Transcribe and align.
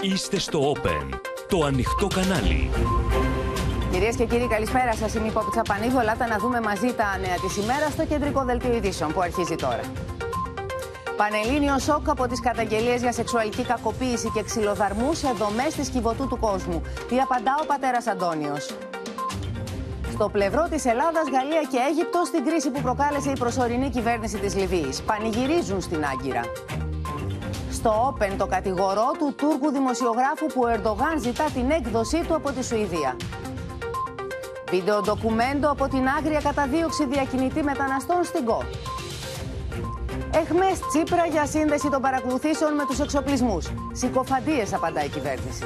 Είστε 0.00 0.38
στο 0.38 0.72
Open, 0.72 1.18
το 1.48 1.64
ανοιχτό 1.64 2.06
κανάλι. 2.06 2.70
Κυρίες 3.92 4.16
και 4.16 4.24
κύριοι, 4.24 4.48
καλησπέρα 4.48 4.94
σας. 4.94 5.14
Είμαι 5.14 5.26
η 5.26 5.30
Πόπη 5.30 5.50
Τσαπανίδου. 5.50 5.98
Ελάτε 5.98 6.26
να 6.26 6.38
δούμε 6.38 6.60
μαζί 6.60 6.92
τα 6.92 7.18
νέα 7.20 7.34
της 7.34 7.56
ημέρας 7.56 7.92
στο 7.92 8.04
κεντρικό 8.04 8.44
δελτίο 8.44 8.74
ειδήσεων 8.74 9.12
που 9.12 9.20
αρχίζει 9.20 9.54
τώρα. 9.54 9.80
Πανελλήνιο 11.16 11.78
σοκ 11.78 12.08
από 12.08 12.26
τις 12.28 12.40
καταγγελίες 12.40 13.00
για 13.00 13.12
σεξουαλική 13.12 13.62
κακοποίηση 13.62 14.30
και 14.34 14.42
ξυλοδαρμούς 14.42 15.18
σε 15.18 15.32
δομές 15.38 15.74
της 15.74 15.88
κυβωτού 15.88 16.28
του 16.28 16.38
κόσμου. 16.38 16.82
Τι 17.08 17.20
απαντά 17.20 17.54
ο 17.62 17.66
πατέρας 17.66 18.06
Αντώνιος; 18.06 18.74
Στο 20.12 20.28
πλευρό 20.28 20.68
της 20.70 20.84
Ελλάδας, 20.84 21.24
Γαλλία 21.32 21.62
και 21.70 21.78
Αίγυπτος 21.88 22.26
στην 22.28 22.44
κρίση 22.44 22.70
που 22.70 22.80
προκάλεσε 22.80 23.30
η 23.30 23.38
προσωρινή 23.38 23.90
κυβέρνηση 23.90 24.38
της 24.38 24.54
Λιβύης. 24.56 25.02
Πανηγυρίζουν 25.02 25.80
στην 25.80 26.04
Άγκυρα. 26.04 26.40
Στο 27.78 28.14
Open 28.14 28.32
το 28.38 28.46
κατηγορό 28.46 29.10
του 29.18 29.34
Τούρκου 29.36 29.70
δημοσιογράφου 29.70 30.46
που 30.46 30.60
ο 30.64 30.68
Ερντογάν 30.74 31.20
ζητά 31.20 31.44
την 31.54 31.70
έκδοσή 31.70 32.24
του 32.26 32.34
από 32.34 32.52
τη 32.52 32.64
Σουηδία. 32.64 33.16
Βίντεο 34.70 35.00
ντοκουμέντο 35.00 35.70
από 35.70 35.88
την 35.88 36.08
άγρια 36.18 36.40
καταδίωξη 36.40 37.06
διακινητή 37.06 37.62
μεταναστών 37.62 38.24
στην 38.24 38.44
ΚΟ. 38.44 38.62
Εχμές 40.30 40.78
Τσίπρα 40.88 41.26
για 41.26 41.46
σύνδεση 41.46 41.90
των 41.90 42.00
παρακολουθήσεων 42.00 42.74
με 42.74 42.84
τους 42.88 42.98
εξοπλισμούς. 43.00 43.66
Συκοφαντίες 43.92 44.74
απαντά 44.74 45.04
η 45.04 45.08
κυβέρνηση. 45.08 45.64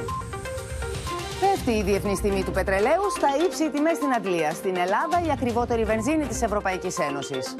Πέφτει 1.41 1.70
η 1.70 1.83
διεθνής 1.83 2.20
τιμή 2.20 2.42
του 2.45 2.51
πετρελαίου 2.51 3.05
στα 3.17 3.29
ύψη 3.45 3.70
τιμές 3.70 3.97
στην 3.97 4.12
Αγγλία. 4.17 4.51
Στην 4.51 4.77
Ελλάδα 4.77 5.23
η 5.27 5.31
ακριβότερη 5.31 5.84
βενζίνη 5.84 6.27
της 6.27 6.42
Ευρωπαϊκής 6.42 6.98
Ένωσης. 6.98 7.55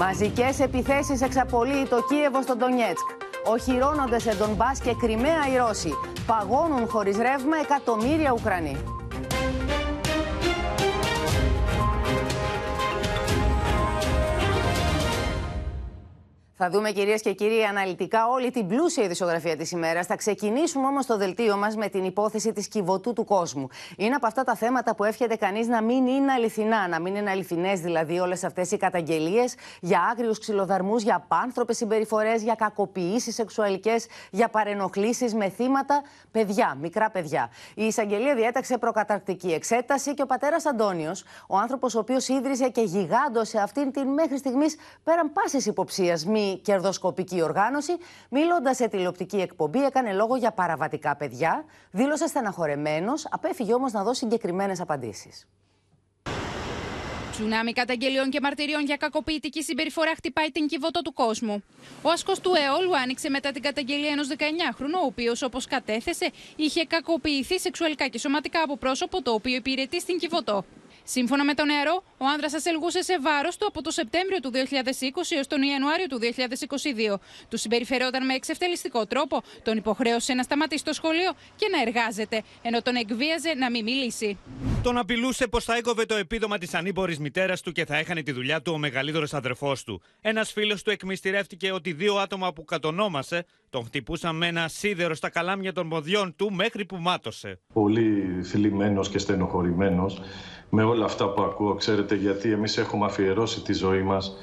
Μαζικές 0.00 0.60
επιθέσεις 0.60 1.22
εξαπολύει 1.22 1.86
το 1.88 2.04
Κίεβο 2.08 2.42
στον 2.42 2.58
Ντονιέτσκ. 2.58 3.06
Οχυρώνονται 3.44 4.18
σε 4.18 4.34
Ντονμπάς 4.34 4.80
και 4.80 4.94
Κρυμαία 4.94 5.48
οι 5.52 5.56
Ρώσοι. 5.56 5.92
Παγώνουν 6.26 6.88
χωρίς 6.88 7.16
ρεύμα 7.16 7.56
εκατομμύρια 7.62 8.32
Ουκρανοί. 8.32 8.97
Θα 16.60 16.70
δούμε 16.70 16.90
κυρίες 16.90 17.22
και 17.22 17.32
κύριοι 17.32 17.64
αναλυτικά 17.64 18.28
όλη 18.28 18.50
την 18.50 18.66
πλούσια 18.66 19.04
ειδησιογραφία 19.04 19.56
της 19.56 19.70
ημέρας. 19.70 20.06
Θα 20.06 20.16
ξεκινήσουμε 20.16 20.86
όμως 20.86 21.06
το 21.06 21.16
δελτίο 21.16 21.56
μας 21.56 21.76
με 21.76 21.88
την 21.88 22.04
υπόθεση 22.04 22.52
της 22.52 22.68
κυβωτού 22.68 23.12
του 23.12 23.24
κόσμου. 23.24 23.68
Είναι 23.96 24.14
από 24.14 24.26
αυτά 24.26 24.44
τα 24.44 24.54
θέματα 24.54 24.94
που 24.94 25.04
εύχεται 25.04 25.36
κανείς 25.36 25.66
να 25.66 25.82
μην 25.82 26.06
είναι 26.06 26.32
αληθινά, 26.32 26.88
να 26.88 27.00
μην 27.00 27.14
είναι 27.14 27.30
αληθινές 27.30 27.80
δηλαδή 27.80 28.18
όλες 28.18 28.44
αυτές 28.44 28.70
οι 28.70 28.76
καταγγελίες 28.76 29.54
για 29.80 30.00
άγριους 30.10 30.38
ξυλοδαρμούς, 30.38 31.02
για 31.02 31.24
πάνθρωπες 31.28 31.76
συμπεριφορές, 31.76 32.42
για 32.42 32.54
κακοποιήσεις 32.54 33.34
σεξουαλικές, 33.34 34.06
για 34.30 34.48
παρενοχλήσεις 34.48 35.34
με 35.34 35.48
θύματα 35.48 36.02
παιδιά, 36.30 36.76
μικρά 36.80 37.10
παιδιά. 37.10 37.50
Η 37.74 37.84
εισαγγελία 37.84 38.34
διέταξε 38.34 38.78
προκαταρκτική 38.78 39.52
εξέταση 39.52 40.14
και 40.14 40.22
ο 40.22 40.26
πατέρας 40.26 40.66
Αντώνιος, 40.66 41.24
ο 41.48 41.56
άνθρωπος 41.56 41.94
ο 41.94 41.98
οποίος 41.98 42.28
ίδρυσε 42.28 42.68
και 42.68 42.80
γιγάντωσε 42.80 43.58
αυτήν 43.58 43.92
την 43.92 44.08
μέχρι 44.08 44.38
στιγμής 44.38 44.76
πέραν 45.04 45.32
πάσης 45.32 45.66
υποψίας 45.66 46.26
μη 46.26 46.47
κερδοσκοπική 46.56 47.42
οργάνωση, 47.42 47.92
μιλώντα 48.30 48.74
σε 48.74 48.88
τηλεοπτική 48.88 49.36
εκπομπή, 49.36 49.84
έκανε 49.84 50.12
λόγο 50.12 50.36
για 50.36 50.52
παραβατικά 50.52 51.16
παιδιά, 51.16 51.64
δήλωσε 51.90 52.26
στεναχωρεμένος, 52.26 53.26
απέφυγε 53.30 53.74
όμως 53.74 53.92
να 53.92 54.02
δώσει 54.02 54.18
συγκεκριμένες 54.18 54.80
απαντήσεις. 54.80 55.46
Τσουνάμι 57.38 57.72
καταγγελιών 57.72 58.30
και 58.30 58.40
μαρτυριών 58.40 58.84
για 58.84 58.96
κακοποιητική 58.96 59.62
συμπεριφορά 59.62 60.12
χτυπάει 60.16 60.50
την 60.50 60.66
κυβωτό 60.66 61.02
του 61.02 61.12
κόσμου. 61.12 61.62
Ο 62.02 62.10
ασκό 62.10 62.32
του 62.42 62.52
αιώλου 62.56 62.96
άνοιξε 62.96 63.30
μετά 63.30 63.50
την 63.52 63.62
καταγγελία 63.62 64.10
ενός 64.10 64.28
19χρονου, 64.28 65.02
ο 65.02 65.06
οποίος, 65.06 65.42
όπως 65.42 65.66
κατέθεσε, 65.66 66.30
είχε 66.56 66.84
κακοποιηθεί 66.84 67.58
σεξουαλικά 67.58 68.08
και 68.08 68.18
σωματικά 68.18 68.62
από 68.62 68.76
πρόσωπο 68.76 69.22
το 69.22 69.30
οποίο 69.30 69.54
υπηρετεί 69.54 70.00
στην 70.00 70.18
κυβωτό. 70.18 70.64
Σύμφωνα 71.10 71.44
με 71.44 71.54
τον 71.54 71.66
νεαρό, 71.66 72.02
ο 72.18 72.24
άνδρας 72.32 72.54
ασελγούσε 72.54 73.02
σε 73.02 73.20
βάρος 73.20 73.56
του 73.56 73.66
από 73.66 73.82
το 73.82 73.90
Σεπτέμβριο 73.90 74.40
του 74.40 74.50
2020 74.50 74.56
έως 75.36 75.46
τον 75.46 75.62
Ιανουάριο 75.62 76.06
του 76.06 76.18
2022. 77.12 77.18
Του 77.48 77.56
συμπεριφερόταν 77.56 78.26
με 78.26 78.34
εξευτελιστικό 78.34 79.06
τρόπο, 79.06 79.42
τον 79.62 79.76
υποχρέωσε 79.76 80.34
να 80.34 80.42
σταματήσει 80.42 80.84
το 80.84 80.92
σχολείο 80.92 81.32
και 81.56 81.66
να 81.72 81.80
εργάζεται, 81.82 82.42
ενώ 82.62 82.82
τον 82.82 82.94
εκβίαζε 82.94 83.54
να 83.54 83.70
μην 83.70 83.84
μιλήσει. 83.84 84.38
Τον 84.82 84.98
απειλούσε 84.98 85.46
πως 85.46 85.64
θα 85.64 85.76
έκοβε 85.76 86.06
το 86.06 86.14
επίδομα 86.14 86.58
της 86.58 86.74
ανήμπορη 86.74 87.16
μητέρας 87.18 87.60
του 87.60 87.72
και 87.72 87.84
θα 87.84 87.96
έχανε 87.96 88.22
τη 88.22 88.32
δουλειά 88.32 88.62
του 88.62 88.72
ο 88.74 88.78
μεγαλύτερος 88.78 89.34
αδερφός 89.34 89.84
του. 89.84 90.02
Ένας 90.20 90.52
φίλος 90.52 90.82
του 90.82 90.90
εκμυστηρεύτηκε 90.90 91.72
ότι 91.72 91.92
δύο 91.92 92.16
άτομα 92.16 92.52
που 92.52 92.64
κατονόμασε 92.64 93.44
τον 93.70 93.84
χτυπούσαν 93.84 94.36
με 94.36 94.46
ένα 94.46 94.68
σίδερο 94.68 95.14
στα 95.14 95.30
καλάμια 95.30 95.72
των 95.72 95.88
ποδιών 95.88 96.34
του 96.36 96.52
μέχρι 96.52 96.84
που 96.84 96.96
μάτωσε. 96.96 97.60
Πολύ 97.72 98.40
θλιμμένος 98.42 99.08
και 99.08 99.18
στενοχωρημένος 99.18 100.20
με 100.70 100.82
όλα 100.82 101.04
αυτά 101.04 101.28
που 101.28 101.42
ακούω, 101.42 101.74
ξέρετε, 101.74 102.14
γιατί 102.14 102.52
εμείς 102.52 102.76
έχουμε 102.76 103.06
αφιερώσει 103.06 103.60
τη 103.60 103.72
ζωή 103.72 104.02
μας 104.02 104.36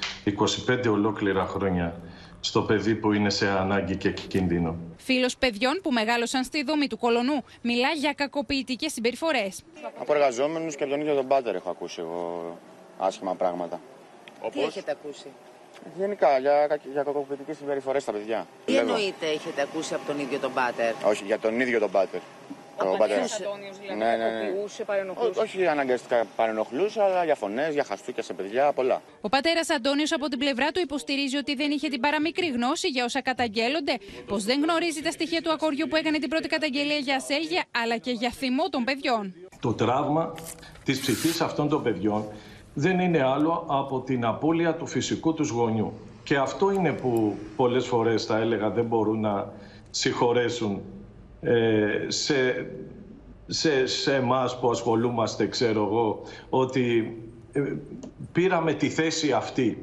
25 0.68 0.86
ολόκληρα 0.88 1.46
χρόνια 1.46 2.00
στο 2.40 2.62
παιδί 2.62 2.94
που 2.94 3.12
είναι 3.12 3.30
σε 3.30 3.48
ανάγκη 3.48 3.96
και 3.96 4.10
κίνδυνο. 4.10 4.76
Φίλος 4.96 5.36
παιδιών 5.36 5.80
που 5.82 5.92
μεγάλωσαν 5.92 6.44
στη 6.44 6.62
δομή 6.62 6.86
του 6.86 6.98
κολονού 6.98 7.44
μιλά 7.62 7.88
για 7.88 8.12
κακοποιητικές 8.12 8.92
συμπεριφορές. 8.92 9.62
Από 10.00 10.14
εργαζόμενους 10.14 10.76
και 10.76 10.82
από 10.82 10.92
τον 10.92 11.00
ίδιο 11.00 11.14
τον 11.14 11.26
πάτερ 11.26 11.54
έχω 11.54 11.70
ακούσει 11.70 12.00
εγώ 12.00 12.58
άσχημα 12.98 13.34
πράγματα. 13.34 13.80
Τι 14.52 14.62
έχετε 14.62 14.90
ακούσει; 14.90 15.26
Γενικά 15.98 16.38
για, 16.38 16.78
για 16.92 17.02
κακοποιητικές 17.02 17.56
συμπεριφορές 17.56 18.02
στα 18.02 18.12
παιδιά. 18.12 18.46
Τι 18.64 18.76
εννοείτε 18.76 19.26
έχετε 19.26 19.62
ακούσει 19.62 19.94
από 19.94 20.06
τον 20.06 20.18
ίδιο 20.18 20.38
τον 20.38 20.52
πάτερ; 20.52 20.92
Όχι, 21.06 21.24
για 21.24 21.38
τον 21.38 21.60
ίδιο 21.60 21.78
τον 21.78 21.90
πάτερ. 21.90 22.20
Από 22.78 22.90
Ο 22.90 22.96
πατέρας. 22.96 23.36
δηλαδή, 23.36 23.96
Ναι, 23.98 24.16
ναι, 24.16 24.16
ναι. 24.16 24.48
Ό, 25.14 25.40
όχι 25.40 25.66
αναγκαστικά 25.66 26.24
παρενοχλούσε, 26.36 27.02
αλλά 27.02 27.24
για 27.24 27.34
φωνέ, 27.34 27.68
για 27.72 27.84
χαστούκια 27.84 28.22
σε 28.22 28.32
παιδιά, 28.32 28.72
πολλά. 28.72 29.02
Ο 29.20 29.28
πατέρας 29.28 29.70
Αντώνιος 29.70 30.12
από 30.12 30.28
την 30.28 30.38
πλευρά 30.38 30.70
του 30.70 30.80
υποστηρίζει 30.80 31.36
ότι 31.36 31.54
δεν 31.54 31.70
είχε 31.70 31.88
την 31.88 32.00
παραμικρή 32.00 32.46
γνώση 32.46 32.88
για 32.88 33.04
όσα 33.04 33.22
καταγγέλλονται, 33.22 33.98
πως 34.26 34.44
δεν 34.44 34.62
γνωρίζει 34.62 35.02
τα 35.02 35.10
στοιχεία 35.10 35.42
του 35.42 35.52
ακοριού 35.52 35.86
που 35.88 35.96
έκανε 35.96 36.18
την 36.18 36.28
πρώτη 36.28 36.48
καταγγελία 36.48 36.96
για 36.96 37.16
ασέλγεια, 37.16 37.64
αλλά 37.82 37.96
και 37.96 38.10
για 38.10 38.30
θυμό 38.30 38.68
των 38.68 38.84
παιδιών. 38.84 39.34
Το 39.60 39.72
τραύμα 39.72 40.34
της 40.84 41.00
ψυχής 41.00 41.40
αυτών 41.40 41.68
των 41.68 41.82
παιδιών 41.82 42.24
δεν 42.74 42.98
είναι 42.98 43.22
άλλο 43.22 43.64
από 43.68 44.00
την 44.00 44.24
απώλεια 44.24 44.74
του 44.74 44.86
φυσικού 44.86 45.34
τους 45.34 45.48
γονιού. 45.48 45.92
Και 46.24 46.36
αυτό 46.36 46.70
είναι 46.70 46.92
που 46.92 47.36
πολλές 47.56 47.86
φορές 47.86 48.24
θα 48.24 48.38
έλεγα 48.38 48.70
δεν 48.70 48.84
μπορούν 48.84 49.20
να 49.20 49.52
συγχωρέσουν 49.90 50.72
ε, 50.72 50.80
σε, 52.08 52.66
σε, 53.46 53.86
σε 53.86 54.14
εμάς 54.14 54.58
που 54.58 54.70
ασχολούμαστε, 54.70 55.46
ξέρω 55.46 55.82
εγώ, 55.82 56.22
ότι 56.48 57.16
ε, 57.52 57.72
πήραμε 58.32 58.72
τη 58.72 58.88
θέση 58.88 59.32
αυτή. 59.32 59.78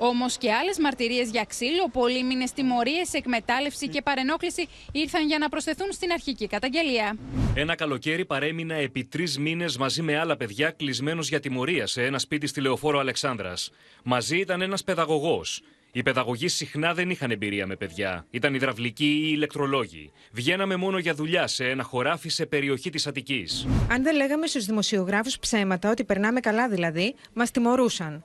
Όμως 0.00 0.36
και 0.36 0.52
άλλες 0.52 0.78
μαρτυρίες 0.78 1.30
για 1.30 1.44
ξύλο, 1.48 1.88
πολύμηνε 1.92 2.44
τιμωρίες, 2.54 3.12
εκμετάλλευση 3.12 3.88
και 3.88 4.02
παρενόχληση 4.02 4.68
ήρθαν 4.92 5.26
για 5.26 5.38
να 5.38 5.48
προσθεθούν 5.48 5.92
στην 5.92 6.12
αρχική 6.12 6.46
καταγγελία. 6.46 7.16
Ένα 7.54 7.74
καλοκαίρι 7.74 8.24
παρέμεινα 8.24 8.74
επί 8.74 9.04
τρεις 9.04 9.38
μήνες 9.38 9.76
μαζί 9.76 10.02
με 10.02 10.18
άλλα 10.18 10.36
παιδιά 10.36 10.70
κλεισμένος 10.70 11.28
για 11.28 11.40
τιμωρία 11.40 11.86
σε 11.86 12.04
ένα 12.04 12.18
σπίτι 12.18 12.46
στη 12.46 12.60
Λεωφόρο 12.60 12.98
Αλεξάνδρας. 12.98 13.70
Μαζί 14.02 14.38
ήταν 14.38 14.60
ένας 14.60 14.84
παιδαγωγός. 14.84 15.62
Οι 15.92 16.02
παιδαγωγοί 16.02 16.48
συχνά 16.48 16.94
δεν 16.94 17.10
είχαν 17.10 17.30
εμπειρία 17.30 17.66
με 17.66 17.76
παιδιά. 17.76 18.26
Ήταν 18.30 18.54
υδραυλικοί 18.54 19.04
ή 19.04 19.30
ηλεκτρολόγοι. 19.32 20.12
Βγαίναμε 20.32 20.76
μόνο 20.76 20.98
για 20.98 21.14
δουλειά 21.14 21.46
σε 21.46 21.68
ένα 21.68 21.82
χωράφι 21.82 22.28
σε 22.28 22.46
περιοχή 22.46 22.90
της 22.90 23.06
Αττικής. 23.06 23.66
Αν 23.90 24.02
δεν 24.02 24.16
λέγαμε 24.16 24.46
στους 24.46 24.64
δημοσιογράφους 24.64 25.38
ψέματα, 25.38 25.90
ότι 25.90 26.04
περνάμε 26.04 26.40
καλά 26.40 26.68
δηλαδή, 26.68 27.14
μας 27.32 27.50
τιμωρούσαν. 27.50 28.24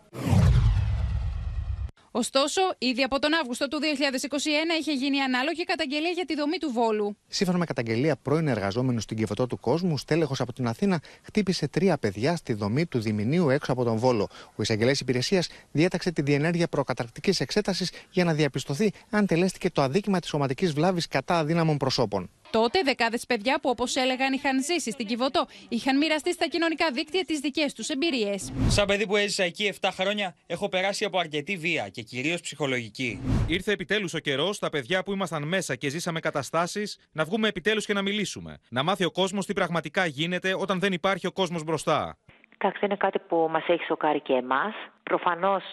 Ωστόσο, 2.16 2.62
ήδη 2.78 3.04
από 3.04 3.20
τον 3.20 3.34
Αύγουστο 3.34 3.68
του 3.68 3.80
2021 3.82 4.80
είχε 4.80 4.94
γίνει 4.94 5.22
ανάλογη 5.22 5.64
καταγγελία 5.64 6.10
για 6.10 6.26
τη 6.26 6.36
δομή 6.36 6.58
του 6.58 6.72
Βόλου. 6.72 7.18
Σύμφωνα 7.28 7.58
με 7.58 7.66
καταγγελία 7.66 8.16
πρώην 8.16 8.48
εργαζόμενου 8.48 9.00
στην 9.00 9.18
Κιβωτό 9.18 9.48
του 9.48 9.60
Κόσμου, 9.60 9.98
στέλεχος 9.98 10.40
από 10.42 10.54
την 10.54 10.68
Αθήνα 10.68 11.02
χτύπησε 11.22 11.68
τρία 11.68 11.98
παιδιά 11.98 12.36
στη 12.36 12.54
δομή 12.54 12.86
του 12.86 13.00
Διμηνίου 13.00 13.50
έξω 13.50 13.72
από 13.72 13.84
τον 13.84 13.98
Βόλο. 13.98 14.28
Ο 14.56 14.62
εισαγγελέας 14.62 15.00
υπηρεσίας 15.00 15.50
διέταξε 15.72 16.12
τη 16.12 16.22
διενέργεια 16.22 16.68
προκαταρκτικής 16.68 17.40
εξέτασης 17.40 17.92
για 18.10 18.24
να 18.24 18.34
διαπιστωθεί 18.34 18.92
αν 19.10 19.26
τελέστηκε 19.26 19.70
το 19.70 19.82
αδίκημα 19.82 20.20
της 20.20 20.30
σωματικής 20.30 20.74
βλάβης 20.74 21.08
κατά 21.08 21.38
αδύναμων 21.38 21.78
προσώπων. 21.78 22.30
Τότε, 22.60 22.82
δεκάδες 22.84 23.26
παιδιά 23.26 23.60
που, 23.60 23.70
όπως 23.70 23.96
έλεγαν, 23.96 24.34
είχαν 24.34 24.64
ζήσει 24.64 24.92
στην 24.92 25.06
Κιβωτό, 25.06 25.46
είχαν 25.70 25.98
μοιραστεί 25.98 26.34
στα 26.34 26.48
κοινωνικά 26.48 26.92
δίκτυα 26.92 27.24
τις 27.26 27.40
δικές 27.40 27.74
τους 27.74 27.90
εμπειρίες. 27.90 28.54
Σαν 28.68 28.86
παιδί 28.86 29.08
που 29.08 29.16
έζησα 29.16 29.44
εκεί 29.44 29.74
7 29.82 29.90
χρόνια, 29.92 30.36
έχω 30.48 30.70
περάσει 30.70 31.06
από 31.06 31.18
αρκετή 31.18 31.58
βία 31.58 31.90
και 31.90 32.02
κυρίως 32.02 32.42
ψυχολογική. 32.42 33.22
Ήρθε 33.48 33.72
επιτέλους 33.72 34.14
ο 34.14 34.20
καιρός 34.20 34.60
τα 34.60 34.70
παιδιά 34.70 35.04
που 35.04 35.12
ήμασταν 35.12 35.48
μέσα 35.48 35.76
και 35.76 35.90
ζήσαμε 35.90 36.20
καταστάσεις 36.20 37.00
να 37.12 37.24
βγούμε 37.24 37.48
επιτέλους 37.48 37.86
και 37.86 37.94
να 37.94 38.02
μιλήσουμε. 38.02 38.58
Να 38.70 38.84
μάθει 38.84 39.06
ο 39.06 39.12
κόσμος 39.12 39.46
τι 39.46 39.54
πραγματικά 39.54 40.06
γίνεται 40.06 40.56
όταν 40.58 40.80
δεν 40.80 40.94
υπάρχει 40.94 41.28
ο 41.28 41.32
κόσμος 41.32 41.64
μπροστά. 41.64 42.18
Εντάξει, 42.58 42.86
είναι 42.86 42.96
κάτι 42.96 43.20
που 43.20 43.48
μας 43.50 43.64
έχει 43.68 43.84
σοκάρει 43.84 44.22
και 44.22 44.34
εμάς. 44.34 44.74
Προφανώς 45.04 45.64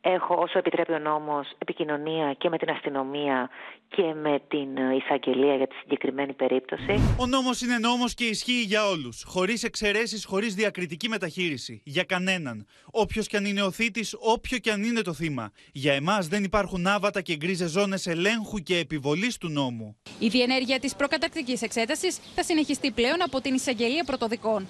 έχω 0.00 0.34
όσο 0.34 0.58
επιτρέπει 0.58 0.92
ο 0.92 0.98
νόμος 0.98 1.50
επικοινωνία 1.58 2.34
και 2.38 2.48
με 2.48 2.58
την 2.58 2.70
αστυνομία 2.70 3.50
και 3.88 4.14
με 4.14 4.40
την 4.48 4.76
εισαγγελία 4.96 5.54
για 5.54 5.66
τη 5.66 5.74
συγκεκριμένη 5.74 6.32
περίπτωση. 6.32 7.16
Ο 7.18 7.26
νόμος 7.26 7.60
είναι 7.60 7.78
νόμος 7.78 8.14
και 8.14 8.24
ισχύει 8.24 8.62
για 8.62 8.86
όλους, 8.86 9.24
χωρίς 9.26 9.62
εξαιρέσεις, 9.62 10.24
χωρίς 10.24 10.54
διακριτική 10.54 11.08
μεταχείριση, 11.08 11.82
για 11.84 12.04
κανέναν. 12.04 12.66
Όποιος 12.90 13.26
κι 13.26 13.36
αν 13.36 13.44
είναι 13.44 13.62
ο 13.62 13.70
θήτης, 13.70 14.16
όποιο 14.20 14.58
κι 14.58 14.70
αν 14.70 14.82
είναι 14.82 15.02
το 15.02 15.12
θύμα. 15.12 15.52
Για 15.72 15.92
εμάς 15.92 16.28
δεν 16.28 16.44
υπάρχουν 16.44 16.86
άβατα 16.86 17.20
και 17.20 17.36
γκρίζες 17.36 17.70
ζώνες 17.70 18.06
ελέγχου 18.06 18.58
και 18.58 18.76
επιβολής 18.76 19.38
του 19.38 19.48
νόμου. 19.48 19.96
Η 20.18 20.28
διενέργεια 20.28 20.78
της 20.78 20.96
προκαταρκτικής 20.96 21.62
εξέτασης 21.62 22.20
θα 22.34 22.42
συνεχιστεί 22.42 22.90
πλέον 22.90 23.22
από 23.22 23.40
την 23.40 23.54
εισαγγελία 23.54 24.04
πρωτοδικών. 24.04 24.66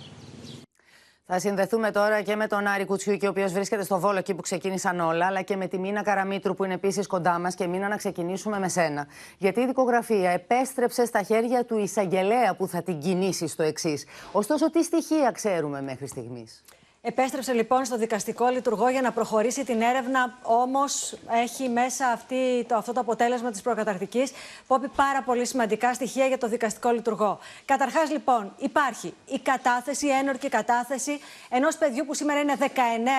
Θα 1.33 1.39
συνδεθούμε 1.39 1.91
τώρα 1.91 2.23
και 2.23 2.37
με 2.37 2.47
τον 2.47 2.67
Άρη 2.67 2.85
Κουτσιούκη, 2.85 3.27
ο 3.27 3.29
οποίος 3.29 3.53
βρίσκεται 3.53 3.85
στο 3.85 3.99
Βόλο 3.99 4.19
εκεί 4.19 4.35
που 4.35 4.43
ξεκίνησαν 4.43 5.01
όλα, 5.01 5.27
αλλά 5.27 5.43
και 5.43 5.57
με 5.57 5.67
τη 5.67 5.79
Μίνα 5.79 6.03
Καραμίτρου 6.03 6.55
που 6.55 6.65
είναι 6.65 6.75
επίσης 6.75 7.07
κοντά 7.07 7.39
μας. 7.39 7.55
Και 7.55 7.67
Μίνα, 7.67 7.89
να 7.89 7.97
ξεκινήσουμε 7.97 8.59
με 8.59 8.69
σένα. 8.69 9.07
Γιατί 9.39 9.61
η 9.61 9.67
δικογραφία 9.67 10.31
επέστρεψε 10.31 11.05
στα 11.05 11.23
χέρια 11.23 11.65
του 11.65 11.79
εισαγγελέα 11.79 12.55
που 12.55 12.67
θα 12.67 12.83
την 12.83 13.01
κινήσει 13.01 13.47
στο 13.47 13.63
εξής. 13.63 14.05
Ωστόσο, 14.33 14.71
τι 14.71 14.85
στοιχεία 14.85 15.31
ξέρουμε 15.31 15.83
μέχρι 15.83 16.07
στιγμής; 16.07 16.65
Επέστρεψε 17.03 17.53
λοιπόν 17.53 17.85
στο 17.85 17.97
δικαστικό 17.97 18.47
λειτουργό 18.49 18.89
για 18.89 19.01
να 19.01 19.13
προχωρήσει 19.13 19.65
την 19.65 19.81
έρευνα. 19.81 20.39
Όμως 20.43 21.17
έχει 21.31 21.69
μέσα 21.69 22.07
αυτή, 22.07 22.65
το, 22.69 22.75
αυτό 22.75 22.93
το 22.93 23.01
αποτέλεσμα 23.01 23.51
της 23.51 23.61
προκαταρκτικής 23.61 24.33
που 24.67 24.75
έχει 24.75 24.89
πάρα 24.97 25.23
πολύ 25.23 25.47
σημαντικά 25.47 25.95
στοιχεία 25.95 26.27
για 26.27 26.39
το 26.39 26.49
δικαστικό 26.49 26.91
λειτουργό. 26.91 27.39
Καταρχάς, 27.65 28.11
λοιπόν, 28.11 28.53
υπάρχει 28.59 29.15
η 29.27 29.39
κατάθεση, 29.39 30.07
η 30.07 30.11
ένορκη 30.11 30.49
κατάθεση 30.49 31.21
ενός 31.49 31.77
παιδιού 31.77 32.05
που 32.07 32.15
σήμερα 32.15 32.41
είναι 32.41 32.57
19 32.61 32.65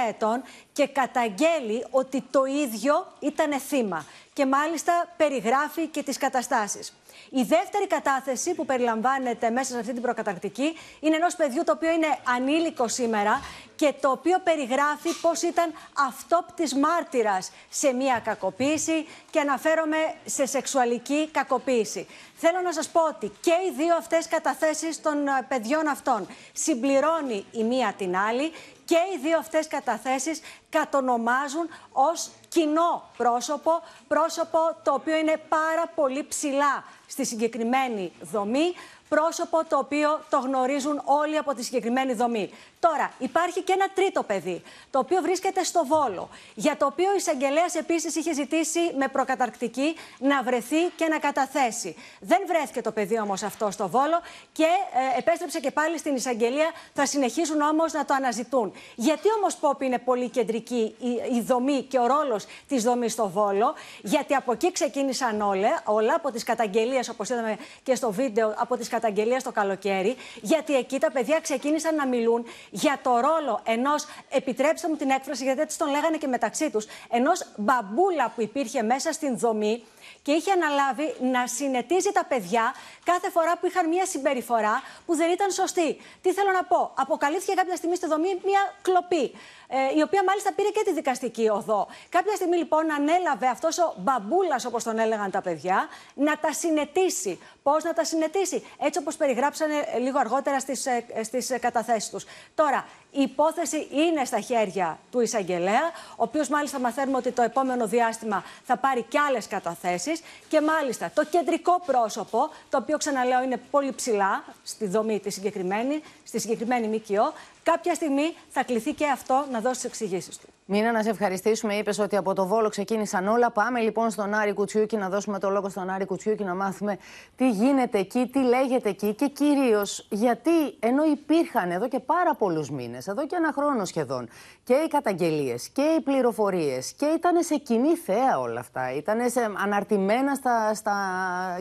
ετών 0.10 0.42
και 0.74 0.88
καταγγέλει 0.88 1.86
ότι 1.90 2.24
το 2.32 2.46
ίδιο 2.46 3.08
ήταν 3.20 3.60
θύμα. 3.60 4.06
Και 4.34 4.46
μάλιστα 4.46 5.14
περιγράφει 5.18 5.88
και 5.88 6.04
τις 6.04 6.18
καταστάσεις. 6.18 6.94
Η 7.34 7.44
δεύτερη 7.44 7.88
κατάθεση 7.88 8.54
που 8.54 8.66
περιλαμβάνεται 8.66 9.50
μέσα 9.50 9.72
σε 9.72 9.80
αυτή 9.80 9.94
την 9.94 10.02
προκαταρκτική 10.02 10.78
είναι 11.00 11.16
ενός 11.16 11.36
παιδιού 11.36 11.64
το 11.64 11.72
οποίο 11.72 11.92
είναι 11.92 12.18
ανήλικο 12.24 12.88
σήμερα 12.88 13.42
και 13.76 13.94
το 14.02 14.12
οποίο 14.12 14.40
περιγράφει 14.40 15.10
πώς 15.22 15.42
ήταν 15.42 15.74
αυτόπτης 16.08 16.76
μάρτυρας 16.76 17.52
σε 17.70 17.94
μία 17.94 18.22
κακοποίηση 18.24 19.08
και 19.30 19.40
αναφέρομαι 19.40 19.98
σε 20.26 20.46
σεξουαλική 20.46 21.30
κακοποίηση. 21.32 22.08
Θέλω 22.36 22.62
να 22.64 22.74
σας 22.74 22.90
πω 22.90 23.02
ότι 23.08 23.32
και 23.42 23.52
οι 23.68 23.74
δύο 23.78 23.96
αυτές 23.96 24.28
καταθέσεις 24.28 25.02
των 25.02 25.28
ε, 25.28 25.46
παιδιών 25.48 25.88
αυτών 25.88 26.28
συμπληρώνει 26.54 27.46
η 27.52 27.64
μία 27.64 27.94
την 27.98 28.18
άλλη 28.18 28.52
και 28.92 28.98
οι 29.14 29.18
δύο 29.18 29.38
αυτές 29.38 29.68
καταθέσεις 29.68 30.42
κατονομάζουν 30.70 31.70
ως 31.92 32.30
κοινό 32.48 33.04
πρόσωπο, 33.18 33.72
πρόσωπο 34.08 34.60
το 34.84 34.94
οποίο 34.94 35.18
είναι 35.18 35.42
πάρα 35.50 35.88
πολύ 35.96 36.24
ψηλά 36.24 36.84
στη 37.08 37.26
συγκεκριμένη 37.26 38.12
δομή, 38.22 38.74
πρόσωπο 39.16 39.66
το 39.66 39.78
οποίο 39.78 40.20
το 40.30 40.40
γνωρίζουν 40.40 41.02
όλοι 41.06 41.38
από 41.38 41.54
τη 41.54 41.64
συγκεκριμένη 41.64 42.14
δομή. 42.14 42.50
Τώρα, 42.80 43.12
υπάρχει 43.18 43.62
και 43.62 43.74
ένα 43.74 43.88
τρίτο 43.90 44.24
παιδί, 44.24 44.62
το 44.92 45.00
οποίο 45.00 45.22
βρίσκεται 45.22 45.64
στο 45.64 45.86
Βόλο, 45.86 46.30
για 46.56 46.78
το 46.78 46.86
οποίο 46.86 47.10
ο 47.12 47.16
εισαγγελέας 47.16 47.76
επίσης 47.76 48.16
είχε 48.16 48.34
ζητήσει 48.34 48.80
με 48.98 49.08
προκαταρκτική 49.08 49.96
να 50.20 50.44
βρεθεί 50.44 50.82
και 50.96 51.08
να 51.08 51.20
καταθέσει. 51.20 51.96
Δεν 52.20 52.40
βρέθηκε 52.48 52.82
το 52.82 52.92
παιδί 52.92 53.20
όμως 53.20 53.44
αυτό 53.44 53.72
στο 53.72 53.88
Βόλο 53.88 54.22
και 54.52 54.68
ε, 55.16 55.20
επέστρεψε 55.20 55.60
και 55.60 55.72
πάλι 55.72 55.98
στην 55.98 56.16
εισαγγελία. 56.16 56.72
Θα 56.94 57.06
συνεχίσουν 57.06 57.62
όμως 57.62 57.94
να 57.94 58.06
το 58.06 58.14
αναζητούν. 58.14 58.74
Γιατί 58.96 59.28
όμως, 59.38 59.56
Πόπη, 59.56 59.86
είναι 59.86 60.00
πολύ 60.00 60.30
κεντρική 60.30 60.96
η, 61.00 61.36
η 61.36 61.42
δομή 61.42 61.82
και 61.82 62.00
ο 62.00 62.08
ρόλος 62.08 62.46
της 62.68 62.84
δομής 62.84 63.12
στο 63.12 63.30
Βόλο, 63.30 63.74
γιατί 64.02 64.34
από 64.34 64.52
εκεί 64.52 64.72
ξεκίνησαν 64.72 65.42
όλα, 65.42 65.82
όλα 65.86 66.14
από 66.16 66.32
τις 66.32 66.44
καταγγελίες, 66.44 67.10
όπως 67.10 67.30
είδαμε 67.30 67.58
και 67.84 67.96
στο 67.96 68.12
βίντεο, 68.12 68.54
από 68.58 68.78
τις 68.78 68.88
καταγγελίε 68.88 69.00
το 69.44 69.52
καλοκαίρι, 69.52 70.16
γιατί 70.42 70.76
εκεί 70.76 71.00
τα 71.00 71.12
παιδιά 71.12 71.40
ξεκίνησαν 71.40 71.96
να 71.96 72.08
μιλούν 72.08 72.46
για 72.70 73.00
το 73.04 73.10
ρόλο 73.10 73.62
ενός, 73.64 74.06
επιτρέψτε 74.30 74.88
μου 74.88 74.96
την 74.96 75.10
έκφραση, 75.10 75.44
γιατί 75.44 75.62
έτσι 75.62 75.78
τον 75.78 75.90
λέγανε 75.90 76.18
και 76.18 76.28
μεταξύ 76.28 76.70
τους, 76.70 76.86
ενός 77.10 77.46
μπαμπούλα 77.56 78.32
που 78.36 78.42
υπήρχε 78.42 78.82
μέσα 78.82 79.12
στην 79.12 79.38
δομή 79.38 79.84
και 80.22 80.32
είχε 80.32 80.52
αναλάβει 80.52 81.16
να 81.22 81.48
συνετίζει 81.48 82.12
τα 82.12 82.26
παιδιά 82.26 82.74
κάθε 83.04 83.30
φορά 83.30 83.58
που 83.58 83.66
είχαν 83.66 83.88
μια 83.88 84.06
συμπεριφορά 84.06 84.82
που 85.06 85.16
δεν 85.16 85.32
ήταν 85.32 85.52
σωστή. 85.52 85.98
Τι 86.22 86.34
θέλω 86.34 86.52
να 86.52 86.64
πω, 86.64 86.92
αποκαλύφθηκε 86.96 87.54
κάποια 87.54 87.76
στιγμή 87.76 87.96
στη 87.96 88.08
δομή 88.08 88.40
μια 88.44 88.74
κλοπή 88.82 89.32
ε, 89.74 89.98
η 89.98 90.02
οποία 90.02 90.24
μάλιστα 90.24 90.52
πήρε 90.54 90.70
και 90.70 90.82
τη 90.86 90.94
δικαστική 90.94 91.50
οδό. 91.50 91.88
Κάποια 92.10 92.36
στιγμή 92.36 92.58
λοιπόν 92.58 92.92
ανέλαβε 92.92 93.48
αυτός 93.48 93.78
ο 93.78 93.94
μπαμπούλας, 93.98 94.66
όπως 94.66 94.84
τον 94.84 95.00
έλεγαν 95.00 95.32
τα 95.32 95.42
παιδιά, 95.42 95.88
να 96.14 96.38
τα 96.38 96.54
συνετίσει. 96.54 97.40
Πώς 97.64 97.84
να 97.84 97.94
τα 97.94 98.04
συνετίσει, 98.04 98.66
έτσι 98.80 99.00
όπως 99.00 99.16
περιγράψανε 99.16 99.76
λίγο 100.00 100.20
αργότερα 100.20 100.60
στις 100.60 100.88
στις 101.24 101.50
ε, 101.50 101.58
καταθέσεις 101.58 102.10
τους. 102.10 102.26
Τώρα, 102.56 102.86
η 103.12 103.22
υπόθεση 103.22 103.88
είναι 103.92 104.26
στα 104.26 104.40
χέρια 104.40 105.00
του 105.12 105.20
εισαγγελέα, 105.20 105.92
ο 106.12 106.24
οποίος 106.24 106.48
μάλιστα 106.50 106.80
μαθαίνουμε 106.80 107.18
ότι 107.18 107.32
το 107.32 107.42
επόμενο 107.42 107.88
διάστημα 107.88 108.44
θα 108.64 108.78
πάρει 108.78 109.06
και 109.10 109.20
άλλες 109.20 109.48
καταθέσεις. 109.48 110.22
Και 110.48 110.62
μάλιστα 110.62 111.12
το 111.14 111.26
κεντρικό 111.26 111.82
πρόσωπο, 111.86 112.50
το 112.70 112.78
οποίο 112.78 112.98
ξαναλέω 112.98 113.44
είναι 113.44 113.58
πολύ 113.72 113.94
ψηλά 113.94 114.44
στη 114.64 114.88
δομή 114.88 115.20
της 115.20 115.34
συγκεκριμένη, 115.34 116.02
στη 116.24 116.40
συγκεκριμένη 116.40 116.88
ΜΚΟ, 116.88 117.34
κάποια 117.64 117.94
στιγμή 117.94 118.36
θα 118.50 118.64
κληθεί 118.64 118.94
και 118.94 119.08
αυτό 119.08 119.46
να 119.52 119.60
δώσει 119.60 119.76
τις 119.76 119.84
εξηγήσεις 119.84 120.38
του. 120.38 120.48
Μίνα, 120.74 120.92
να 120.92 121.04
σε 121.04 121.10
ευχαριστήσουμε. 121.10 121.74
Είπες 121.74 122.00
ότι 122.00 122.16
από 122.16 122.34
το 122.34 122.46
Βόλο 122.48 122.70
ξεκίνησαν 122.70 123.28
όλα. 123.28 123.52
Πάμε 123.52 123.80
λοιπόν 123.80 124.10
στον 124.10 124.34
Άρη 124.34 124.54
Κουτσιούκη 124.54 124.98
να 124.98 125.10
δώσουμε 125.10 125.40
το 125.40 125.50
λόγο 125.50 125.70
στον 125.70 125.90
Άρη 125.90 126.06
Κουτσιούκη 126.06 126.44
να 126.44 126.56
μάθουμε 126.56 126.98
τι 127.36 127.50
γίνεται 127.50 128.00
εκεί, 128.00 128.30
τι 128.34 128.40
λέγεται 128.40 128.90
εκεί 128.90 129.14
και 129.14 129.28
κυρίως 129.28 130.08
γιατί 130.10 130.52
ενώ 130.80 131.04
υπήρχαν 131.04 131.72
εδώ 131.72 131.88
και 131.88 132.00
πάρα 132.00 132.36
πολλούς 132.36 132.70
μήνες, 132.70 133.08
εδώ 133.08 133.26
και 133.26 133.36
ένα 133.36 133.52
χρόνο 133.54 133.86
σχεδόν, 133.86 134.30
και 134.64 134.74
οι 134.74 134.88
καταγγελίες 134.88 135.70
και 135.70 135.82
οι 135.82 136.02
πληροφορίες 136.02 136.94
και 136.94 137.06
ήταν 137.06 137.44
σε 137.44 137.56
κοινή 137.56 137.96
θέα 137.96 138.40
όλα 138.40 138.60
αυτά, 138.60 138.94
ήταν 138.94 139.18
αναρτημένα 139.64 140.36
στα, 140.36 140.74
στα 140.74 140.96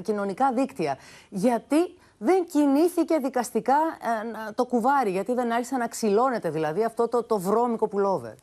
κοινωνικά 0.03 0.53
δίκτυα. 0.53 0.99
Γιατί 1.29 1.99
δεν 2.19 2.47
κινήθηκε 2.47 3.19
δικαστικά 3.19 3.77
ε, 4.49 4.53
το 4.55 4.65
κουβάρι, 4.65 5.11
γιατί 5.11 5.35
δεν 5.35 5.53
άρχισε 5.53 5.77
να 5.77 5.89
ξυλώνεται 5.89 6.51
δηλαδή 6.51 6.85
αυτό 6.85 7.09
το, 7.09 7.23
το 7.23 7.39
βρώμικο 7.39 7.89
πουλόβερ. 7.89 8.35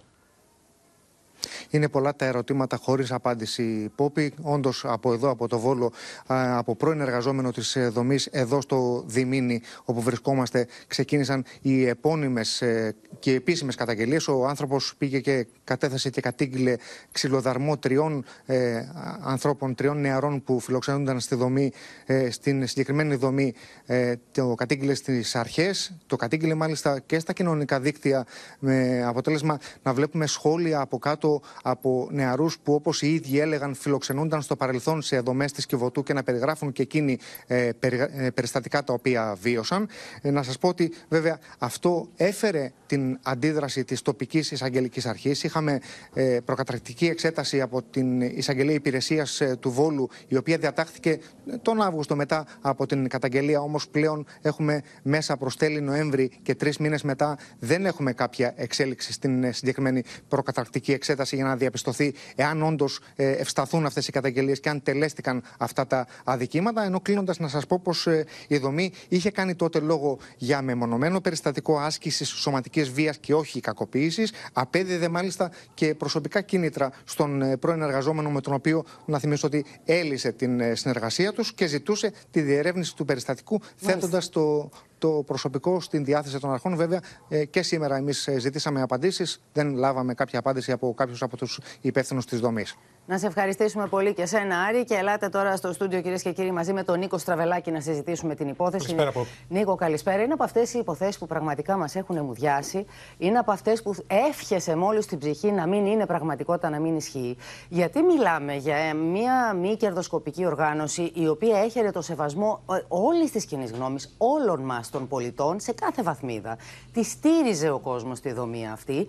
Είναι 1.70 1.90
πολλά 1.90 2.16
τα 2.16 2.26
ερωτήματα 2.26 2.78
χωρίς 2.78 3.12
απάντηση. 3.12 3.92
Πόπη, 3.96 4.34
όντως 4.42 4.86
από 4.86 5.14
εδώ, 5.14 5.30
από 5.30 5.48
το 5.48 5.60
Βόλο, 5.60 5.92
από 6.28 6.76
πρώην 6.76 7.02
εργαζόμενο 7.02 7.52
της 7.52 7.76
ε, 7.76 7.88
δομής, 7.88 8.26
εδώ 8.26 8.62
στο 8.62 9.04
Διμήνι, 9.06 9.62
όπου 9.84 10.02
βρισκόμαστε, 10.02 10.68
ξεκίνησαν 10.88 11.46
οι 11.62 11.88
επώνυμες 11.88 12.62
ε, 12.62 12.96
και 13.20 13.34
επίσημες 13.34 13.76
καταγγελίες. 13.76 14.28
Ο 14.28 14.48
άνθρωπος 14.48 14.94
πήγε 14.98 15.20
και 15.20 15.48
κατέθεσε 15.64 16.10
και 16.10 16.22
κατήγγειλε 16.22 16.76
ξυλοδαρμό 17.12 17.78
τριών 17.78 18.26
ε, 18.46 18.86
ανθρώπων, 19.22 19.76
τριών 19.76 20.02
νεαρών 20.02 20.44
που 20.44 20.60
φιλοξενούνταν 20.60 21.20
στη 21.20 21.36
δομή, 21.36 21.72
ε, 22.06 22.32
στην 22.32 22.68
συγκεκριμένη 22.68 23.16
δομή. 23.16 23.54
Ε, 23.86 24.14
το 24.32 24.54
κατήγγειλε 24.54 24.94
στις 24.94 25.36
αρχές, 25.36 25.94
το 26.08 26.16
κατήγγειλε 26.16 26.54
μάλιστα 26.54 27.00
και 27.00 27.20
στα 27.20 27.34
κοινωνικά 27.34 27.80
δίκτυα, 27.80 28.26
με 28.60 29.04
αποτέλεσμα 29.06 29.60
να 29.84 29.94
βλέπουμε 29.94 30.28
σχόλια 30.28 30.82
από 30.82 30.98
κάτω 30.98 31.27
από 31.64 32.08
νεαρούς 32.12 32.60
που, 32.60 32.74
όπως 32.74 33.02
οι 33.02 33.14
ίδιοι 33.14 33.40
έλεγαν, 33.40 33.76
φιλοξενούνταν 33.76 34.42
στο 34.42 34.56
παρελθόν 34.56 35.02
σε 35.02 35.20
δομές 35.20 35.52
της 35.52 35.66
Κιβωτού 35.66 36.04
και 36.04 36.14
να 36.14 36.24
περιγράφουν 36.24 36.72
και 36.72 36.82
εκείνοι 36.82 37.18
ε, 37.48 37.70
ε, 37.80 38.30
περιστατικά 38.34 38.84
τα 38.84 38.94
οποία 38.94 39.38
βίωσαν. 39.42 39.90
Ε, 40.22 40.32
να 40.32 40.44
σας 40.44 40.58
πω 40.58 40.68
ότι 40.68 40.94
βέβαια 41.10 41.40
αυτό 41.58 42.08
έφερε 42.16 42.72
την 42.86 43.20
αντίδραση 43.22 43.84
της 43.84 44.02
τοπικής 44.02 44.52
εισαγγελικής 44.52 45.06
αρχής. 45.06 45.44
Είχαμε 45.44 45.80
ε, 46.14 46.40
προκαταρκτική 46.46 47.06
εξέταση 47.06 47.62
από 47.62 47.82
την 47.82 48.22
εισαγγελία 48.22 48.74
υπηρεσίας 48.74 49.42
ε, 49.42 49.58
του 49.60 49.72
Βόλου, 49.72 50.10
η 50.28 50.36
οποία 50.36 50.58
διατάχθηκε 50.58 51.20
τον 51.62 51.82
Αύγουστο 51.82 52.16
μετά 52.16 52.46
από 52.62 52.86
την 52.86 53.08
καταγγελία. 53.08 53.62
Όμως 53.62 53.88
πλέον 53.88 54.26
έχουμε 54.42 54.82
μέσα 55.04 55.38
προς 55.38 55.58
τέλη 55.58 55.82
Νοέμβρη 55.82 56.32
και 56.42 56.56
τρεις 56.56 56.78
μήνες 56.78 57.02
μετά 57.04 57.38
δεν 57.60 57.86
έχουμε 57.86 58.14
κάποια 58.14 58.54
εξέλιξη 58.56 59.14
στην 59.14 59.54
συγκεκριμένη 59.54 60.04
προκαταρκτική 60.28 60.92
εξέταση 60.92 61.17
για 61.24 61.44
να 61.44 61.56
διαπιστωθεί 61.56 62.14
εάν 62.36 62.64
όντως 62.64 63.00
ε, 63.16 63.32
ευσταθούν 63.32 63.86
αυτές 63.86 64.08
οι 64.08 64.12
καταγγελίες 64.12 64.60
και 64.60 64.70
αν 64.70 64.84
τελέστηκαν 64.84 65.44
αυτά 65.58 65.88
τα 65.88 66.08
αδικήματα. 66.24 66.84
Ενώ 66.84 67.00
κλείνοντας, 67.00 67.40
να 67.40 67.48
σας 67.48 67.66
πω 67.66 67.80
πως 67.84 68.08
ε, 68.08 68.26
η 68.48 68.58
δομή 68.58 68.92
είχε 69.08 69.32
κάνει 69.32 69.56
τότε 69.56 69.80
λόγο 69.80 70.18
για 70.38 70.62
μεμονωμένο 70.62 71.22
περιστατικό 71.22 71.80
άσκησης 71.80 72.30
σωματικής 72.30 72.90
βίας 72.90 73.18
και 73.18 73.34
όχι 73.34 73.60
κακοποίησης. 73.60 74.32
Απέδιδε 74.54 75.10
μάλιστα 75.10 75.52
και 75.74 75.96
προσωπικά 75.96 76.42
κίνητρα 76.42 76.92
στον 77.04 77.42
ε, 77.42 77.58
πρώην 77.58 77.82
εργαζόμενο 77.82 78.30
με 78.30 78.42
τον 78.42 78.54
οποίο 78.54 78.84
να 79.06 79.20
θυμίσω 79.20 79.48
ότι 79.48 79.66
έλυσε 79.86 80.32
την 80.32 80.76
συνεργασία 80.76 81.34
τους 81.34 81.54
και 81.54 81.68
ζητούσε 81.68 82.12
τη 82.32 82.42
διερεύνηση 82.42 82.96
του 82.96 83.06
περιστατικού, 83.06 83.62
θέτοντας 83.76 84.30
το 84.30 84.70
το 84.98 85.24
προσωπικό 85.26 85.80
στην 85.80 86.06
διάθεση 86.06 86.40
των 86.40 86.52
αρχών. 86.52 86.76
Βέβαια, 86.76 87.02
ε, 87.30 87.46
και 87.46 87.62
σήμερα 87.62 87.96
εμείς 87.96 88.30
ζητήσαμε 88.38 88.82
απαντήσεις. 88.82 89.42
Δεν 89.54 89.74
λάβαμε 89.74 90.14
κάποια 90.14 90.40
απάντηση 90.40 90.72
από 90.72 90.94
κάποιους 90.94 91.22
από 91.22 91.38
τους 91.38 91.60
υπεύθυνους 91.82 92.26
της 92.26 92.40
δομής. 92.40 92.76
Να 93.10 93.18
σε 93.18 93.28
ευχαριστήσουμε 93.28 93.88
πολύ 93.88 94.14
και 94.14 94.26
σένα, 94.26 94.60
Άρη. 94.60 94.84
Και 94.84 94.96
ελάτε 94.96 95.30
τώρα 95.30 95.56
στο 95.56 95.74
στούντιο, 95.74 96.02
κυρίες 96.02 96.22
και 96.22 96.32
κύριοι, 96.32 96.52
μαζί 96.52 96.74
με 96.74 96.84
τον 96.84 97.00
Νίκο 97.00 97.18
Στραβελάκη 97.18 97.72
να 97.72 97.80
συζητήσουμε 97.80 98.36
την 98.36 98.48
υπόθεση. 98.48 98.86
Καλησπέρα, 98.86 99.10
από. 99.10 99.26
Νίκο, 99.48 99.76
καλησπέρα. 99.76 100.24
Είναι 100.24 100.34
από 100.34 100.44
αυτές 100.44 100.74
οι 100.74 100.80
υποθέσεις 100.80 101.18
που 101.18 101.26
πραγματικά 101.26 101.78
μας 101.78 101.96
έχουν 101.96 102.24
μουδιάσει. 102.24 102.86
Είναι 103.18 103.38
από 103.38 103.52
αυτές 103.52 103.82
που 103.82 103.96
εύχεσαι 104.08 104.76
μόλις 104.76 105.04
στην 105.04 105.18
ψυχή 105.18 105.52
να 105.52 105.68
μην 105.68 105.86
είναι 105.86 106.06
πραγματικότητα, 106.06 106.70
να 106.70 106.80
μην 106.80 106.96
ισχύει. 106.96 107.38
Γιατί 107.70 108.02
μιλάμε 108.02 108.56
για 108.56 108.94
μια 108.94 109.54
μη 109.54 109.76
κερδοσκοπική 109.76 110.46
οργάνωση 110.46 111.12
η 111.16 111.28
οποία 111.28 111.58
έχερε 111.58 111.92
το 111.92 112.02
σεβασμό 112.02 112.64
ε, 112.72 112.80
όλης 112.88 113.32
της 113.32 113.46
κοινής 113.46 113.72
γνώμης, 113.72 114.16
όλων 114.18 114.62
μας 114.62 114.90
των 114.90 115.08
πολιτών, 115.08 115.60
σε 115.60 115.72
κάθε 115.72 116.04
βαθμίδα. 116.04 116.58
Τη 116.94 117.04
στήριζε 117.04 117.70
ο 117.70 117.80
κόσμος 117.80 118.18
στη 118.18 118.32
δομή 118.32 118.70
αυτή. 118.70 119.08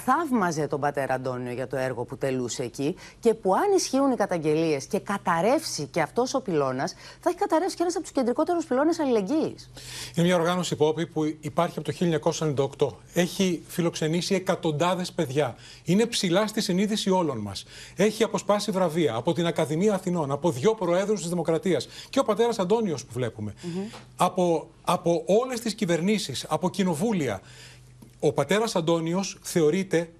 Θαύμαζε 0.00 0.66
τον 0.66 0.80
πατέρα 0.80 1.14
Αντώνιο 1.14 1.52
για 1.52 1.66
το 1.66 1.76
έργο 1.76 2.04
που 2.04 2.16
τελούσε 2.16 2.62
εκεί. 2.62 2.96
Και 3.20 3.31
που 3.34 3.54
αν 3.54 3.76
ισχύουν 3.76 4.10
οι 4.10 4.16
καταγγελίες 4.16 4.84
και 4.84 4.98
καταρρεύσει 4.98 5.86
και 5.86 6.00
αυτός 6.00 6.34
ο 6.34 6.40
πυλώνας, 6.40 6.94
θα 7.20 7.28
έχει 7.28 7.38
καταρρεύσει 7.38 7.76
και 7.76 7.82
ένας 7.82 7.94
από 7.94 8.04
τους 8.04 8.12
κεντρικότερους 8.12 8.64
πυλώνες 8.64 8.98
αλληλεγγύης. 8.98 9.70
Είναι 10.14 10.26
μια 10.26 10.36
οργάνωση 10.36 10.74
υπόπη 10.74 11.06
που 11.06 11.24
υπάρχει 11.40 11.78
από 11.78 11.92
το 11.92 11.92
1998. 12.78 12.96
Έχει 13.14 13.62
φιλοξενήσει 13.66 14.34
εκατοντάδες 14.34 15.12
παιδιά. 15.12 15.56
Είναι 15.84 16.06
ψηλά 16.06 16.46
στη 16.46 16.60
συνείδηση 16.60 17.10
όλων 17.10 17.38
μας. 17.38 17.64
Έχει 17.96 18.22
αποσπάσει 18.22 18.70
βραβεία 18.70 19.14
από 19.14 19.32
την 19.32 19.46
Ακαδημία 19.46 19.94
Αθηνών, 19.94 20.30
από 20.30 20.50
δύο 20.50 20.74
προέδρους 20.74 21.20
της 21.20 21.28
Δημοκρατίας 21.28 21.88
και 22.10 22.18
ο 22.18 22.24
πατέρας 22.24 22.58
Αντώνιος 22.58 23.04
που 23.04 23.12
βλέπουμε. 23.12 23.54
Από, 24.16 24.68
από 24.84 25.22
όλες 25.26 25.60
τις 25.60 25.74
κυβερνήσεις, 25.74 26.46
από 26.48 26.70
κοινοβούλια. 26.70 27.40
Ο 28.24 28.32
πατέρας 28.32 28.76
Αντώνιος 28.76 29.38
θεωρείται, 29.42 30.10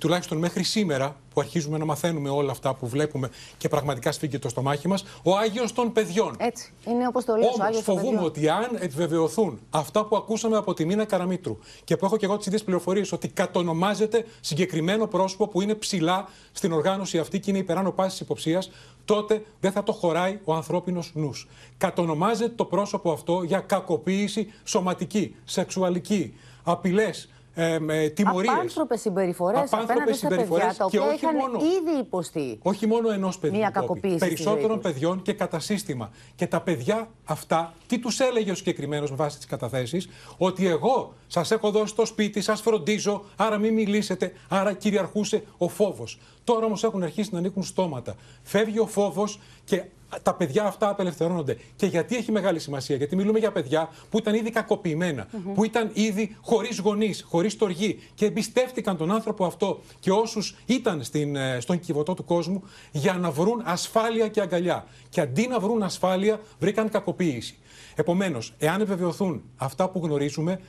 τουλάχιστον 0.00 0.38
μέχρι 0.38 0.62
σήμερα, 0.62 1.16
που 1.34 1.40
αρχίζουμε 1.40 1.78
να 1.78 1.84
μαθαίνουμε 1.84 2.28
όλα 2.28 2.50
αυτά 2.50 2.74
που 2.74 2.88
βλέπουμε 2.88 3.30
και 3.56 3.68
πραγματικά 3.68 4.12
σφίγγει 4.12 4.38
το 4.38 4.48
στομάχι 4.48 4.88
μας, 4.88 5.04
ο 5.22 5.36
Άγιος 5.36 5.72
των 5.72 5.92
Παιδιών. 5.92 6.34
Έτσι. 6.38 6.72
Είναι 6.86 7.06
όπως 7.06 7.24
το 7.24 7.34
λέω. 7.34 7.48
Όμως 7.48 7.82
φοβούμαι 7.82 8.20
ότι 8.20 8.48
αν 8.48 8.76
επιβεβαιωθούν 8.78 9.60
αυτά 9.70 10.04
που 10.04 10.16
ακούσαμε 10.16 10.56
από 10.56 10.74
τη 10.74 10.84
Μίνα 10.84 11.04
Καραμίτρου 11.04 11.58
και 11.84 11.96
που 11.96 12.04
έχω 12.04 12.16
και 12.16 12.24
εγώ 12.24 12.36
τις 12.36 12.46
ίδιες 12.46 12.64
πληροφορίες, 12.64 13.12
ότι 13.12 13.28
κατονομάζεται 13.28 14.24
συγκεκριμένο 14.40 15.06
πρόσωπο 15.06 15.48
που 15.48 15.60
είναι 15.60 15.74
ψηλά 15.74 16.28
στην 16.52 16.72
οργάνωση 16.72 17.18
αυτή 17.18 17.40
και 17.40 17.50
είναι 17.50 17.58
υπεράνω 17.58 17.92
πάσης 17.92 18.20
υποψίας, 18.20 18.70
τότε 19.04 19.42
δεν 19.60 19.72
θα 19.72 19.82
το 19.82 19.92
χωράει 19.92 20.40
ο 20.44 20.54
ανθρώπινος 20.54 21.10
νους. 21.14 21.48
Κατονομάζεται 21.78 22.52
το 22.56 22.64
πρόσωπο 22.64 23.12
αυτό 23.12 23.42
για 23.42 23.60
κακοποίηση 23.60 24.52
σωματική, 24.64 25.34
σεξουαλική, 25.44 26.34
απειλές, 26.62 27.28
ε, 27.54 27.78
με 27.78 28.08
τιμωρίες. 28.08 28.52
Απάνθρωπες 28.52 29.00
συμπεριφορές 29.00 29.72
απέναντι 29.72 30.12
στα 30.12 30.28
παιδιά 30.28 30.74
τα 30.78 30.84
οποία 30.84 31.14
είχαν 31.14 31.36
μόνο, 31.36 31.58
ήδη 31.58 31.98
υποστεί. 32.00 32.58
Όχι 32.62 32.86
μόνο 32.86 33.10
ενός 33.10 33.38
παιδιού. 33.38 33.58
Μια 33.58 33.70
κακοποίηση. 33.70 34.16
Περισσότερων 34.16 34.80
παιδιών 34.80 35.22
και 35.22 35.32
κατά 35.32 35.58
σύστημα. 35.58 36.10
Και 36.34 36.46
τα 36.46 36.60
παιδιά 36.60 37.08
αυτά, 37.24 37.72
τι 37.86 37.98
τους 37.98 38.20
έλεγε 38.20 38.50
ο 38.50 38.54
συγκεκριμένος 38.54 39.10
με 39.10 39.16
βάση 39.16 39.36
τις 39.36 39.46
καταθέσεις, 39.46 40.08
ότι 40.38 40.66
εγώ 40.66 41.14
σας 41.26 41.50
έχω 41.50 41.70
δώσει 41.70 41.94
το 41.94 42.06
σπίτι, 42.06 42.40
σας 42.40 42.60
φροντίζω, 42.60 43.24
άρα 43.36 43.58
μην 43.58 43.74
μιλήσετε, 43.74 44.32
άρα 44.48 44.72
κυριαρχούσε 44.72 45.42
ο 45.58 45.68
φόβος. 45.68 46.18
Τώρα 46.44 46.66
όμως 46.66 46.84
έχουν 46.84 47.02
αρχίσει 47.02 47.28
να 47.32 47.38
ανοίγουν 47.38 47.62
στόματα. 47.62 48.14
Φεύγει 48.42 48.78
ο 48.78 48.86
φόβος 48.86 49.40
και 49.64 49.84
τα 50.22 50.34
παιδιά 50.34 50.64
αυτά 50.64 50.88
απελευθερώνονται. 50.88 51.56
Και 51.76 51.86
γιατί 51.86 52.16
έχει 52.16 52.32
μεγάλη 52.32 52.58
σημασία, 52.58 52.96
Γιατί 52.96 53.16
μιλούμε 53.16 53.38
για 53.38 53.52
παιδιά 53.52 53.88
που 54.10 54.18
ήταν 54.18 54.34
ήδη 54.34 54.50
κακοποιημένα, 54.50 55.26
που 55.54 55.64
ήταν 55.64 55.90
ήδη 55.92 56.36
χωρίς 56.40 56.78
γονείς, 56.78 57.24
χωρίς 57.28 57.56
τοργή 57.56 57.98
και 58.14 58.24
εμπιστεύτηκαν 58.26 58.96
τον 58.96 59.10
άνθρωπο 59.12 59.44
αυτό 59.44 59.80
και 60.00 60.10
όσους 60.10 60.56
ήταν 60.66 61.02
στην, 61.02 61.36
ε, 61.36 61.60
στον 61.60 61.78
κυβωτό 61.78 62.14
του 62.14 62.24
κόσμου 62.24 62.62
για 62.90 63.12
να 63.12 63.30
βρουν 63.30 63.62
ασφάλεια 63.64 64.28
και 64.28 64.40
αγκαλιά. 64.40 64.86
Και 65.08 65.20
αντί 65.20 65.46
να 65.46 65.60
βρουν 65.60 65.82
ασφάλεια, 65.82 66.40
βρήκαν 66.58 66.88
κακοποίηση. 66.88 67.58
Επομένως, 67.94 68.54
εάν 68.58 68.80
επιβεβαιωθούν 68.80 69.42
αυτά 69.56 69.88
που 69.88 70.00
γνωρίζουμε, 70.04 70.60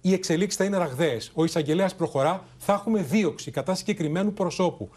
οι 0.00 0.12
εξελίξεις 0.12 0.58
θα 0.58 0.64
είναι 0.64 0.76
ραγδαίες. 0.76 1.30
Ο 1.34 1.44
εισαγγελέας 1.44 1.94
προχωρά, 1.94 2.44
θα 2.58 2.72
έχουμε 2.72 3.02
δίωξη 3.02 3.50
κατά 3.50 3.74
συγκεκριμένου 3.74 4.32
προσώπου. 4.32 4.90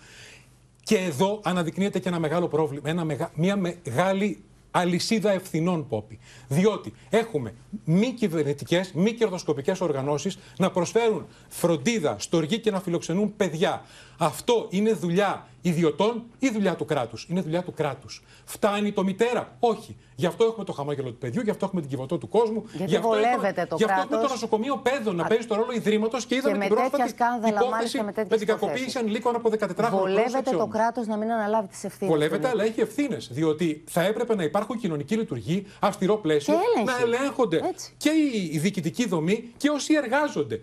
Και 0.83 0.97
εδώ 0.97 1.39
αναδεικνύεται 1.43 2.00
και 2.00 2.07
ένα 2.07 2.19
μεγάλο 2.19 2.47
πρόβλημα, 2.47 2.89
ένα 2.89 3.05
μια 3.35 3.55
μεγάλη 3.55 4.43
αλυσίδα 4.71 5.31
ευθυνών, 5.31 5.88
Πόπη. 5.88 6.19
Διότι 6.47 6.93
έχουμε 7.09 7.53
μη 7.85 8.11
κυβερνητικές, 8.11 8.91
μη 8.93 9.11
κερδοσκοπικές 9.11 9.81
οργανώσεις 9.81 10.38
να 10.57 10.71
προσφέρουν 10.71 11.25
φροντίδα, 11.47 12.15
στοργή 12.19 12.59
και 12.59 12.71
να 12.71 12.79
φιλοξενούν 12.79 13.35
παιδιά. 13.35 13.85
Αυτό 14.23 14.67
είναι 14.69 14.91
δουλειά 14.93 15.47
ιδιωτών 15.61 16.23
ή 16.39 16.49
δουλειά 16.49 16.75
του 16.75 16.85
κράτους; 16.85 17.27
Είναι 17.29 17.41
δουλειά 17.41 17.63
του 17.63 17.73
κράτους. 17.73 18.23
Φτάνει 18.45 18.91
το 18.91 19.03
μητέρα; 19.03 19.55
Όχι. 19.59 19.97
Γι' 20.15 20.25
αυτό 20.25 20.43
έχουμε 20.43 20.65
το 20.65 20.71
χαμόγελο 20.71 21.09
του 21.09 21.17
παιδιού, 21.17 21.41
γι' 21.41 21.49
αυτό 21.49 21.65
έχουμε 21.65 21.81
την 21.81 21.89
κυβωτό 21.89 22.17
του 22.17 22.27
κόσμου. 22.29 22.63
Γιατί 22.71 22.91
γι' 22.91 22.95
αυτό 22.95 23.13
έχουμε, 23.13 23.53
το 23.53 23.75
γι 23.75 23.83
αυτό 23.83 24.01
έχουμε 24.01 24.21
το 24.21 24.27
νοσοκομείο 24.27 24.77
παιδών 24.77 25.15
να 25.15 25.23
παίζει 25.23 25.47
το 25.47 25.55
ρόλο 25.55 25.71
ιδρύματος 25.71 26.25
και 26.25 26.35
είδαμε 26.35 26.57
και 26.57 26.73
την 26.73 26.75
πρόσφατη 26.75 27.13
υπόθεση 27.47 27.97
με, 27.97 28.11
με 28.29 28.37
την 28.37 28.47
κακοποίηση 28.47 28.97
ανηλίκων 28.97 29.35
από 29.35 29.49
14 29.49 29.57
χρόνια. 29.75 29.89
Βολεύεται 29.89 30.51
το 30.51 30.67
κράτος 30.67 31.07
να 31.07 31.17
μην 31.17 31.31
αναλάβει 31.31 31.67
τις 31.67 31.83
ευθύνες. 31.83 32.13
Βολεύεται, 32.13 32.47
αλλά 32.47 32.63
έχει 32.63 32.81
ευθύνες. 32.81 33.29
Διότι 33.31 33.83
θα 33.87 34.01
έπρεπε 34.03 34.35
να 34.35 34.43
υπάρχουν 34.43 34.77
κοινωνική 34.77 35.15
λειτουργοί, 35.15 35.65
αυστηρό 35.79 36.17
πλαίσιο, 36.17 36.53
να 36.85 36.97
ελέγχονται 37.01 37.61
και 37.97 38.09
η 38.51 38.57
διοικητική 38.57 39.07
δομή 39.07 39.53
και 39.57 39.69
όσοι 39.69 39.93
εργάζονται. 39.93 40.59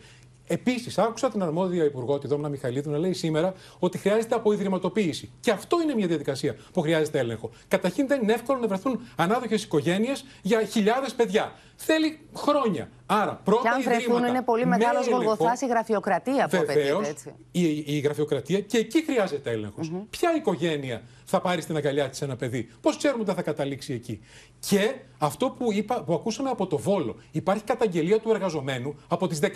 Επίσης, 0.48 0.98
άκουσα 0.98 1.30
την 1.30 1.42
αρμόδια 1.42 1.84
Υπουργό, 1.84 2.18
τη 2.18 2.26
Δόμνα 2.26 2.48
Μιχαλίδου, 2.48 2.90
να 2.90 2.98
λέει 2.98 3.12
σήμερα 3.12 3.52
ότι 3.78 3.98
χρειάζεται 3.98 4.34
αποϊδρυματοποίηση. 4.34 5.30
Και 5.40 5.50
αυτό 5.50 5.80
είναι 5.82 5.94
μια 5.94 6.06
διαδικασία 6.06 6.56
που 6.72 6.80
χρειάζεται 6.80 7.18
έλεγχο. 7.18 7.50
Καταρχήν 7.68 8.06
δεν 8.06 8.22
είναι 8.22 8.32
εύκολο 8.32 8.58
να 8.58 8.66
βρεθούν 8.66 9.00
ανάδοχες 9.16 9.62
οικογένειες 9.62 10.24
για 10.42 10.64
χιλιάδες 10.64 11.14
παιδιά. 11.14 11.52
Θέλει 11.80 12.18
χρόνια. 12.34 12.88
Άρα, 13.06 13.40
πρώτα 13.44 13.62
και 13.62 13.68
αν 13.68 13.82
βρεθούν, 13.82 14.24
είναι 14.24 14.42
πολύ 14.42 14.66
μεγάλος 14.66 15.08
γολγοθά 15.08 15.52
η 15.60 15.66
γραφειοκρατία 15.66 16.48
που 16.48 16.64
Βεβαίως, 16.66 17.08
η, 17.50 17.84
η 17.86 17.98
γραφειοκρατία 17.98 18.60
και 18.60 18.78
εκεί 18.78 19.04
χρειάζεται 19.04 19.50
έλεγχος. 19.50 19.90
Mm-hmm. 19.94 20.06
Ποια 20.10 20.34
οικογένεια 20.36 21.02
θα 21.24 21.40
πάρει 21.40 21.60
στην 21.60 21.76
αγκαλιά 21.76 22.08
της 22.08 22.22
ένα 22.22 22.36
παιδί, 22.36 22.68
πώς 22.80 22.96
ξέρουμε 22.96 23.22
ότι 23.22 23.32
θα 23.32 23.42
καταλήξει 23.42 23.92
εκεί; 23.92 24.20
Και 24.58 24.94
αυτό 25.18 25.50
που, 25.50 25.72
είπα, 25.72 26.02
που 26.02 26.14
ακούσαμε 26.14 26.50
από 26.50 26.66
το 26.66 26.78
Βόλο, 26.78 27.16
υπάρχει 27.30 27.62
καταγγελία 27.64 28.20
του 28.20 28.30
εργαζομένου 28.30 28.94
από 29.08 29.26
τις 29.26 29.38
14 29.42 29.48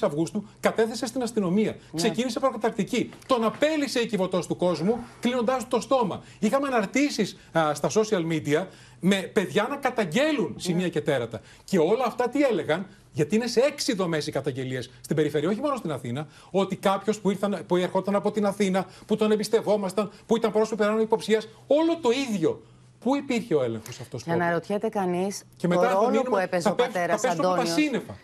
Αυγούστου, 0.00 0.48
κατέθεσε 0.60 1.06
στην 1.06 1.22
αστυνομία. 1.22 1.70
Ναι. 1.70 1.76
Ξεκίνησε 1.94 2.40
προκαταρκτική. 2.40 3.10
Τον 3.26 3.44
απέλησε 3.44 4.00
η 4.00 4.06
κυβωτός 4.06 4.46
του 4.46 4.56
κόσμου, 4.56 4.98
κλείνοντάς 5.20 5.68
το 5.68 5.80
στόμα. 5.80 6.22
Είχαμε 6.38 6.66
αναρτήσεις 6.66 7.36
στα 7.72 7.90
social 7.90 8.32
media 8.32 8.66
με 9.00 9.16
παιδιά 9.16 9.66
να 9.70 9.76
καταγγέλουν 9.76 10.54
σημεία 10.58 10.82
ναι. 10.82 10.88
και 10.88 11.00
τέρατα. 11.00 11.40
Και 11.64 11.78
όλα 11.78 12.04
αυτά 12.06 12.28
τι 12.28 12.42
έλεγαν, 12.42 12.86
γιατί 13.12 13.34
είναι 13.36 13.46
σε 13.46 13.60
έξι 13.60 13.94
δομές 13.94 14.26
οι 14.26 14.30
καταγγελίες 14.30 14.90
στην 15.00 15.16
περιφέρεια, 15.16 15.48
όχι 15.48 15.60
μόνο 15.60 15.76
στην 15.76 15.92
Αθήνα, 15.92 16.26
ότι 16.50 16.76
κάποιος 16.76 17.20
που, 17.20 17.38
που 17.66 17.76
ερχόταν 17.76 18.14
από 18.14 18.30
την 18.30 18.46
Αθήνα, 18.46 18.86
που 19.06 19.16
τον 19.16 19.30
εμπιστευόμασταν, 19.30 20.10
που 20.26 20.36
ήταν 20.36 20.52
πρόσωπο 20.52 20.76
περάνω 20.76 21.00
υποψίας, 21.00 21.48
όλο 21.66 21.98
το 22.00 22.10
ίδιο. 22.28 22.62
Πού 22.98 23.16
υπήρχε 23.16 23.54
ο 23.54 23.62
έλεγχος 23.62 24.00
αυτός 24.00 24.22
Και 24.22 24.32
αναρωτιέται 24.32 24.88
κανείς 24.88 25.42
το 25.60 25.82
ρόλο 25.82 26.22
που 26.22 26.36
έπαιζε 26.36 26.68
ο 26.68 26.74
πατέρας 26.74 27.24
Αντώνιος. 27.24 27.74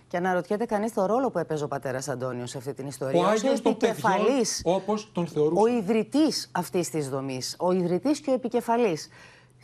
Και 0.09 0.16
αναρωτιέται 0.16 0.64
κανείς 0.64 0.93
το 0.93 1.07
ρόλο 1.07 1.31
που 1.31 1.38
έπαιζε 1.38 1.64
ο 1.64 1.69
πατέρας 1.69 2.09
Αντώνιος 2.09 2.50
σε 2.50 2.59
αυτή 2.59 2.75
την 2.75 2.87
ιστορία. 2.87 3.21
Ο 3.21 3.25
Άγιος 3.25 3.62
των 3.62 3.76
όπως 4.62 5.12
τον 5.12 5.26
θεωρούσε. 5.26 5.62
Ο 5.62 5.76
ιδρυτής 5.76 6.50
αυτής 6.52 6.90
της 6.90 7.09
δομής. 7.09 7.57
Ο 7.59 7.73
ιδρυτής 7.73 8.21
και 8.21 8.31
ο 8.31 8.35
επικεφαλής. 8.35 9.09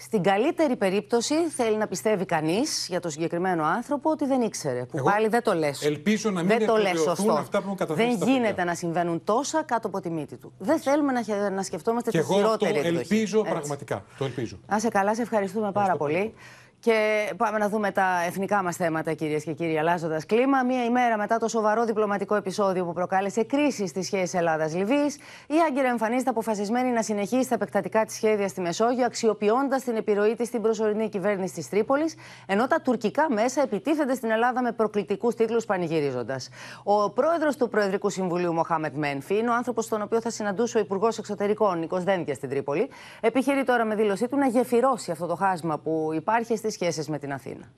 Στην 0.03 0.23
καλύτερη 0.23 0.77
περίπτωση 0.77 1.35
θέλει 1.35 1.77
να 1.77 1.87
πιστεύει 1.87 2.25
κανείς 2.25 2.87
για 2.89 3.01
τον 3.01 3.11
συγκεκριμένο 3.11 3.65
άνθρωπο 3.65 4.11
ότι 4.11 4.27
δεν 4.27 4.41
ήξερε. 4.41 4.85
Που 4.85 5.03
πάλι 5.03 5.29
δεν 5.29 5.43
το 5.43 5.55
λες. 5.55 5.85
Ελπίζω 5.85 6.31
να 6.31 6.43
μην 6.43 6.59
δεν 6.59 6.67
το 6.67 6.77
λες 6.77 7.01
σωστό. 7.01 7.33
αυτά 7.33 7.63
που 7.63 7.69
μου 7.69 7.95
Δεν 7.95 8.19
γίνεται 8.23 8.65
να 8.65 8.75
συμβαίνουν 8.75 9.25
τόσα 9.25 9.63
κάτω 9.63 9.87
από 9.87 10.01
τη 10.01 10.11
μύτη 10.11 10.37
του. 10.37 10.53
Δεν 10.59 10.79
θέλουμε 10.79 11.13
να, 11.13 11.51
να 11.51 11.63
σκεφτόμαστε 11.63 12.11
τη 12.11 12.25
χειρότερη 12.25 12.79
εκδοχή. 12.79 12.97
ελπίζω 12.97 13.43
πραγματικά. 13.43 14.05
Το 14.19 14.25
ελπίζω. 14.25 14.59
Να 14.69 14.79
σε 14.79 14.89
καλά, 14.89 15.15
σε 15.15 15.23
ευχαριστούμε 15.23 15.73
πάρα 15.73 15.97
πολύ. 15.97 16.35
Και 16.81 17.31
πάμε 17.37 17.59
να 17.59 17.69
δούμε 17.69 17.91
τα 17.91 18.23
εθνικά 18.27 18.63
μας 18.63 18.77
θέματα, 18.77 19.13
κυρίες 19.13 19.45
και 19.45 19.53
κύριοι. 19.53 19.79
Αλλάζοντας 19.79 20.27
κλίμα, 20.27 20.63
μία 20.63 20.85
ημέρα 20.85 21.17
μετά 21.17 21.39
το 21.39 21.49
σοβαρό 21.49 21.85
διπλωματικό 21.85 22.35
επεισόδιο 22.35 22.85
που 22.85 22.93
προκάλεσε 22.93 23.43
κρίση 23.45 23.87
στις 23.87 24.07
σχέσεις 24.07 24.35
Ελλάδα-Λιβύη, 24.35 25.15
η 25.47 25.55
Άγκυρα 25.69 25.89
εμφανίζεται 25.89 26.31
αποφασισμένη 26.31 26.91
να 26.91 27.03
συνεχίσει 27.03 27.49
τα 27.49 27.55
επεκτατικά 27.55 28.05
της 28.05 28.15
σχέδια 28.15 28.49
στη 28.49 28.61
Μεσόγειο, 28.61 29.05
αξιοποιώντας 29.05 29.83
την 29.83 29.97
επιρροή 29.97 30.35
της 30.35 30.47
στην 30.47 30.63
προσωρινή 30.63 31.09
κυβέρνηση 31.09 31.55
της 31.55 31.69
Τρίπολης, 31.69 32.15
ενώ 32.47 32.67
τα 32.67 32.81
τουρκικά 32.81 33.33
μέσα 33.33 33.63
επιτίθενται 33.63 34.15
στην 34.15 34.31
Ελλάδα 34.31 34.63
με 34.63 34.73
προκλητικούς 34.73 35.35
τίτλους 35.35 35.65
πανηγυρίζοντας. 35.65 36.49
Ο 36.83 37.11
πρόεδρος 37.11 37.57
του 37.57 37.69
Προεδρικού 37.69 38.11
Συμβουλίου, 38.11 38.53
Μοχάμετ 38.53 38.95
Μένφη, 38.95 39.39
είναι 39.39 39.51
ο 39.51 39.55
άνθρωπος 39.55 39.85
στον 39.85 40.03
οποίο 40.03 40.21
θα 40.21 40.31
συναντούσε 40.31 40.79
ο 40.79 40.81
Υπουργός 40.81 41.19
Εξωτερικών, 41.19 41.79
Νικό 41.79 41.99
Δένδια 41.99 42.35
στην 42.35 42.49
Τρίπολη, 42.49 42.89
επιχειρεί 43.21 43.65
τώρα 43.65 43.85
με 43.85 43.95
δήλωσή 43.95 44.29
του 44.29 44.37
να 44.37 44.47
γεφυρώσει 44.47 45.11
αυτό 45.11 45.27
το 45.27 45.35
χάσμα 45.35 45.79
που 45.79 46.11
υπάρχει 46.15 46.57
στη 46.57 46.70
σχέσεις 46.71 47.09
με 47.09 47.19
την 47.19 47.33
Αθήνα. 47.33 47.73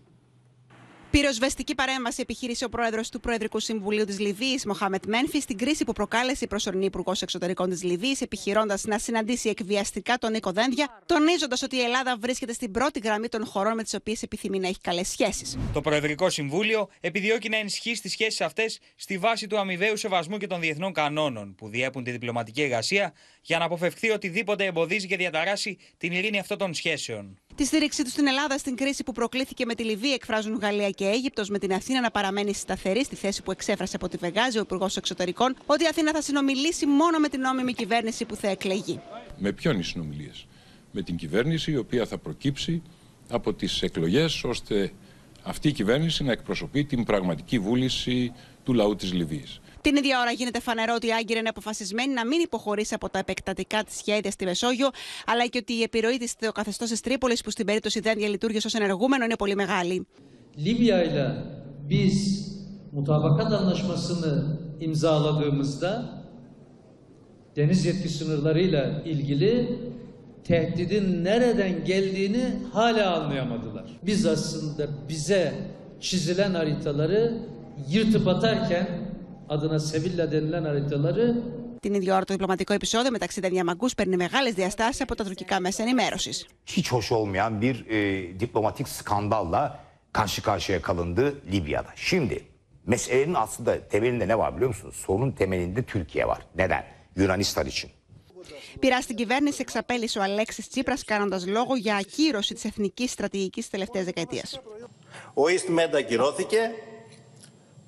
Πυροσβεστική 1.12 1.74
παρέμβαση 1.74 2.20
επιχείρησε 2.20 2.64
ο 2.64 2.68
πρόεδρος 2.68 3.08
του 3.08 3.20
Προεδρικού 3.20 3.60
Συμβουλίου 3.60 4.04
της 4.04 4.18
Λιβύης, 4.18 4.66
Μοχάμετ 4.66 5.04
Μένφη, 5.06 5.40
στην 5.40 5.58
κρίση 5.58 5.84
που 5.84 5.92
προκάλεσε 5.92 6.44
η 6.44 6.46
προσωρινή 6.46 6.84
Υπουργός 6.84 7.22
Εξωτερικών 7.22 7.70
της 7.70 7.82
Λιβύης, 7.82 8.20
επιχειρώντας 8.20 8.84
να 8.84 8.98
συναντήσει 8.98 9.48
εκβιαστικά 9.48 10.18
τον 10.18 10.32
Νίκο 10.32 10.52
Δένδια, 10.52 11.02
τονίζοντας 11.06 11.62
ότι 11.62 11.76
η 11.76 11.80
Ελλάδα 11.80 12.16
βρίσκεται 12.20 12.52
στην 12.52 12.70
πρώτη 12.70 12.98
γραμμή 12.98 13.28
των 13.28 13.46
χωρών 13.46 13.74
με 13.74 13.82
τις 13.82 13.94
οποίες 13.94 14.22
επιθυμεί 14.22 14.58
να 14.58 14.68
έχει 14.68 14.80
καλές 14.80 15.08
σχέσεις. 15.08 15.58
Το 15.72 15.80
Προεδρικό 15.80 16.30
Συμβούλιο 16.30 16.88
επιδιώκει 17.00 17.48
να 17.48 17.56
ενισχύσει 17.56 18.02
τις 18.02 18.12
σχέσεις 18.12 18.40
αυτές 18.40 18.78
στη 18.96 19.18
βάση 19.18 19.46
του 19.46 19.58
αμοιβαίου 19.58 19.96
σεβασμού 19.96 20.36
και 20.36 20.46
των 20.46 20.60
διεθνών 20.60 20.92
κανόνων 20.92 21.54
που 21.54 21.68
διέπουν 21.68 22.04
τη 22.04 22.10
διπλωματική 22.10 22.62
εργασία 22.62 23.12
για 23.42 23.58
να 23.58 23.64
αποφευχθεί 23.64 24.10
οτιδήποτε 24.10 24.64
εμποδίζει 24.64 25.06
και 25.06 25.16
διαταράσει 25.16 25.78
την 25.96 26.12
ειρήνη 26.12 26.38
αυτών 26.38 26.58
των 26.58 26.74
σχέσεων. 26.74 27.38
Τη 27.54 27.64
στήριξή 27.64 28.02
τους 28.02 28.12
στην 28.12 28.26
Ελλάδα 28.26 28.58
στην 28.58 28.76
κρίση 28.76 29.04
που 29.04 29.12
προκλήθηκε 29.12 29.64
με 29.64 29.74
τη 29.74 29.84
Λιβύη 29.84 30.12
εκφράζουν 30.14 30.58
Γαλλία 30.58 30.90
και 30.90 31.06
Αίγυπτος 31.06 31.48
με 31.48 31.58
την 31.58 31.72
Αθήνα 31.72 32.00
να 32.00 32.10
παραμένει 32.10 32.54
σταθερή 32.54 33.04
στη 33.04 33.16
θέση 33.16 33.42
που 33.42 33.50
εξέφρασε 33.50 33.96
από 33.96 34.08
τη 34.08 34.16
Βεγάζη 34.16 34.58
ο 34.58 34.60
Υπουργός 34.60 34.96
Εξωτερικών 34.96 35.56
ότι 35.66 35.84
η 35.84 35.86
Αθήνα 35.86 36.12
θα 36.12 36.22
συνομιλήσει 36.22 36.86
μόνο 36.86 37.18
με 37.18 37.28
την 37.28 37.40
νόμιμη 37.40 37.72
κυβέρνηση 37.72 38.24
που 38.24 38.36
θα 38.36 38.48
εκλεγεί. 38.48 39.00
Με 39.38 39.52
ποιον 39.52 39.78
οι 39.78 39.82
συνομιλίες, 39.82 40.46
Με 40.92 41.02
την 41.02 41.16
κυβέρνηση 41.16 41.70
η 41.70 41.76
οποία 41.76 42.06
θα 42.06 42.18
προκύψει 42.18 42.82
από 43.28 43.54
τις 43.54 43.82
εκλογές 43.82 44.44
ώστε 44.44 44.92
αυτή 45.42 45.68
η 45.68 45.72
κυβέρνηση 45.72 46.24
να 46.24 46.32
εκπροσωπεί 46.32 46.84
την 46.84 47.04
πραγματική 47.04 47.58
βούληση 47.58 48.32
του 48.64 48.74
λαού 48.74 48.96
της 48.96 49.12
Λιβύης. 49.12 49.60
Την 49.82 49.96
ίδια 49.96 50.20
ώρα 50.20 50.30
γίνεται 50.30 50.60
φανερό 50.60 50.94
ότι 50.94 51.06
η 51.06 51.12
Άγκυρα 51.12 51.38
είναι 51.38 51.48
αποφασισμένη 51.48 52.12
να 52.12 52.26
μην 52.26 52.40
υποχωρήσει 52.40 52.94
από 52.94 53.08
τα 53.08 53.18
επεκτατικά 53.18 53.84
της 53.84 53.96
σχέδια 53.96 54.30
στη 54.30 54.44
Μεσόγειο, 54.44 54.88
αλλά 55.26 55.46
και 55.46 55.58
ότι 55.58 55.72
η 55.72 55.82
επιρροή 55.82 56.16
της 56.16 56.30
στο 56.30 56.52
καθεστώς 56.52 56.88
της 56.88 57.00
Τρίπολης, 57.00 57.40
που 57.42 57.50
στην 57.50 57.66
περίπτωση 57.66 58.00
δεν 58.00 58.14
διαλειτούργησε 58.14 58.66
ως 58.66 58.74
ενεργούμενο, 58.74 59.24
είναι 59.24 59.36
πολύ 59.36 59.54
μεγάλη. 59.54 60.06
Libya 60.56 60.96
ile 61.08 61.26
biz 61.88 62.18
mutabakat 62.92 63.52
anlaşmasını 63.52 64.60
imzaladığımızda 64.80 66.22
deniz 67.56 67.84
yetki 67.84 68.08
sınırlarıyla 68.08 69.02
ilgili 69.04 69.78
tehdidin 70.44 71.24
nereden 71.24 71.84
geldiğini 71.84 72.44
hala 72.72 73.22
anlayamadılar. 73.22 73.84
Biz 74.02 74.26
aslında 74.26 74.88
bize 75.08 75.52
çizilen 76.00 76.54
haritaları 76.54 77.38
yırtıp 77.90 78.28
atarken 78.28 78.86
adına 79.52 79.78
Sevilla 79.78 80.32
denilen 80.32 80.64
haritaları 80.64 81.26
Την 81.80 81.94
ίδια 81.94 82.14
ώρα 82.14 82.24
το 82.24 82.32
διπλωματικό 82.32 82.72
επεισόδιο 82.72 83.10
μεταξύ 83.10 83.40
Δένια 83.40 83.64
Μαγκούς 83.64 83.94
παίρνει 83.94 84.16
μεγάλες 84.16 84.52
διαστάσεις 84.54 85.00
από 85.00 85.14
τα 85.14 85.24
τουρκικά 85.24 85.60
μέσα 85.60 85.82
ενημέρωσης. 85.82 86.46
Hiç 86.66 86.92
hoş 86.92 87.12
olmayan 87.12 87.60
bir 87.60 87.76
e, 87.90 88.40
diplomatik 88.40 88.88
skandalla 88.88 89.78
karşı 90.12 90.42
karşıya 90.42 90.82
kalındı 90.82 91.34
Libya'da. 91.52 91.92
Şimdi 91.96 92.44
meselenin 92.86 93.34
aslında 93.34 93.88
temelinde 93.88 94.28
ne 94.28 94.38
var 94.38 94.54
biliyor 94.54 94.68
musunuz? 94.68 94.96
Sorunun 95.06 95.32
temelinde 95.32 95.82
Türkiye 95.82 96.26
var. 96.26 96.40
Neden? 96.56 96.84
Yunanistan 97.16 97.66
için. 97.66 97.90
Πειρά 98.80 99.00
στην 99.00 99.16
κυβέρνηση 99.16 99.60
εξαπέλυσε 99.60 100.18
ο 100.18 100.22
Αλέξης 100.22 100.68
Τσίπρας, 100.68 101.04
κάνοντας 101.04 101.46
λόγο 101.46 101.76
για 101.76 101.96
ακύρωση 101.96 102.54
της 102.54 102.64
εθνικής 102.64 103.10
στρατηγικής 103.10 103.62
της 103.62 103.70
τελευταίας 103.70 104.04
δεκαετίας. 104.04 104.60
Ο 105.34 105.42
EastMed 105.42 105.96
ακυρώθηκε. 105.96 106.70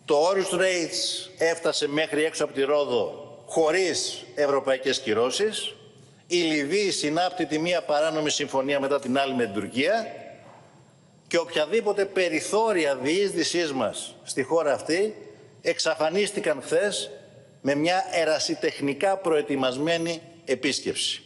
Το 0.05 0.17
Όρους 0.17 0.49
Rates 0.53 1.31
έφτασε 1.39 1.89
μέχρι 1.89 2.25
έξω 2.25 2.45
από 2.45 2.53
τη 2.53 2.63
Ρόδο 2.63 3.25
χωρίς 3.47 4.25
ευρωπαϊκές 4.35 5.01
κυρώσεις. 5.01 5.75
Η 6.27 6.37
Λιβύη 6.37 6.91
συνάπτει 6.91 7.47
τη 7.47 7.59
μία 7.59 7.83
παράνομη 7.83 8.31
συμφωνία 8.31 8.81
μετά 8.81 9.01
την 9.01 9.19
άλλη 9.19 9.35
με 9.35 9.45
την 9.45 9.55
Τουρκία 9.55 10.07
και 11.27 11.39
οποιαδήποτε 11.39 12.05
περιθώρια 12.05 12.97
διείσδυσής 12.97 13.73
μας 13.73 14.15
στη 14.23 14.43
χώρα 14.43 14.73
αυτή 14.73 15.15
εξαφανίστηκαν 15.63 16.63
χθες 16.63 17.11
με 17.61 17.75
μια 17.75 18.05
ερασιτεχνικά 18.13 19.17
προετοιμασμένη 19.17 20.23
επίσκεψη. 20.45 21.24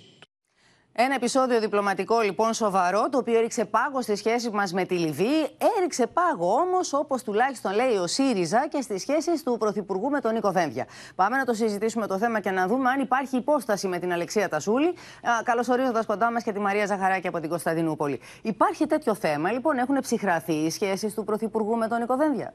Ένα 1.01 1.15
επεισόδιο 1.15 1.61
διπλωματικό 1.61 2.21
λοιπόν 2.21 2.55
σοβαρό, 2.55 3.09
το 3.09 3.19
οποίο 3.19 3.39
έριξε 3.39 3.65
πάγο 3.65 4.03
στη 4.03 4.17
σχέση 4.17 4.51
μας 4.51 4.73
με 4.73 4.85
τη 4.85 4.95
Λιβύη. 4.95 5.49
Έριξε 5.79 6.07
πάγο 6.07 6.53
όμως, 6.53 6.93
όπως 6.93 7.23
τουλάχιστον 7.23 7.75
λέει 7.75 7.97
ο 7.97 8.07
ΣΥΡΙΖΑ, 8.07 8.67
και 8.69 8.81
στις 8.81 9.01
σχέσεις 9.01 9.43
του 9.43 9.57
Πρωθυπουργού 9.59 10.11
με 10.11 10.21
τον 10.21 10.33
Νίκο 10.33 10.51
Δένδια. 10.51 10.87
Πάμε 11.15 11.37
να 11.37 11.45
το 11.45 11.55
συζητήσουμε 11.55 12.07
το 12.07 12.19
θέμα 12.19 12.41
και 12.41 12.51
να 12.51 12.67
δούμε 12.67 12.91
αν 12.91 13.01
υπάρχει 13.01 13.37
υπόσταση 13.37 13.89
με 13.89 13.99
την 13.99 14.13
Αλεξία 14.13 14.49
Τασούλη. 14.49 14.95
Καλωσορίζοντας 15.43 16.07
κοντά 16.07 16.33
μας 16.33 16.43
και 16.43 16.53
τη 16.53 16.61
Μαρία 16.61 16.87
Ζαχαράκη 16.87 17.27
από 17.27 17.41
την 17.41 17.49
Κωνσταντινούπολη. 17.49 18.21
Υπάρχει 18.43 18.87
τέτοιο 18.87 19.15
θέμα, 19.15 19.53
λοιπόν, 19.53 19.79
έχουν 19.79 19.99
ψυχραθεί 20.01 20.55
οι 20.55 20.71
σχέσεις 20.71 21.15
του 21.15 21.25
Πρωθυπουργού 21.25 21.77
με 21.77 21.89
τον 21.89 21.99
Νίκο 22.01 22.17
Δένδια. 22.17 22.55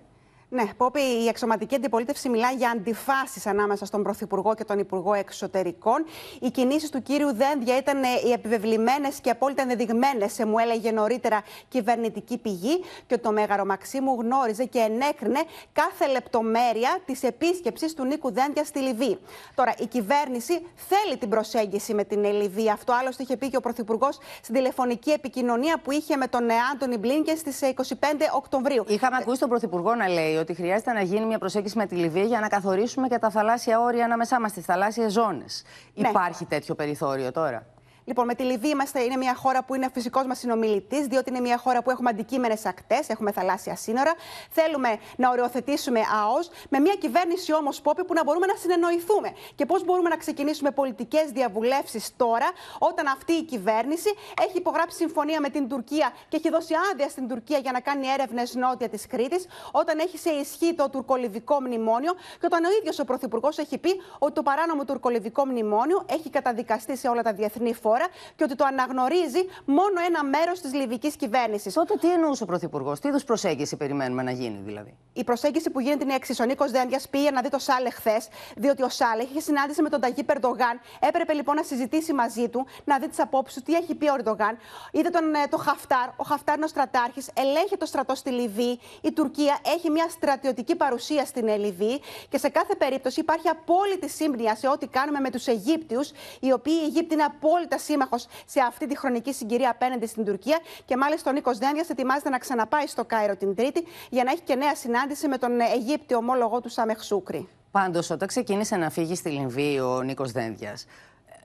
Ναι, 0.53 0.63
Πόπη, 0.77 1.01
η 1.01 1.27
εξωματική 1.27 1.75
αντιπολίτευση 1.75 2.29
μιλάει 2.29 2.55
για 2.55 2.69
αντιφάσεις 2.69 3.45
ανάμεσα 3.45 3.85
στον 3.85 4.03
Πρωθυπουργό 4.03 4.55
και 4.55 4.63
τον 4.63 4.79
Υπουργό 4.79 5.13
Εξωτερικών. 5.13 6.05
Οι 6.39 6.49
κινήσεις 6.49 6.89
του 6.89 7.01
κύριου 7.01 7.33
Δένδια 7.33 7.77
ήταν 7.77 8.03
ε, 8.03 8.07
οι 8.27 8.31
επιβεβλημένες 8.31 9.19
και 9.21 9.29
απόλυτα 9.29 9.61
ενδεδειγμένες, 9.61 10.37
μου 10.47 10.57
έλεγε 10.57 10.91
νωρίτερα 10.91 11.43
κυβερνητική 11.67 12.37
πηγή. 12.37 12.83
Και 13.07 13.17
το 13.17 13.31
Μέγαρο 13.31 13.65
Μαξίμου 13.65 14.17
γνώριζε 14.19 14.65
και 14.65 14.79
ενέκρινε 14.79 15.39
κάθε 15.73 16.07
λεπτομέρεια 16.07 16.97
της 17.05 17.23
επίσκεψης 17.23 17.93
του 17.93 18.05
Νίκου 18.05 18.31
Δένδια 18.31 18.63
στη 18.63 18.79
Λιβύη. 18.79 19.19
Τώρα, 19.55 19.73
η 19.79 19.85
κυβέρνηση 19.85 20.65
θέλει 20.75 21.17
την 21.17 21.29
προσέγγιση 21.29 21.93
με 21.93 22.03
την 22.03 22.23
Λιβύη. 22.23 22.69
Αυτό 22.69 22.93
άλλωστε 22.93 23.23
είχε 23.23 23.37
πει 23.37 23.49
και 23.49 23.57
ο 23.57 23.61
Πρωθυπουργός 23.61 24.17
στην 24.41 24.55
τηλεφωνική 24.55 25.11
επικοινωνία 25.11 25.79
που 25.83 25.91
είχε 25.91 26.15
με 26.15 26.27
τον 26.27 26.47
Άντωνι 26.73 26.97
Μπλίνκε 26.97 27.35
στις 27.35 27.59
25 27.75 28.03
Οκτωβρίου. 28.35 28.83
Είχαμε 28.87 29.17
ακούσει 29.21 29.39
τον 29.39 29.49
Πρωθυπουργό 29.49 29.95
να 29.95 30.07
λέει 30.07 30.41
ότι 30.43 30.53
χρειάζεται 30.53 30.91
να 30.91 31.01
γίνει 31.01 31.25
μια 31.25 31.38
προσέγγιση 31.38 31.77
με 31.77 31.86
τη 31.86 31.95
Λιβύη 31.95 32.25
για 32.27 32.39
να 32.39 32.47
καθορίσουμε 32.47 33.08
και 33.08 33.17
τα 33.17 33.29
θαλάσσια 33.29 33.79
όρια 33.79 34.06
ανάμεσά 34.06 34.39
μας, 34.39 34.53
τις 34.53 34.65
θαλάσσιες 34.65 35.12
ζώνες. 35.12 35.63
Ναι. 35.93 36.10
Υπάρχει 36.10 36.45
τέτοιο 36.45 36.75
περιθώριο 36.75 37.32
τώρα; 37.32 37.65
Λοιπόν, 38.05 38.25
με 38.25 38.35
τη 38.35 38.43
Λιβύη 38.43 38.71
είμαστε, 38.73 39.01
είναι 39.01 39.15
μια 39.15 39.35
χώρα 39.35 39.63
που 39.63 39.75
είναι 39.75 39.89
φυσικός 39.93 40.25
μας 40.25 40.37
συνομιλητής, 40.37 41.05
διότι 41.05 41.29
είναι 41.29 41.39
μια 41.39 41.57
χώρα 41.57 41.81
που 41.81 41.89
έχουμε 41.89 42.09
αντικείμενες 42.09 42.65
ακτές, 42.65 43.09
έχουμε 43.09 43.31
θαλάσσια 43.31 43.75
σύνορα. 43.75 44.13
Θέλουμε 44.49 44.99
να 45.15 45.29
οριοθετήσουμε 45.29 45.99
ΑΟΣ, 46.23 46.49
με 46.69 46.79
μια 46.79 46.95
κυβέρνηση 46.99 47.53
όμως, 47.53 47.81
Πόπη, 47.81 48.03
που 48.05 48.13
να 48.13 48.23
μπορούμε 48.23 48.45
να 48.45 48.55
συνεννοηθούμε. 48.55 49.33
Και 49.55 49.65
πώς 49.65 49.83
μπορούμε 49.83 50.09
να 50.09 50.17
ξεκινήσουμε 50.17 50.71
πολιτικές 50.71 51.31
διαβουλεύσεις 51.31 52.15
τώρα, 52.17 52.51
όταν 52.79 53.07
αυτή 53.07 53.33
η 53.33 53.43
κυβέρνηση 53.43 54.13
έχει 54.47 54.57
υπογράψει 54.57 54.97
συμφωνία 54.97 55.39
με 55.39 55.49
την 55.49 55.67
Τουρκία 55.67 56.13
και 56.29 56.37
έχει 56.37 56.49
δώσει 56.49 56.73
άδεια 56.91 57.09
στην 57.09 57.27
Τουρκία 57.27 57.57
για 57.57 57.71
να 57.71 57.79
κάνει 57.79 58.07
έρευνες 58.07 58.55
νότια 58.55 58.89
της 58.89 59.07
Κρήτης, 59.07 59.47
όταν 59.71 59.99
έχει 59.99 60.17
σε 60.17 60.29
ισχύ 60.29 60.73
το 60.73 60.89
τουρκολιβικό 60.89 61.61
μνημόνιο 61.61 62.13
και 62.13 62.45
όταν 62.45 62.63
ο 62.63 62.69
ίδιος 62.79 62.99
ο 62.99 63.05
Πρωθυπουργός 63.05 63.57
έχει 63.57 63.77
πει 63.77 64.01
ότι 64.19 64.33
το 64.33 64.43
παράνομο 64.43 64.85
τουρκολιβικό 64.85 65.45
μνημόνιο 65.45 66.05
έχει 66.09 66.29
καταδικαστεί 66.29 66.97
σε 66.97 67.07
όλα 67.07 67.21
τα 67.21 67.33
διεθνή 67.33 67.73
φόρα 67.73 67.92
και 68.36 68.43
ότι 68.43 68.56
το 68.56 68.65
αναγνωρίζει 68.65 69.39
μόνο 69.65 70.01
ένα 70.08 70.23
μέρος 70.23 70.60
της 70.62 70.73
λιβικής 70.73 71.15
κυβέρνησης. 71.15 71.73
Τότε 71.73 71.95
τι 71.95 72.12
εννοούσε 72.12 72.43
ο 72.43 72.45
Πρωθυπουργός, 72.45 72.99
τι 72.99 73.08
είδους 73.08 73.23
προσέγγιση 73.23 73.77
περιμένουμε 73.77 74.23
να 74.23 74.32
γίνει 74.32 74.62
δηλαδή; 74.65 74.97
Η 75.13 75.23
προσέγγιση 75.23 75.69
που 75.69 75.79
γίνεται 75.79 76.03
είναι 76.03 76.15
εξή. 76.15 76.41
Ο 76.41 76.45
Νίκο 76.45 76.69
Δένδια 76.69 76.99
πήγε 77.10 77.32
να 77.32 77.41
δει 77.41 77.49
το 77.49 77.60
Σάλε 77.60 77.89
χθες, 77.89 78.27
διότι 78.56 78.84
ο 78.84 78.89
Σάλε 78.89 79.23
είχε 79.23 79.39
συνάντηση 79.39 79.82
με 79.82 79.89
τον 79.89 80.01
Ταγί 80.01 80.23
Περντογάν. 80.23 80.79
Έπρεπε 80.99 81.34
λοιπόν 81.34 81.56
να 81.56 81.63
συζητήσει 81.63 82.13
μαζί 82.13 82.49
του, 82.49 82.65
να 82.84 82.99
δει 82.99 83.08
τις 83.08 83.19
απόψεις 83.19 83.58
του, 83.58 83.63
τι 83.63 83.73
έχει 83.73 83.95
πει 83.95 84.10
ο 84.10 84.13
Ερντογάν. 84.17 84.58
Είδε 84.91 85.10
τον 85.10 85.34
ε, 85.34 85.47
το 85.49 85.58
Χαφτάρ, 85.58 86.08
ο 86.15 86.23
Χαφτάρ 86.23 86.56
είναι 86.56 86.65
ο 86.65 86.67
στρατάρχης, 86.67 87.29
ελέγχει 87.34 87.77
το 87.77 87.86
στρατό 87.86 88.15
στη 88.15 88.29
Λιβύη. 88.29 88.79
Η 89.01 89.12
Τουρκία 89.12 89.58
έχει 89.75 89.89
μια 89.89 90.10
στρατιωτική 90.10 90.75
παρουσία 90.75 91.25
στην 91.25 91.47
Λιβύη 91.47 92.01
και 92.29 92.38
σε 92.38 92.49
κάθε 92.49 92.75
περίπτωση 92.75 93.19
υπάρχει 93.19 93.47
απόλυτη 93.47 94.10
σύμπνοια 94.10 94.56
σε 94.56 94.67
ό,τι 94.67 94.88
κάνουμε 94.88 95.19
με 95.19 95.29
τους 95.29 95.47
Αιγύπτιους, 95.47 96.12
οι 96.39 96.51
οποίοι 96.51 96.73
οι 96.82 96.84
Αιγύπτιοι 96.84 97.08
είναι 97.12 97.23
απόλυτα 97.23 97.77
σύμμαχος 97.84 98.28
σε 98.46 98.60
αυτή 98.67 98.88
τη 98.88 98.98
χρονική 98.98 99.34
συγκυρία 99.34 99.69
απέναντι 99.69 100.08
στην 100.08 100.26
Τουρκία. 100.26 100.60
Και 100.86 100.98
μάλιστα 100.98 101.30
ο 101.30 101.34
Νίκος 101.34 101.58
Δένδια 101.58 101.86
ετοιμάζεται 101.89 102.30
να 102.30 102.38
ξαναπάει 102.38 102.88
στο 102.88 103.06
Κάιρο 103.06 103.36
την 103.36 103.56
Τρίτη 103.56 103.84
για 104.10 104.24
να 104.24 104.32
έχει 104.32 104.41
και 104.41 104.56
νέα 104.56 104.76
συνάντηση 104.76 105.28
με 105.28 105.38
τον 105.38 105.60
Αιγύπτιο 105.60 106.17
ομόλογό 106.17 106.62
του 106.62 106.69
Σάμεχ 106.69 107.04
Σούκρη. 107.04 107.50
Πάντως, 107.72 108.10
όταν 108.10 108.28
ξεκίνησε 108.28 108.76
να 108.76 108.89
φύγει 108.89 109.15
στη 109.15 109.30
Λιμβύη 109.30 109.80
ο 109.84 110.02
Νίκος 110.02 110.32
Δένδιας, 110.32 110.86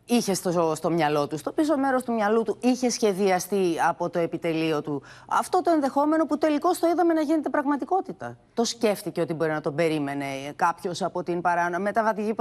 είχε 0.09 0.35
στο, 0.35 0.75
στο 0.75 0.91
μυαλό 0.91 1.27
του, 1.27 1.39
στο 1.39 1.53
πίσω 1.53 1.77
μέρος 1.77 2.03
του 2.03 2.13
μυαλού 2.13 2.43
του, 2.43 2.57
είχε 2.61 2.91
σχεδιαστεί 2.91 3.77
από 3.89 4.11
το 4.11 4.19
επιτελείο 4.19 4.83
του 4.83 5.03
αυτό 5.29 5.63
το 5.63 5.71
ενδεχόμενο 5.71 6.27
που 6.27 6.39
τελικώς 6.39 6.79
το 6.79 6.89
είδαμε 6.89 7.13
να 7.13 7.21
γίνεται 7.21 7.49
πραγματικότητα. 7.49 8.37
Το 8.55 8.65
σκέφτηκε 8.65 9.21
ότι 9.21 9.35
μπορεί 9.35 9.51
να 9.51 9.61
τον 9.61 9.75
περίμενε 9.75 10.25
κάποιος 10.57 11.03
από 11.03 11.23
την 11.23 11.41
παράνομα 11.41 11.79
μεταβατική, 11.79 12.35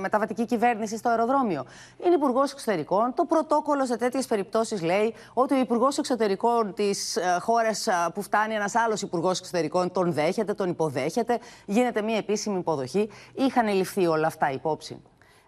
μεταβατική 0.00 0.46
κυβέρνηση 0.46 0.96
στο 0.96 1.08
αεροδρόμιο. 1.08 1.64
Είναι 2.04 2.14
υπουργός 2.14 2.52
εξωτερικών. 2.52 3.12
Το 3.14 3.24
πρωτόκολλο 3.24 3.86
σε 3.86 3.96
τέτοιες 3.96 4.26
περιπτώσεις 4.26 4.82
λέει 4.82 5.14
ότι 5.34 5.54
ο 5.54 5.58
υπουργός 5.58 5.98
εξωτερικών 5.98 6.74
της 6.74 7.16
ε, 7.16 7.38
χώρας 7.40 7.86
ε, 7.86 7.92
που 8.14 8.22
φτάνει 8.22 8.54
ένας 8.54 8.74
άλλος 8.74 9.02
υπουργός 9.02 9.38
εξωτερικών 9.38 9.92
τον 9.92 10.12
δέχεται, 10.12 10.54
τον 10.54 10.68
υποδέχεται, 10.68 11.38
γίνεται 11.66 12.02
μια 12.02 12.16
επίσημη 12.16 12.58
υποδοχή. 12.58 13.10
Είχαν 13.34 13.68
ληφθεί 13.68 14.06
όλα 14.06 14.26
αυτά 14.26 14.50
υπόψη. 14.50 15.02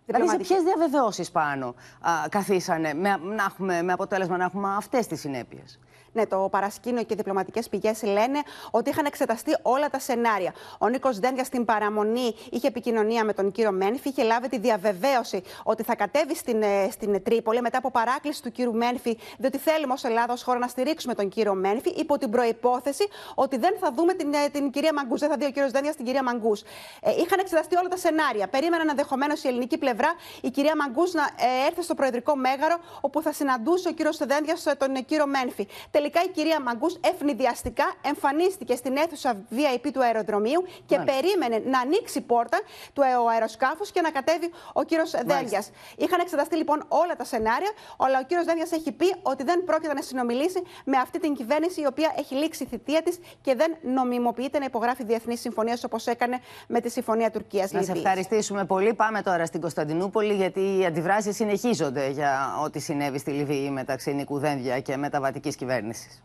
Δηλαδή, 0.07 0.29
σε 0.29 0.37
ποιες 0.37 0.63
διαβεβαιώσεις 0.63 1.31
πάνω 1.31 1.75
α, 2.01 2.11
καθίσανε 2.29 2.95
με, 2.95 3.17
να 3.17 3.45
έχουμε, 3.45 3.83
με 3.83 3.93
αποτέλεσμα 3.93 4.37
να 4.37 4.45
έχουμε 4.45 4.75
αυτές 4.77 5.07
τις 5.07 5.21
συνέπειες; 5.21 5.79
Ναι, 6.13 6.27
το 6.27 6.49
παρασκήνιο 6.51 7.03
και 7.03 7.13
οι 7.13 7.17
διπλωματικές 7.17 7.69
πηγές 7.69 8.03
λένε 8.03 8.43
ότι 8.71 8.91
είχαν 8.91 9.05
εξεταστεί 9.05 9.57
όλα 9.63 9.91
τα 9.91 9.99
σενάρια. 9.99 10.55
Ο 10.79 10.89
Νίκος 10.89 11.19
Δένδια 11.19 11.45
στην 11.45 11.65
παραμονή 11.65 12.35
είχε 12.51 12.67
επικοινωνία 12.67 13.25
με 13.25 13.33
τον 13.33 13.53
κύριο 13.53 13.73
Μένφη, 13.73 14.09
είχε 14.09 14.23
λάβει 14.23 14.49
τη 14.49 14.59
διαβεβαίωση 14.59 15.43
ότι 15.63 15.83
θα 15.83 15.95
κατέβει 15.95 16.37
στην, 16.37 16.63
ε, 16.63 16.89
στην 16.91 17.23
Τρίπολη 17.23 17.61
μετά 17.61 17.79
από 17.79 17.91
παράκληση 17.91 18.43
του 18.43 18.51
κύριου 18.53 18.75
Μένφη, 18.75 19.19
διότι 19.39 19.59
θέλουμε 19.59 19.93
ως 19.93 20.05
Ελλάδα, 20.05 20.33
ως 20.33 20.43
χώρα 20.43 20.59
να 20.59 20.69
στηρίξουμε 20.69 21.15
τον 21.15 21.29
κύριο 21.29 21.55
Μένφη, 21.55 21.89
υπό 21.91 22.19
την 22.19 22.31
προπόθεση 22.31 23.09
ότι 23.35 23.57
δεν 23.57 23.77
θα 23.81 23.93
δούμε 23.93 24.15
την, 24.15 24.35
ε, 24.35 24.49
την 24.49 24.71
κυρία 24.71 24.93
Μαγκούς. 24.93 25.21
Δεν 25.21 25.29
θα 25.29 25.37
δει 25.37 25.45
ο 25.45 25.51
κύριος 25.51 25.71
Δένδια 25.71 25.95
την 25.95 26.05
κυρία 26.05 26.23
Μαγκούς. 26.23 26.61
Ε, 27.01 27.11
είχαν 27.11 27.39
εξεταστεί 27.39 27.77
όλα 27.77 27.89
τα 27.89 27.97
σενάρια. 27.97 28.49
Περίμεναν 28.49 28.89
ενδεχομένως 28.89 29.45
η 29.45 29.49
ελληνική 29.49 29.79
πλευρά 29.79 30.15
η 30.41 30.51
κυρία 30.51 30.77
Μαγκούς 30.77 31.13
να 31.13 31.23
ε, 31.23 31.67
έρθει 31.67 31.83
στο 31.83 31.95
Προεδρικό 31.95 32.37
Μέγαρο, 32.37 32.77
όπου 33.01 33.23
θα 33.23 33.33
συναντούσε 33.33 33.89
ο 33.89 33.93
κύριος 33.93 34.17
Δένδιας 34.17 34.63
τον 34.79 35.05
κύριο 35.05 35.27
Μένφη. 35.27 35.67
Τελικά 36.03 36.23
η 36.23 36.29
κυρία 36.29 36.61
Μαγκούς 36.61 36.95
ευνηδιαστικά 37.01 37.85
εμφανίστηκε 38.03 38.75
στην 38.75 38.97
αίθουσα 38.97 39.45
VIP 39.51 39.87
του 39.93 40.03
αεροδρομίου 40.03 40.65
και 40.87 40.97
περίμενε 40.97 41.63
να 41.73 41.79
ανοίξει 41.81 42.21
πόρτα 42.21 42.61
του 42.93 43.03
αεροσκάφους 43.33 43.91
και 43.91 44.01
να 44.01 44.11
κατέβει 44.11 44.51
ο 44.73 44.83
κύριος 44.83 45.11
Δένδιας. 45.11 45.71
Είχαν 45.97 46.21
εξεταστεί 46.21 46.57
λοιπόν 46.57 46.85
όλα 46.89 47.17
τα 47.17 47.25
σενάρια, 47.25 47.73
αλλά 47.99 48.19
ο 48.19 48.25
κύριος 48.25 48.47
Δένδιας 48.47 48.71
έχει 48.73 48.93
πει 48.93 49.15
ότι 49.23 49.45
δεν 49.45 49.65
πρόκειται 49.65 49.95
να 49.95 50.03
συνομιλήσει 50.03 50.63
με 50.85 50.97
αυτή 50.97 51.19
την 51.19 51.35
κυβέρνηση 51.35 51.81
η 51.81 51.87
οποία 51.87 52.15
έχει 52.19 52.35
λήξει 52.35 52.63
η 52.63 52.67
θητεία 52.67 53.03
της 53.03 53.19
και 53.41 53.55
δεν 53.55 53.77
νομιμοποιείται 53.83 54.59
να 54.59 54.65
υπογράφει 54.65 55.05
διεθνείς 55.05 55.41
συμφωνίες 55.41 55.85
όπως 55.85 56.07
έκανε 56.07 56.41
με 56.69 56.81
τη 56.81 56.91
Συμφωνία 56.91 57.31
Τουρκίας. 57.31 57.73
Να 57.73 57.83
σε 57.83 57.93
ευχαριστήσουμε 57.93 58.65
πολύ. 58.65 58.95
Πάμε 58.95 59.23
τώρα 59.23 59.47
στην 59.47 59.61
Κωνσταντινούπολη, 59.61 60.35
γιατί 60.35 60.79
οι 60.79 60.85
αντιδράσεις 60.85 61.37
συνεχίζονται 61.37 62.09
για 62.09 62.59
ό,τι 62.65 62.79
συνέβη 62.79 63.19
στη 63.19 63.31
Λιβύη 63.31 63.69
μεταξύ 63.73 64.15
Νικού 64.15 64.39
Δένδια 64.39 64.81
και 64.81 64.97
μεταβατικής 64.97 65.57
κυβέρνησης 65.57 65.91
meses. 65.93 66.23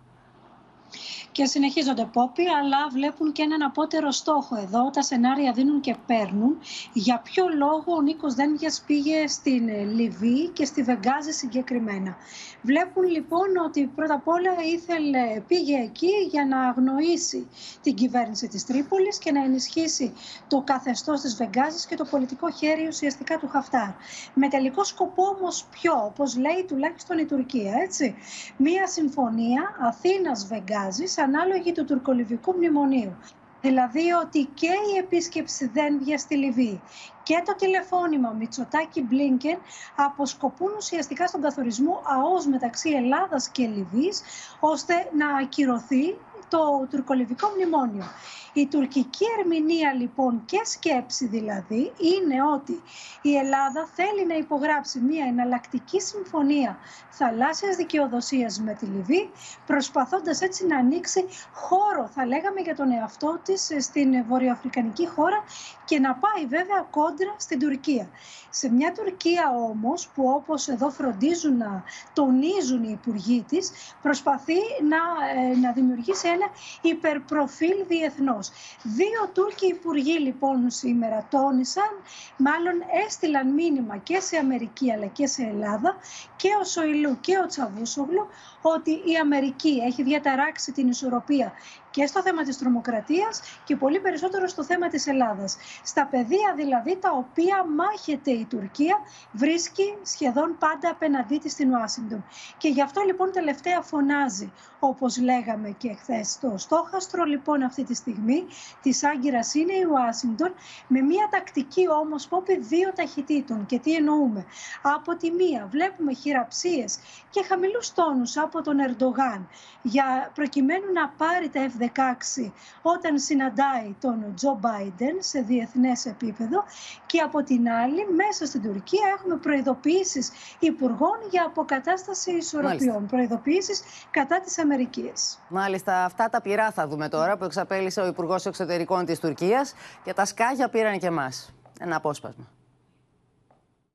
Και 1.32 1.45
συνεχίζονται 1.45 2.10
πόποι, 2.13 2.43
αλλά 2.47 2.78
βλέπουν 2.91 3.32
και 3.32 3.41
έναν 3.41 3.62
απότερο 3.62 4.12
στόχο 4.12 4.56
εδώ. 4.56 4.89
Τα 4.89 5.02
σενάρια 5.02 5.52
δίνουν 5.52 5.80
και 5.80 5.95
παίρνουν. 6.06 6.58
Για 6.93 7.21
ποιο 7.23 7.45
λόγο 7.58 7.95
ο 7.97 8.02
Νίκος 8.02 8.34
Δένδιας 8.34 8.84
πήγε 8.88 9.28
στην 9.28 9.69
Λιβύη 9.95 10.50
και 10.50 10.65
στη 10.65 10.84
Βεγγάζη 10.84 11.32
συγκεκριμένα; 11.32 12.17
Βλέπουν 12.62 13.04
λοιπόν 13.04 13.47
ότι 13.65 13.86
πρώτα 13.95 14.13
απ' 14.13 14.28
όλα 14.28 14.52
ήθελε, 14.73 15.41
πήγε 15.47 15.78
εκεί 15.78 16.12
για 16.30 16.45
να 16.45 16.67
αγνοήσει 16.67 17.47
την 17.82 17.93
κυβέρνηση 17.93 18.47
της 18.47 18.65
Τρίπολης 18.65 19.17
και 19.17 19.32
να 19.32 19.43
ενισχύσει 19.43 20.13
το 20.47 20.62
καθεστώς 20.65 21.21
της 21.21 21.36
Βεγγάζης 21.36 21.86
και 21.86 21.95
το 21.95 22.06
πολιτικό 22.06 22.52
χέρι 22.52 22.88
ουσιαστικά 22.88 23.38
του 23.38 23.47
Χαφτάρ. 23.47 23.89
Με 24.34 24.47
τελικό 24.47 24.84
σκοπό 24.84 25.23
όμως 25.38 25.65
ποιο, 25.71 25.93
όπως 26.06 26.38
λέει 26.38 26.65
τουλάχιστον 26.67 27.17
η 27.17 27.26
Τουρκία, 27.26 27.73
έτσι. 27.84 28.15
Μία 28.58 28.88
συμφωνία 28.88 29.76
Αθήνας-Βεγγάζης 29.82 30.86
ανάλογη 31.17 31.71
του 31.71 31.86
τουρκολιβικού 31.86 32.54
μνημονίου. 32.56 33.15
Δηλαδή 33.62 34.12
ότι 34.12 34.50
και 34.54 34.67
η 34.93 34.97
επίσκεψη 34.97 35.67
Δένδια 35.73 36.17
στη 36.17 36.36
Λιβύη 36.36 36.82
και 37.23 37.41
το 37.45 37.56
τηλεφώνημα 37.56 38.32
Μητσοτάκη 38.32 39.02
Μπλίνκεν 39.02 39.58
αποσκοπούν 39.95 40.71
ουσιαστικά 40.78 41.28
στον 41.28 41.41
καθορισμό 41.41 42.02
ΑΟΣ 42.04 42.45
μεταξύ 42.45 42.89
Ελλάδας 42.89 43.50
και 43.50 43.67
Λιβύης 43.67 44.21
ώστε 44.60 44.93
να 45.17 45.38
ακυρωθεί 45.38 46.17
το 46.49 46.88
τουρκολιβικό 46.89 47.51
μνημόνιο. 47.55 48.05
Η 48.53 48.67
τουρκική 48.67 49.25
ερμηνεία 49.39 49.93
λοιπόν 49.93 50.41
και 50.45 50.62
σκέψη 50.63 51.27
δηλαδή 51.27 51.93
είναι 51.97 52.43
ότι 52.53 52.81
η 53.21 53.38
Ελλάδα 53.38 53.88
θέλει 53.93 54.25
να 54.27 54.36
υπογράψει 54.36 54.99
μια 54.99 55.25
εναλλακτική 55.25 56.01
συμφωνία 56.01 56.77
θαλάσσιας 57.10 57.75
δικαιοδοσίας 57.75 58.60
με 58.60 58.73
τη 58.73 58.86
Λιβύη 58.86 59.29
προσπαθώντας 59.65 60.41
έτσι 60.41 60.67
να 60.67 60.77
ανοίξει 60.77 61.25
χώρο 61.53 62.07
θα 62.07 62.25
λέγαμε 62.25 62.60
για 62.62 62.75
τον 62.75 62.91
εαυτό 62.91 63.39
της 63.43 63.71
στην 63.79 64.25
βορειοαφρικανική 64.27 65.07
χώρα 65.07 65.43
και 65.86 65.99
να 65.99 66.15
πάει 66.15 66.45
βέβαια 66.45 66.88
κόντρα 66.89 67.36
στην 67.38 67.60
Τουρκία. 67.60 68.10
Σε 68.49 68.69
μια 68.69 68.91
Τουρκία 68.91 69.51
όμως 69.69 70.07
που 70.07 70.23
όπως 70.29 70.67
εδώ 70.67 70.89
φροντίζουν 70.89 71.57
να 71.57 71.83
τονίζουν 72.13 72.83
οι 72.83 72.97
υπουργοί 73.01 73.45
της 73.47 73.71
προσπαθεί 74.01 74.60
να, 74.89 74.97
ε, 75.41 75.57
να 75.57 75.71
δημιουργήσει 75.71 76.27
ένα 76.38 76.50
υπερπροφίλ 76.82 77.86
διεθνώς. 77.88 78.50
Δύο 78.84 79.30
Τούρκοι 79.34 79.67
υπουργοί 79.67 80.19
λοιπόν 80.19 80.69
σήμερα 80.69 81.28
τόνισαν, 81.30 81.91
μάλλον 82.38 82.73
έστειλαν 83.06 83.54
μήνυμα 83.54 83.97
και 83.97 84.19
σε 84.19 84.38
Αμερική 84.38 84.91
αλλά 84.91 85.06
και 85.06 85.28
σε 85.28 85.43
Ελλάδα 85.43 85.95
και 86.36 86.50
ο 86.62 86.63
Σοηλού 86.63 87.17
και 87.19 87.38
ο 87.43 87.45
Τσαβούσογλου 87.45 88.28
ότι 88.75 88.91
η 88.91 89.15
Αμερική 89.21 89.82
έχει 89.86 90.03
διαταράξει 90.03 90.71
την 90.71 90.88
ισορροπία 90.88 91.53
και 91.97 92.06
στο 92.06 92.21
θέμα 92.21 92.43
της 92.43 92.58
τρομοκρατίας 92.58 93.41
και 93.63 93.75
πολύ 93.75 93.99
περισσότερο 93.99 94.47
στο 94.47 94.63
θέμα 94.63 94.88
της 94.88 95.08
Ελλάδας. 95.08 95.58
Στα 95.84 96.06
πεδία 96.06 96.53
δηλαδή 96.56 96.97
τα 96.97 97.12
οποία 97.12 97.65
μάχεται 97.75 98.32
η 98.32 98.45
Τουρκία 98.45 98.97
βρίσκει 99.32 99.97
σχεδόν 100.03 100.56
πάντα 100.60 100.89
απέναντί 100.89 101.38
της 101.38 101.51
στην 101.51 101.71
Ουάσιγκτον. 101.71 102.25
Και 102.58 102.67
γι' 102.67 102.82
αυτό 102.82 103.01
λοιπόν 103.01 103.32
τελευταία 103.32 103.82
φωνάζει, 103.82 104.51
όπως 104.80 105.17
λέγαμε 105.21 105.69
και 105.69 105.93
χθες 105.93 106.38
το 106.41 106.53
στόχαστρο 106.58 107.23
λοιπόν 107.23 107.63
αυτή 107.63 107.84
τη 107.84 107.93
στιγμή 107.93 108.45
της 108.82 109.03
Άγκυρας 109.03 109.53
είναι 109.53 109.73
η 109.73 109.84
Ουάσιγκτον 109.91 110.53
με 110.88 111.01
μια 111.01 111.27
τακτική 111.32 111.89
όμως 111.89 112.27
πόπη 112.27 112.58
δύο 112.58 112.91
ταχυτήτων. 112.95 113.65
Και 113.65 113.80
τι 113.80 113.93
εννοούμε; 113.93 114.45
Από 114.82 115.15
τη 115.15 115.32
μία 115.32 115.67
βλέπουμε 115.71 116.13
χειραψίες 116.13 116.99
και 117.30 117.43
χαμηλούς 117.47 117.93
τόνους 117.93 118.38
από 118.38 118.57
τον 118.62 118.78
Ερντογάν 118.80 119.48
για 119.82 120.32
προκειμένου 120.34 120.91
να 120.93 121.10
πάρει 121.10 121.50
τα 121.50 121.70
F-16 121.70 122.52
όταν 122.82 123.20
συναντάει 123.20 123.96
τον 124.02 124.34
Τζο 124.36 124.58
Μπάιντεν 124.62 125.15
σε 125.20 125.39
διεθνές 125.41 126.06
επίπεδο 126.06 126.63
και 127.06 127.20
από 127.20 127.43
την 127.43 127.70
άλλη 127.70 128.08
μέσα 128.13 128.46
στην 128.46 128.62
Τουρκία 128.62 129.08
έχουμε 129.17 129.36
προειδοποιήσεις 129.36 130.32
υπουργών 130.60 131.17
για 131.30 131.43
αποκατάσταση 131.46 132.32
ισορροπιών, 132.32 133.06
προειδοποιήσεις 133.06 133.82
κατά 134.12 134.39
της 134.39 134.60
Αμερικής. 134.60 135.39
Μάλιστα, 135.50 136.06
αυτά 136.06 136.30
τα 136.30 136.41
πειρά 136.41 136.72
θα 136.72 136.88
δούμε 136.88 137.10
τώρα 137.10 137.38
που 137.38 137.43
εξαπέλυσε 137.43 138.02
ο 138.02 138.08
Υπουργός 138.08 138.46
Εξωτερικών 138.46 139.06
της 139.06 139.20
Τουρκίας 139.20 139.74
και 140.04 140.13
τα 140.13 140.26
σκάγια 140.26 140.70
πήραν 140.70 141.00
και 141.00 141.08
εμάς. 141.08 141.54
Ένα 141.80 141.96
απόσπασμα. 141.96 142.48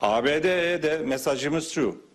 ABD'ye 0.02 1.02
mesajımız 1.04 1.72
şu. 1.72 2.11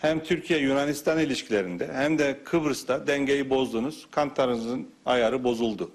Hem 0.00 0.22
Türkiye-Yunanistan 0.22 1.18
ilişkilerinde 1.18 1.92
hem 1.92 2.18
de 2.18 2.38
Kıbrıs'ta 2.44 3.06
dengeyi 3.06 3.50
bozdunuz. 3.50 4.06
Kantarınızın 4.10 4.88
ayarı 5.06 5.44
bozuldu. 5.44 5.90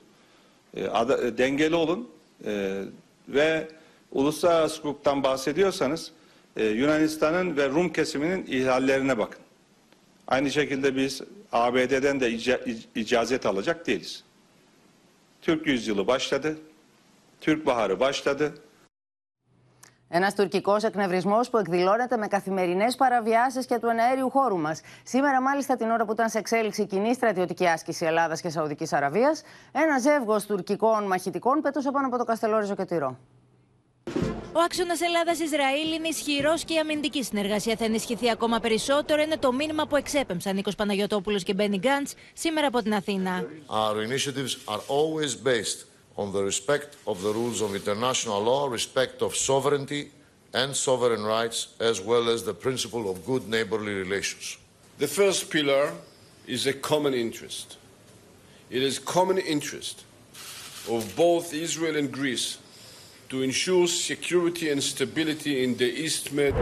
E, 0.77 0.87
ada, 0.87 1.27
e, 1.27 1.37
dengeli 1.37 1.75
olun 1.75 2.09
e, 2.45 2.81
ve 3.29 3.67
uluslararası 4.11 4.77
hukuktan 4.81 5.23
bahsediyorsanız 5.23 6.11
e, 6.57 6.65
Yunanistan'ın 6.65 7.57
ve 7.57 7.69
Rum 7.69 7.93
kesiminin 7.93 8.45
ihlallerine 8.45 9.17
bakın. 9.17 9.41
Aynı 10.27 10.51
şekilde 10.51 10.95
biz 10.95 11.21
ABD'den 11.51 12.19
de 12.19 12.31
ica, 12.31 12.61
icazet 12.95 13.45
alacak 13.45 13.87
değiliz. 13.87 14.23
Türk 15.41 15.67
yüzyılı 15.67 16.07
başladı. 16.07 16.57
Türk 17.41 17.65
Baharı 17.65 17.99
başladı. 17.99 18.53
Ένας 20.09 20.35
τουρκικός 20.35 20.83
εκνευρισμός 20.83 21.49
που 21.49 21.57
εκδηλώνεται 21.57 22.17
με 22.17 22.27
καθημερινές 22.27 22.95
παραβιάσεις 22.95 23.65
και 23.65 23.77
του 23.79 23.87
εναέριου 23.87 24.29
χώρου 24.29 24.57
μας. 24.57 24.81
Σήμερα, 25.03 25.41
μάλιστα, 25.41 25.75
την 25.75 25.89
ώρα 25.89 26.05
που 26.05 26.11
ήταν 26.11 26.29
σε 26.29 26.37
εξέλιξη 26.37 26.81
η 26.81 26.85
κοινή 26.85 27.13
στρατιωτική 27.13 27.67
άσκηση 27.67 28.05
Ελλάδας 28.05 28.41
και 28.41 28.49
Σαουδικής 28.49 28.93
Αραβίας, 28.93 29.41
ένας 29.71 30.01
ζεύγος 30.01 30.45
τουρκικών 30.45 31.03
μαχητικών 31.07 31.61
πετούσε 31.61 31.91
πάνω 31.91 32.07
από 32.07 32.17
το 32.17 32.23
Καστελόριζο 32.23 32.75
και 32.75 32.85
Τυρό. 32.85 33.17
Ο 34.57 34.59
άξονας 34.65 35.01
Ελλάδα-Ισραήλ 35.01 35.93
είναι 35.93 36.07
ισχυρός 36.07 36.63
και 36.63 36.73
η 36.73 36.77
αμυντική 36.77 37.23
συνεργασία 37.23 37.75
θα 37.75 37.85
ενισχυθεί 37.85 38.29
ακόμα 38.29 38.59
περισσότερο. 38.59 39.21
Είναι 39.21 39.37
το 39.37 39.53
μήνυμα 39.53 39.87
που 39.87 39.95
εξέπεμψαν 39.95 40.55
Νίκος 40.55 40.75
Παναγιοτόπουλος 40.75 41.43
και 41.43 41.53
Μπένι 41.53 41.77
Γκάντς 41.77 42.13
σήμερα 42.33 42.67
από 42.67 42.81
την 42.81 42.93
Αθήνα. 42.93 43.45
Our 43.67 43.95
initiatives 44.07 44.73
are 44.73 44.81
always 44.87 45.35
based 45.47 45.94
on 46.17 46.31
the 46.31 46.43
respect 46.43 46.95
of 47.07 47.21
the 47.21 47.33
rules 47.33 47.61
of 47.61 47.75
international 47.75 48.41
law, 48.41 48.67
respect 48.67 49.21
of 49.21 49.35
sovereignty 49.35 50.11
and 50.53 50.75
sovereign 50.75 51.23
rights, 51.23 51.75
as 51.79 51.99
well 51.99 52.29
as 52.29 52.43
the 52.43 52.53
principle 52.53 53.09
of 53.09 53.25
good 53.25 53.47
neighborly 53.49 53.93
relations. 53.93 54.57
The 54.97 55.07
first 55.07 55.49
pillar 55.49 55.91
is 56.47 56.67
a 56.67 56.73
common 56.73 57.13
interest. 57.13 57.77
It 58.69 58.81
is 58.81 58.97
common 58.97 59.37
interest 59.37 60.05
of 60.89 61.13
both 61.15 61.53
Israel 61.53 61.97
and 61.97 62.11
Greece 62.11 62.59
to 63.29 63.41
ensure 63.41 63.87
security 63.87 64.69
and 64.69 64.81
stability 64.81 65.63
in 65.63 65.75
the 65.77 65.91
East 65.91 66.31
Med. 66.31 66.53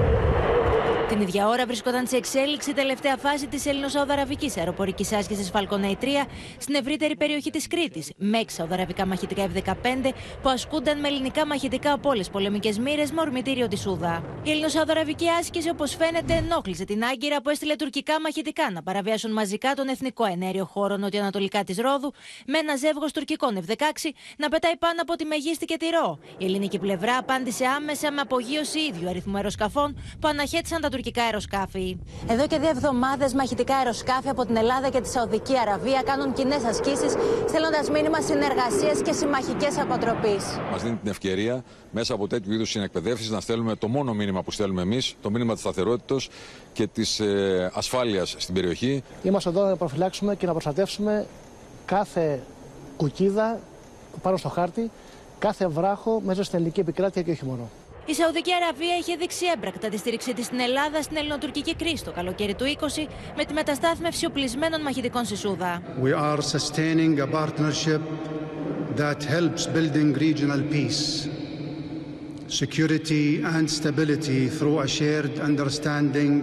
Την 1.08 1.22
ίδια 1.22 1.48
ώρα 1.48 1.66
βρισκόταν 1.66 2.08
σε 2.08 2.16
εξέλιξη 2.18 2.70
η 2.70 2.74
τελευταία 2.74 3.18
φάση 3.18 3.48
της 3.48 3.66
Ελληνοσαουδαραβικής 3.66 4.58
αεροπορικής 4.58 5.12
άσκησης 5.13 5.50
Φαλκονέη 5.50 5.98
3 6.02 6.06
στην 6.58 6.76
ευρύτερη 6.76 7.16
περιοχή 7.16 7.50
της 7.50 7.68
Κρήτης, 7.68 8.12
με 8.18 8.38
έξι 8.38 8.56
σαουδαραβικά 8.56 9.06
μαχητικά 9.06 9.50
F-15 9.54 9.74
που 10.42 10.50
ασκούνταν 10.50 11.00
με 11.00 11.08
ελληνικά 11.08 11.46
μαχητικά 11.46 11.94
από 11.94 12.10
όλες 12.10 12.30
πολεμικές 12.30 12.78
μοίρες 12.80 13.12
με 13.12 13.22
ορμητήριο 13.22 13.68
της 13.68 13.82
Σούδα. 13.82 14.24
Η 14.44 14.52
Ελληνοσαουδαραβική 14.52 15.30
άσκηση, 15.30 15.70
όπως 15.70 15.96
φαίνεται, 15.96 16.34
ενόχλησε 16.34 16.84
την 16.84 17.04
Άγκυρα 17.04 17.42
που 17.42 17.50
έστειλε 17.50 17.76
τουρκικά 17.76 18.22
μαχητικά 18.22 18.72
να 18.72 18.84
παραβιάσουν 18.84 19.32
μαζικά 19.32 19.74
τον 19.74 19.88
εθνικό 19.88 20.26
ενέργειο 20.26 20.66
χώρο 20.66 20.98
νοτιοανατολικά 20.98 21.63
της 21.63 21.78
Ρόδου, 21.78 22.13
με 22.46 22.58
ένα 22.58 22.76
ζεύγος 22.76 23.12
τουρκικών 23.12 23.66
F-16 23.68 24.10
να 24.38 24.50
πετάει 24.50 24.78
πάνω 24.78 25.02
από 25.02 25.16
τη 25.16 25.26
μεγίστη 25.26 25.66
και 25.66 25.78
τη 25.78 25.86
Ρο. 25.89 26.20
Η 26.38 26.46
ελληνική 26.46 26.80
πλευρά 26.80 27.18
απάντησε 27.18 27.66
άμεσα 27.66 28.12
με 28.12 28.22
απογείωση 28.22 28.80
ίδιου 28.80 29.10
αριθμού 29.10 29.36
αεροσκαφών 29.36 29.98
που 30.20 30.28
αναχέτησαν 30.28 30.82
τα 30.82 30.89
τουρκικά 30.94 31.24
αεροσκάφη. 31.24 31.98
Εδώ 32.28 32.48
και 32.48 32.58
δύο 32.60 32.70
εβδομάδες 32.70 33.34
μαχητικά 33.34 33.76
αεροσκάφη 33.76 34.30
από 34.30 34.46
την 34.46 34.56
Ελλάδα 34.56 34.90
και 34.90 35.02
τη 35.02 35.10
Σαουδική 35.10 35.58
Αραβία 35.58 36.02
κάνουν 36.06 36.34
κοινές 36.34 36.64
ασκήσεις, 36.64 37.12
στέλνοντας 37.48 37.90
μήνυμα 37.90 38.22
συνεργασία 38.22 38.94
και 39.06 39.12
συμμαχικές 39.12 39.78
αποτροπής. 39.80 40.44
Μας 40.72 40.82
δίνει 40.84 40.96
την 40.96 41.10
ευκαιρία 41.10 41.64
μέσα 41.92 42.14
από 42.14 42.28
τέτοιου 42.28 42.54
είδους 42.54 42.70
συνεκπαιδεύσεις 42.70 43.30
να 43.30 43.40
στέλνουμε 43.40 43.76
το 43.76 43.88
μόνο 43.88 44.14
μήνυμα 44.14 44.44
που 44.44 44.52
στέλνουμε 44.52 44.82
εμείς, 44.82 45.16
το 45.22 45.30
μήνυμα 45.30 45.54
της 45.54 45.62
σταθερότητα 45.62 46.16
και 46.74 46.88
της 46.88 47.20
ε, 47.20 47.72
ασφάλειας 47.74 48.36
στην 48.38 48.54
περιοχή. 48.54 49.04
Είμαστε 49.24 49.50
εδώ 49.50 49.66
να 49.66 49.76
προφυλάξουμε 49.76 50.36
και 50.36 50.46
να 50.46 50.52
προστατεύσουμε 50.52 51.26
κάθε 51.86 52.44
κουκίδα 52.98 53.60
πάνω 54.22 54.38
στο 54.38 54.50
χάρτη, 54.50 54.92
κάθε 55.40 55.68
βράχο 55.68 56.22
μέσα 56.26 56.44
στην 56.44 56.58
ελληνική 56.58 56.80
επικράτεια 56.80 57.22
και 57.22 57.32
όχι 57.32 57.46
μόνο. 57.46 57.70
Η 58.06 58.13
Σαουδική 58.13 58.52
Αραβία 58.54 58.98
είχε 58.98 59.16
δείξει 59.16 59.46
έμπρακτα 59.56 59.89
τη 59.89 59.98
στήριξή 59.98 60.34
της 60.34 60.46
στην 60.46 60.60
Ελλάδα 60.60 61.02
στην 61.02 61.18
ελληνοτουρκική 61.18 61.76
κρίση 61.76 62.04
το 62.04 62.12
καλοκαίρι 62.12 62.56
του 62.56 62.66
20 62.80 63.08
με 63.38 63.46
τη 63.46 63.54
μεταστάθμευση 63.54 64.26
οπλισμένων 64.26 64.82
μαχητικών 64.82 65.26
στη 65.26 65.38
Σούδα. 65.38 65.82
We 66.04 66.13
are 66.13 66.42
sustaining 66.42 67.20
a 67.20 67.28
partnership 67.28 68.02
that 68.96 69.24
helps 69.24 69.68
building 69.76 70.13
regional 70.13 70.62
peace, 70.74 71.28
security 72.48 73.42
and 73.56 73.66
stability 73.80 74.42
through 74.58 74.78
a 74.80 74.88
shared 74.88 75.34
understanding 75.50 76.34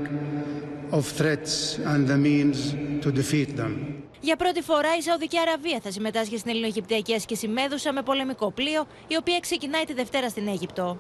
of 0.98 1.02
threats 1.18 1.54
and 1.92 2.00
the 2.12 2.18
means 2.28 2.58
to 3.02 3.08
defeat 3.12 3.56
them. 3.56 3.72
Για 4.20 4.36
πρώτη 4.36 4.62
φορά 4.62 4.96
η 4.98 5.02
Σαουδική 5.02 5.38
Αραβία 5.38 5.80
θα 5.82 5.90
συμμετάσχει 5.90 6.38
στην 6.38 6.50
ελληνογυπτιακή 6.50 7.14
άσκηση 7.14 7.48
Μέδουσα 7.48 7.92
με 7.92 8.02
πολεμικό 8.02 8.50
πλοίο, 8.50 8.86
η 9.06 9.16
οποία 9.16 9.40
ξεκινάει 9.40 9.84
τη 9.84 9.92
Δευτέρα 9.92 10.28
στην 10.28 10.48
Αίγυπτο. 10.48 10.98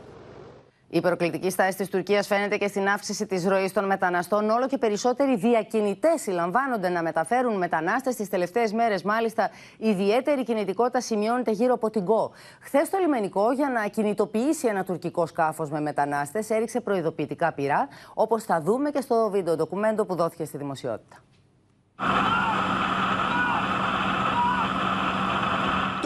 Η 0.92 1.00
προκλητική 1.00 1.50
στάση 1.50 1.76
της 1.76 1.88
Τουρκίας 1.88 2.26
φαίνεται 2.26 2.56
και 2.56 2.66
στην 2.66 2.88
αύξηση 2.88 3.26
της 3.26 3.46
ροής 3.46 3.72
των 3.72 3.84
μεταναστών. 3.84 4.50
Όλο 4.50 4.66
και 4.66 4.78
περισσότεροι 4.78 5.36
διακινητές 5.36 6.20
συλλαμβάνονται 6.20 6.88
να 6.88 7.02
μεταφέρουν 7.02 7.56
μετανάστες. 7.56 8.14
Τι 8.14 8.28
τελευταίες 8.28 8.72
μέρες, 8.72 9.02
μάλιστα, 9.02 9.50
ιδιαίτερη 9.78 10.44
κινητικότητα 10.44 11.00
σημειώνεται 11.00 11.50
γύρω 11.50 11.74
από 11.74 11.90
την 11.90 12.04
ΚΟ. 12.04 12.32
Χθες 12.60 12.90
το 12.90 12.98
λιμενικό, 12.98 13.52
για 13.52 13.70
να 13.70 13.86
κινητοποιήσει 13.86 14.66
ένα 14.66 14.84
τουρκικό 14.84 15.26
σκάφος 15.26 15.70
με 15.70 15.80
μετανάστες, 15.80 16.50
έριξε 16.50 16.80
προειδοποιητικά 16.80 17.52
πυρά, 17.52 17.88
όπως 18.14 18.44
θα 18.44 18.60
δούμε 18.60 18.90
και 18.90 19.00
στο 19.00 19.30
βίντεο 19.30 19.56
ντοκουμέντο 19.56 20.04
που 20.04 20.14
δόθηκε 20.14 20.44
στη 20.44 20.56
δημοσιότητα. 20.56 21.16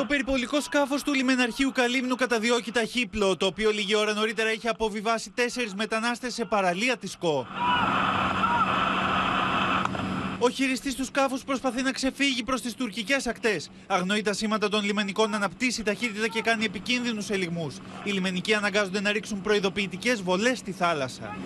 Το 0.05 0.11
περιπολικό 0.11 0.61
σκάφος 0.61 1.03
του 1.03 1.14
λιμεναρχείου 1.14 1.73
Καλύμνου 1.75 2.14
καταδιώκει 2.14 2.73
ταχύπλο, 2.73 3.37
το 3.37 3.47
οποίο 3.47 3.71
λίγη 3.71 3.95
ώρα 3.95 4.12
νωρίτερα 4.12 4.53
είχε 4.53 4.69
αποβιβάσει 4.69 5.31
τέσσερις 5.31 5.75
μετανάστες 5.75 6.35
σε 6.35 6.45
παραλία 6.45 6.97
της 6.97 7.17
ΚΟ. 7.17 7.47
Ο 10.38 10.51
χειριστής 10.51 10.95
του 10.95 11.05
σκάφους 11.05 11.45
προσπαθεί 11.45 11.83
να 11.83 11.93
ξεφύγει 11.93 12.43
προς 12.43 12.61
τις 12.61 12.75
τουρκικές 12.75 13.27
ακτές. 13.27 13.71
Αγνοεί 13.87 14.23
τα 14.23 14.33
σήματα 14.33 14.69
των 14.69 14.85
λιμενικών 14.85 15.31
να 15.31 15.37
αναπτύσσει 15.37 15.83
ταχύτητα 15.83 16.29
και 16.29 16.40
κάνει 16.40 16.64
επικίνδυνους 16.64 17.31
ελιγμούς. 17.31 17.77
Οι 18.05 18.11
λιμενικοί 18.11 18.55
αναγκάζονται 18.55 19.01
να 19.01 19.12
ρίξουν 19.12 19.40
προειδοποιητικές 19.40 20.23
βολές 20.23 20.59
στη 20.59 20.73
θάλασσα. 20.73 21.37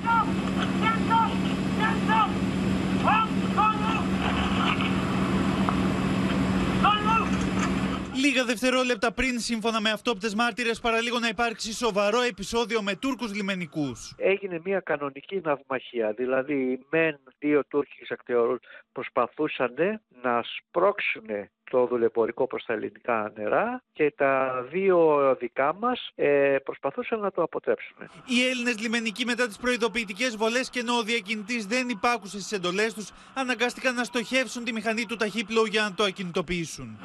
Λίγα 8.24 8.44
δευτερόλεπτα 8.44 9.12
πριν, 9.12 9.38
σύμφωνα 9.40 9.80
με 9.80 9.90
αυτόπτες 9.90 10.34
μάρτυρες, 10.34 10.80
παραλίγο 10.80 11.18
να 11.18 11.28
υπάρξει 11.28 11.72
σοβαρό 11.72 12.20
επεισόδιο 12.20 12.82
με 12.82 12.94
Τούρκους 12.96 13.34
λιμενικούς. 13.34 14.14
Έγινε 14.16 14.60
μια 14.64 14.80
κανονική 14.80 15.40
ναυμαχία. 15.44 16.12
Δηλαδή, 16.12 16.54
οι 16.54 16.86
μεν 16.90 17.18
δύο 17.38 17.64
Τούρκοι 17.64 18.06
ακτιορούς 18.08 18.58
προσπαθούσαν 18.92 19.74
να 20.22 20.42
σπρώξουν 20.42 21.26
το 21.70 21.86
δουλεμπορικό 21.86 22.46
προς 22.46 22.64
τα 22.64 22.72
ελληνικά 22.72 23.32
νερά 23.36 23.82
και 23.92 24.12
τα 24.16 24.64
δύο 24.70 25.36
δικά 25.40 25.74
μας 25.74 26.10
ε, 26.14 26.56
προσπαθούσαν 26.64 27.20
να 27.20 27.30
το 27.30 27.42
αποτρέψουν. 27.42 27.96
Οι 28.26 28.48
Έλληνες 28.48 28.80
λιμενικοί 28.80 29.24
μετά 29.24 29.46
τις 29.46 29.56
προειδοποιητικές 29.56 30.36
βολές 30.36 30.70
και 30.70 30.80
ενώ 30.80 30.92
ο 30.92 31.02
διακινητής 31.02 31.66
δεν 31.66 31.88
υπάκουσε 31.88 32.40
στις 32.40 32.52
εντολές 32.52 32.94
τους 32.94 33.10
αναγκάστηκαν 33.34 33.94
να 33.94 34.04
στοχεύσουν 34.04 34.64
τη 34.64 34.72
μηχανή 34.72 35.06
του 35.06 35.16
ταχύπλου 35.16 35.64
για 35.64 35.82
να 35.82 35.94
το 35.94 36.04
ακινητοποιήσουν. 36.04 36.98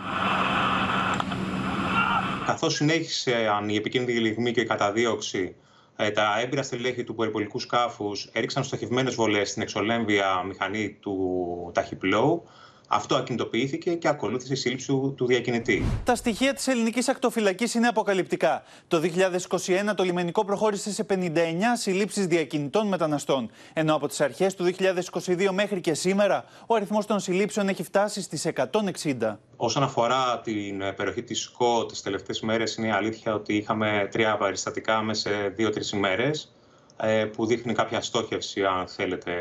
Καθώς 2.45 2.73
συνέχισε 2.73 3.47
η 3.67 3.75
επικίνδυνη 3.75 4.19
λιγμή 4.19 4.51
και 4.51 4.61
η 4.61 4.65
καταδίωξη 4.65 5.55
ε, 5.95 6.11
τα 6.11 6.39
έμπειρα 6.39 6.63
στελέχη 6.63 7.03
του 7.03 7.15
περιπολικού 7.15 7.59
σκάφους 7.59 8.29
έριξαν 8.31 8.63
στοχευμένες 8.63 9.15
βολές 9.15 9.49
στην 9.49 9.61
εξολέμβια 9.61 10.43
μηχανή 10.43 10.97
του 11.01 11.71
ταχυπλώου. 11.73 12.43
Αυτό 12.95 13.15
ακινητοποιήθηκε 13.15 13.93
και 13.93 14.07
ακολούθησε 14.07 14.53
η 14.53 14.55
σύλληψη 14.55 15.13
του 15.15 15.25
διακινητή. 15.25 15.83
Τα 16.03 16.15
στοιχεία 16.15 16.53
της 16.53 16.67
ελληνικής 16.67 17.07
ακτοφυλακής 17.07 17.73
είναι 17.73 17.87
αποκαλυπτικά. 17.87 18.63
Το 18.87 19.01
2021 19.89 19.93
το 19.95 20.03
λιμενικό 20.03 20.45
προχώρησε 20.45 20.91
σε 20.91 21.05
59 21.09 21.15
συλλήψεις 21.73 22.27
διακινητών 22.27 22.87
μεταναστών. 22.87 23.49
Ενώ 23.73 23.95
από 23.95 24.07
τις 24.07 24.21
αρχές 24.21 24.55
του 24.55 24.63
2022 24.63 25.49
μέχρι 25.51 25.81
και 25.81 25.93
σήμερα 25.93 26.45
ο 26.65 26.75
αριθμός 26.75 27.05
των 27.05 27.19
συλλήψεων 27.19 27.67
έχει 27.67 27.83
φτάσει 27.83 28.21
στις 28.21 28.45
160. 28.45 29.37
Όσον 29.55 29.83
αφορά 29.83 30.41
την 30.43 30.83
περιοχή 30.95 31.23
της 31.23 31.41
ΣΚΟ, 31.41 31.85
τις 31.85 32.01
τελευταίες 32.01 32.41
μέρες 32.41 32.75
είναι 32.75 32.87
η 32.87 32.91
αλήθεια 32.91 33.33
ότι 33.33 33.55
είχαμε 33.55 34.07
τρία 34.11 34.37
περιστατικά 34.37 35.01
μέσα 35.01 35.29
σε 35.29 35.47
δύο-τρεις 35.55 35.91
ημέρες 35.91 36.53
ε, 36.97 37.25
που 37.25 37.45
δείχνει 37.45 37.73
κάποια 37.73 38.01
στόχευση, 38.01 38.63
αν 38.63 38.87
θέλετε, 38.87 39.31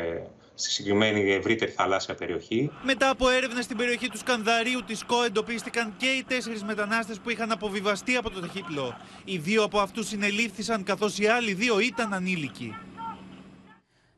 στη 0.55 0.69
συγκεκριμένη 0.69 1.31
ευρύτερη 1.31 1.71
θαλάσσια 1.71 2.15
περιοχή. 2.15 2.71
Μετά 2.83 3.09
από 3.09 3.29
έρευνες 3.29 3.63
στην 3.63 3.77
περιοχή 3.77 4.09
του 4.09 4.17
Σκανδαρίου 4.17 4.83
της 4.85 5.03
ΚΟ, 5.03 5.23
εντοπίστηκαν 5.23 5.93
και 5.97 6.05
οι 6.05 6.23
τέσσερις 6.27 6.63
μετανάστες 6.63 7.19
που 7.19 7.29
είχαν 7.29 7.51
αποβιβαστεί 7.51 8.15
από 8.15 8.29
το 8.29 8.39
ταχύπλο. 8.39 8.97
Οι 9.23 9.37
δύο 9.37 9.63
από 9.63 9.79
αυτούς 9.79 10.07
συνελήφθησαν, 10.07 10.83
καθώς 10.83 11.19
οι 11.19 11.27
άλλοι 11.27 11.53
δύο 11.53 11.79
ήταν 11.79 12.13
ανήλικοι. 12.13 12.75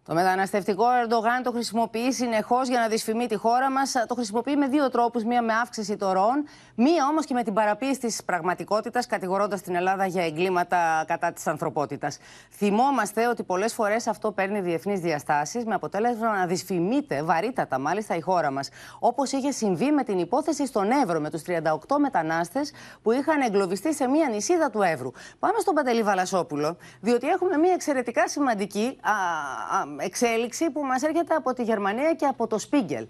Το 0.08 0.14
μεταναστευτικό 0.14 0.86
Ερντογάν 1.02 1.44
το 1.44 1.52
χρησιμοποιεί 1.52 2.14
συνεχώς 2.14 2.68
για 2.68 2.80
να 2.80 2.88
δυσφημεί 2.88 3.28
τη 3.28 3.36
χώρα 3.36 3.72
μας. 3.72 3.94
Το 4.08 4.16
χρησιμοποιεί 4.16 4.56
με 4.56 4.68
δύο 4.68 4.90
τρόπους. 4.90 5.24
Μία 5.24 5.42
με 5.42 5.54
αύξηση 5.54 5.98
των 5.98 6.12
ροών, 6.12 6.46
μία 6.76 7.08
όμως 7.10 7.26
και 7.26 7.34
με 7.34 7.44
την 7.44 7.54
παραποίηση 7.54 8.00
της 8.00 8.24
πραγματικότητας, 8.24 9.06
κατηγορώντας 9.06 9.62
την 9.62 9.76
Ελλάδα 9.76 10.06
για 10.06 10.26
εγκλήματα 10.26 11.04
κατά 11.08 11.32
της 11.32 11.48
ανθρωπότητας. 11.48 12.18
Θυμόμαστε 12.52 13.28
ότι 13.28 13.44
πολλές 13.44 13.74
φορές 13.74 14.08
αυτό 14.08 14.32
παίρνει 14.32 14.62
διεθνείς 14.62 15.00
διαστάσεις, 15.00 15.66
με 15.66 15.74
αποτέλεσμα 15.74 16.38
να 16.38 16.46
δυσφημείται 16.46 17.24
βαρύτατα 17.24 17.80
μάλιστα 17.80 18.16
η 18.16 18.22
χώρα 18.22 18.52
μας. 18.52 18.70
Όπως 19.00 19.32
είχε 19.32 19.52
συμβεί 19.52 19.92
με 19.92 20.04
την 20.04 20.20
υπόθεση 20.20 20.66
στον 20.68 20.92
Εύρο, 20.92 21.20
με 21.20 21.30
τους 21.30 21.42
38 21.42 21.98
μετανάστες 22.00 22.74
που 23.02 23.12
είχαν 23.12 23.42
εγκλωβιστεί 23.42 23.94
σε 23.94 24.08
μία 24.08 24.30
νησίδα 24.30 24.70
του 24.70 24.82
Εύρου. 24.82 25.12
Πάμε 25.40 25.60
στον 25.60 25.74
Παντελή 25.74 26.04
Βαλασόπουλο, 26.04 26.78
διότι 27.02 27.28
έχουμε 27.28 27.58
μία 27.58 27.74
εξαιρετικά 27.74 28.28
σημαντική 28.28 28.98
α, 29.02 29.12
α, 29.12 29.95
εξέλιξη 30.00 30.72
που 30.72 30.82
μας 30.82 31.04
έρχεται 31.04 31.36
από 31.36 31.54
τη 31.54 31.64
Γερμανία 31.64 32.14
και 32.14 32.26
από 32.26 32.48
το 32.48 32.58
Σπίγκελ. 32.58 33.08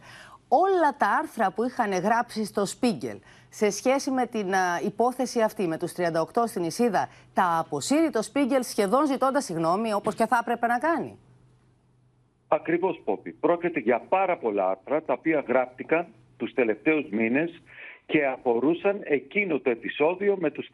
Όλα 0.48 0.96
τα 0.98 1.08
άρθρα 1.22 1.52
που 1.52 1.64
είχαν 1.64 1.92
γράψει 1.92 2.46
στο 2.46 2.66
Σπίγκελ 2.66 3.18
σε 3.50 3.70
σχέση 3.70 4.12
με 4.12 4.26
την 4.26 4.54
υπόθεση 4.86 5.42
αυτή, 5.42 5.68
με 5.68 5.78
τους 5.78 5.94
38 5.98 6.48
στην 6.48 6.64
Ισίδα, 6.64 7.10
τα 7.34 7.58
αποσύρει 7.60 8.10
το 8.10 8.22
Σπίγκελ 8.22 8.64
σχεδόν 8.64 9.06
ζητώντας 9.06 9.46
συγγνώμη, 9.46 9.94
όπως 9.94 10.16
και 10.16 10.26
θα 10.26 10.40
έπρεπε 10.42 10.68
να 10.68 10.78
κάνει. 10.78 11.18
Ακριβώς, 12.48 13.02
Πόπη. 13.04 13.32
Πρόκειται 13.32 13.80
για 13.80 14.00
πάρα 14.10 14.38
πολλά 14.38 14.70
άρθρα, 14.70 15.04
τα 15.04 15.14
οποία 15.14 15.44
γράφτηκαν 15.48 16.08
τους 16.38 16.54
τελευταίους 16.54 17.10
μήνες 17.10 17.62
και 18.06 18.26
αφορούσαν 18.26 19.00
εκείνο 19.04 19.60
το 19.60 19.70
επεισόδιο 19.70 20.38
με 20.40 20.52
τους 20.52 20.70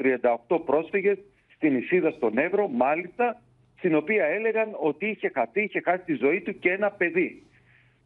38 0.47 0.59
πρόσφυγες 0.65 1.17
στην 1.55 1.77
Ισίδα 1.77 2.11
στον 2.11 2.37
Εύρο, 2.37 2.67
μάλιστα 2.67 3.41
στην 3.81 3.95
οποία 3.95 4.25
έλεγαν 4.25 4.69
ότι 4.79 5.05
είχε 5.07 5.31
χαθεί, 5.33 5.61
είχε 5.63 5.81
χάσει 5.85 6.03
τη 6.05 6.13
ζωή 6.13 6.41
του 6.41 6.59
και 6.59 6.71
ένα 6.71 6.91
παιδί. 6.91 7.43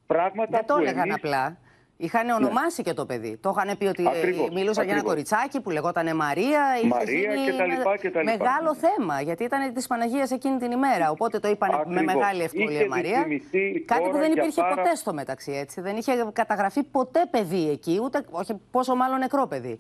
Πράγματα 0.08 0.58
Δεν 0.58 0.66
το 0.66 0.76
έλεγαν 0.78 1.12
απλά. 1.12 1.58
Είχαν 1.98 2.30
ονομάσει 2.30 2.84
και 2.84 2.94
το 2.94 3.06
παιδί. 3.06 3.38
Το 3.38 3.54
είχαν 3.58 3.78
πει 3.78 3.86
ότι 3.86 4.04
ε, 4.04 4.08
Ακριβώς, 4.08 4.50
μιλούσαν 4.50 4.84
για 4.86 4.94
ένα 4.94 5.02
ακριβώς. 5.02 5.04
κοριτσάκι 5.04 5.62
που 5.62 5.70
λεγόταν 5.70 6.16
Μαρία. 6.16 6.62
Είχε 6.78 6.88
Μαρία 6.88 7.34
γίνει 7.34 7.46
και 7.46 7.58
τα 7.58 7.66
λοιπά 7.66 7.98
και 7.98 8.10
τα 8.12 8.22
λοιπά. 8.24 8.38
Μεγάλο 8.38 8.76
θέμα, 8.76 9.22
γιατί 9.22 9.44
ήταν 9.44 9.74
της 9.74 9.88
Παναγίας 9.88 10.32
εκείνη 10.32 10.58
την 10.58 10.72
ημέρα. 10.72 11.10
Οπότε 11.10 11.40
το 11.40 11.48
είπαν 11.48 11.70
με 11.70 11.76
Ακριβώς. 11.80 12.14
μεγάλη 12.14 12.42
ευκολία 12.44 12.80
Είχε 12.80 12.88
Μαρία. 12.88 13.14
δυσφημιστεί 13.16 13.58
η 13.76 13.80
Κάτι 13.80 14.02
που 14.02 14.06
χώρα 14.08 14.20
δεν 14.20 14.32
για 14.32 14.42
υπήρχε 14.42 14.62
πάρα- 14.62 14.76
ποτέ 14.76 14.96
στο 14.96 15.14
μεταξύ, 15.14 15.52
έτσι. 15.52 15.82
Δεν 15.82 15.96
είχε 15.98 16.12
καταγραφεί 16.34 16.84
ποτέ 16.84 17.22
παιδί 17.32 17.70
εκεί, 17.70 18.00
ούτε 18.04 18.26
όχι, 18.32 18.54
πόσο 18.72 18.96
μάλλον 18.96 19.20
νεκρό 19.20 19.48
παιδί. 19.48 19.80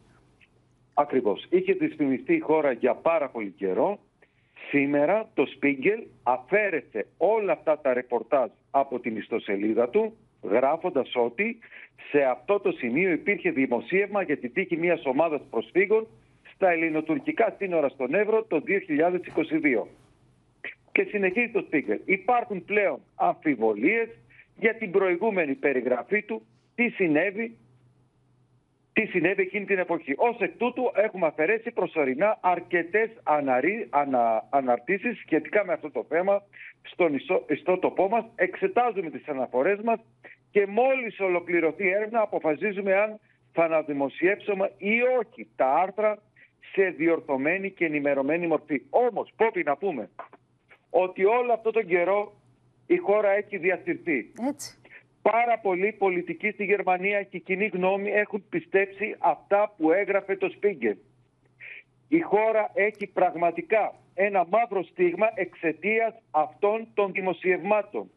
Ακριβώς. 0.93 1.45
Είχε 1.49 1.73
δυσφημιστεί 1.73 2.34
η 2.34 2.39
χώρα 2.39 2.71
για 2.71 2.93
πάρα 2.95 3.29
πολύ 3.29 3.53
καιρό. 3.58 3.99
Σήμερα 4.75 5.29
το 5.33 5.45
Spiegel 5.55 6.03
αφαίρεσε 6.23 7.05
όλα 7.17 7.51
αυτά 7.51 7.79
τα 7.79 7.93
ρεπορτάζ 7.93 8.49
από 8.71 8.99
την 8.99 9.17
ιστοσελίδα 9.17 9.89
του, 9.89 10.17
γράφοντας 10.43 11.15
ότι 11.15 11.57
σε 12.09 12.21
αυτό 12.23 12.59
το 12.59 12.71
σημείο 12.71 13.11
υπήρχε 13.11 13.51
δημοσίευμα 13.51 14.21
για 14.21 14.38
την 14.38 14.53
τύχη 14.53 14.77
μιας 14.77 15.05
ομάδας 15.05 15.41
προσφύγων 15.49 16.07
στα 16.53 16.69
ελληνοτουρκικά 16.69 17.55
σύνορα 17.57 17.89
στον 17.89 18.13
Εύρο 18.13 18.43
το 18.43 18.63
2022. 18.65 19.88
Και 20.91 21.03
συνεχίζει 21.03 21.51
το 21.51 21.65
Spiegel. 21.71 21.99
Υπάρχουν 22.05 22.65
πλέον 22.65 22.99
αμφιβολίες 23.15 24.09
για 24.57 24.75
την 24.75 24.91
προηγούμενη 24.91 25.53
περιγραφή 25.53 26.21
του, 26.21 26.41
τι 26.75 26.89
συνέβη 26.89 27.57
τι 28.95 29.05
συνέβη 29.05 29.41
εκείνη 29.41 29.65
την 29.65 29.77
εποχή. 29.77 30.12
Ω 30.12 30.36
εκ 30.39 30.58
τούτου 30.58 30.91
έχουμε 30.95 31.27
αφαιρέσει 31.27 31.71
προσωρινά 31.71 32.38
αρκετές 32.41 33.10
ανα, 33.23 34.47
αναρτήσεις 34.49 35.19
σχετικά 35.19 35.65
με 35.65 35.73
αυτό 35.73 35.91
το 35.91 36.05
θέμα 36.10 36.43
στον 36.81 37.13
ιστό- 37.13 37.45
ιστότοπό 37.49 38.08
μας. 38.10 38.25
Εξετάζουμε 38.36 39.10
τις 39.10 39.27
αναφορές 39.27 39.79
μας 39.84 39.99
και 40.51 40.67
μόλις 40.67 41.19
ολοκληρωθεί 41.19 41.84
η 41.84 41.89
έρευνα 41.89 42.21
αποφασίζουμε 42.21 42.95
αν 42.95 43.19
θα 43.51 43.63
αναδημοσιεύσουμε 43.63 44.71
ή 44.77 45.01
όχι 45.19 45.47
τα 45.55 45.73
άρθρα 45.73 46.17
σε 46.73 46.84
διορθωμένη 46.89 47.71
και 47.71 47.86
ενημερωμένη 47.86 48.47
μορφή. 48.47 48.81
Όμως, 48.89 49.31
πρέπει 49.36 49.63
να 49.63 49.77
πούμε 49.77 50.10
ότι 50.89 51.25
όλο 51.25 51.53
αυτό 51.53 51.71
τον 51.71 51.86
καιρό 51.86 52.34
η 52.88 52.97
χώρα 52.97 53.29
έχει 53.29 53.58
διασυρθεί. 53.58 54.31
Έτσι. 54.49 54.77
Πάρα 55.31 55.57
πολλοί 55.59 55.91
πολιτικοί 55.91 56.51
στη 56.51 56.63
Γερμανία 56.63 57.23
και 57.23 57.38
η 57.38 57.39
κοινή 57.39 57.65
γνώμη 57.65 58.11
έχουν 58.11 58.45
πιστέψει 58.49 59.15
αυτά 59.19 59.73
που 59.77 59.91
έγραφε 59.91 60.35
το 60.35 60.53
Spiegel. 60.55 60.95
Η 62.07 62.19
χώρα 62.19 62.71
έχει 62.73 63.07
πραγματικά 63.07 63.93
ένα 64.13 64.45
μαύρο 64.49 64.83
στίγμα 64.83 65.27
εξαιτίας 65.35 66.13
αυτών 66.31 66.88
των 66.93 67.11
δημοσιευμάτων. 67.11 68.09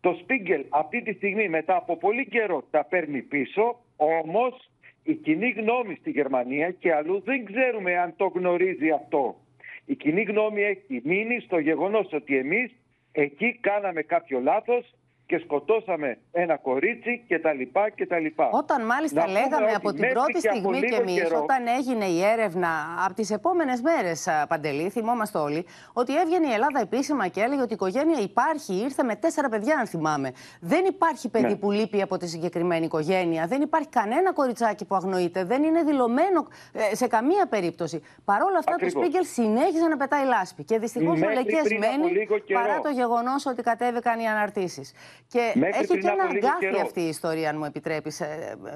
Το 0.00 0.18
Spiegel 0.20 0.64
αυτή 0.68 1.02
τη 1.02 1.12
στιγμή 1.12 1.48
μετά 1.48 1.76
από 1.76 1.96
πολύ 1.96 2.26
καιρό 2.26 2.64
τα 2.70 2.84
παίρνει 2.84 3.22
πίσω, 3.22 3.80
όμως 3.96 4.70
η 5.02 5.14
κοινή 5.14 5.50
γνώμη 5.50 5.94
στη 5.94 6.10
Γερμανία 6.10 6.70
και 6.70 6.94
αλλού 6.94 7.20
δεν 7.24 7.44
ξέρουμε 7.44 7.98
αν 7.98 8.16
το 8.16 8.26
γνωρίζει 8.26 8.90
αυτό. 8.90 9.36
Η 9.84 9.94
κοινή 9.94 10.22
γνώμη 10.22 10.62
έχει 10.62 11.00
μείνει 11.04 11.40
στο 11.40 11.58
γεγονός 11.58 12.12
ότι 12.12 12.36
εμείς 12.36 12.72
εκεί 13.12 13.58
κάναμε 13.60 14.02
κάποιο 14.02 14.40
λάθος 14.40 14.94
και 15.26 15.38
σκοτώσαμε 15.38 16.18
ένα 16.32 16.56
κορίτσι 16.56 17.24
κτλ. 17.28 17.62
κτλ. 17.94 18.26
Όταν 18.50 18.84
μάλιστα 18.86 19.20
Να 19.20 19.26
πούμε 19.26 19.38
λέγαμε 19.38 19.64
ότι 19.66 19.74
από 19.74 19.90
την 19.90 19.98
μέχρι 20.00 20.14
πρώτη 20.14 20.32
και 20.32 20.48
από 20.48 20.56
στιγμή 20.58 20.78
και 20.80 20.86
λίγο 20.86 21.00
εμείς, 21.00 21.14
καιρό- 21.22 21.42
όταν 21.42 21.66
έγινε 21.78 22.04
η 22.04 22.22
έρευνα 22.24 22.68
από 23.04 23.14
τις 23.14 23.30
επόμενες 23.30 23.80
μέρες, 23.80 24.28
Παντελή, 24.48 24.88
θυμόμαστε 24.90 25.38
όλοι, 25.38 25.66
ότι 25.92 26.16
έβγαινε 26.18 26.46
η 26.48 26.52
Ελλάδα 26.52 26.80
επίσημα 26.80 27.28
και 27.28 27.40
έλεγε 27.40 27.60
ότι 27.60 27.70
η 27.72 27.74
οικογένεια 27.74 28.18
υπάρχει, 28.20 28.74
ήρθε 28.74 29.02
με 29.02 29.16
τέσσερα 29.16 29.48
παιδιά, 29.48 29.76
αν 29.78 29.86
θυμάμαι. 29.86 30.32
Δεν 30.60 30.84
υπάρχει 30.84 31.28
παιδί 31.28 31.44
Ναι. 31.46 31.56
που 31.56 31.70
λείπει 31.70 32.02
από 32.02 32.16
τη 32.16 32.28
συγκεκριμένη 32.28 32.84
οικογένεια, 32.84 33.46
δεν 33.46 33.60
υπάρχει 33.62 33.88
κανένα 33.88 34.32
κοριτσάκι 34.32 34.84
που 34.84 34.94
αγνοείται, 34.94 35.44
δεν 35.44 35.62
είναι 35.62 35.82
δηλωμένο 35.82 36.46
ε, 36.72 36.94
σε 36.94 37.06
καμία 37.06 37.46
περίπτωση. 37.46 38.02
Παρ' 38.24 38.42
όλα 38.42 38.58
αυτά, 38.58 38.72
Ακριβώς. 38.72 38.92
το 38.94 39.00
Σπίγκελ 39.00 39.24
συνέχιζε 39.24 39.86
να 39.88 39.96
πετάει 39.96 40.24
λάσπη. 40.26 40.64
Και 40.64 40.78
δυστυχώς 40.78 41.16
ο 41.16 41.18
Μέχρι 41.18 41.34
Λεκές 41.34 41.62
πριν 41.62 41.84
από 41.84 41.96
μένει 41.96 42.10
λίγο 42.12 42.38
καιρό. 42.38 42.60
παρά 42.60 42.80
το 42.80 42.88
γεγονός 42.88 43.46
ότι 43.46 43.62
κατέβηκαν 43.62 44.18
οι 44.20 44.26
αναρτήσεις. 44.28 44.92
Και 45.28 45.52
Μέχρι 45.54 45.78
έχει 45.78 45.86
πριν 45.86 46.00
και 46.00 46.08
ένα 46.08 46.22
από 46.22 46.32
λίγο 46.32 46.46
αγκάθι 46.46 46.66
καιρό. 46.66 46.80
αυτή 46.80 47.00
η 47.00 47.08
ιστορία, 47.08 47.48
αν 47.48 47.56
μου 47.58 47.64
επιτρέπεις. 47.64 48.20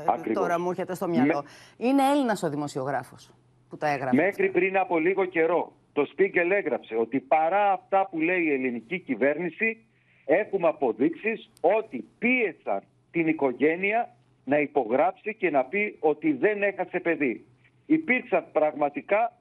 Ακριβώς. 0.06 0.42
Τώρα 0.42 0.60
μου 0.60 0.70
έρχεται 0.70 0.94
στο 0.94 1.08
μυαλό. 1.08 1.44
Είναι 1.76 2.02
Έλληνας 2.10 2.42
ο 2.42 2.48
δημοσιογράφος 2.50 3.30
που 3.68 3.76
τα 3.76 3.88
έγραφε. 3.88 4.16
Μέχρι 4.16 4.48
πριν 4.48 4.78
από 4.78 4.98
λίγο 4.98 5.24
καιρό 5.24 5.72
το 5.92 6.06
Spiegel 6.16 6.50
έγραψε 6.50 6.96
ότι 6.96 7.20
παρά 7.20 7.72
αυτά 7.72 8.08
που 8.10 8.18
λέει 8.18 8.42
η 8.42 8.52
ελληνική 8.52 8.98
κυβέρνηση 8.98 9.84
έχουμε 10.24 10.68
αποδείξεις 10.68 11.50
ότι 11.60 12.08
πίεσαν 12.18 12.82
την 13.10 13.26
οικογένεια 13.26 14.14
να 14.44 14.58
υπογράψει 14.58 15.34
και 15.34 15.50
να 15.50 15.64
πει 15.64 15.96
ότι 16.00 16.32
δεν 16.32 16.62
έχασε 16.62 17.00
παιδί. 17.00 17.44
Υπήρξαν 17.86 18.44
πραγματικά 18.52 19.32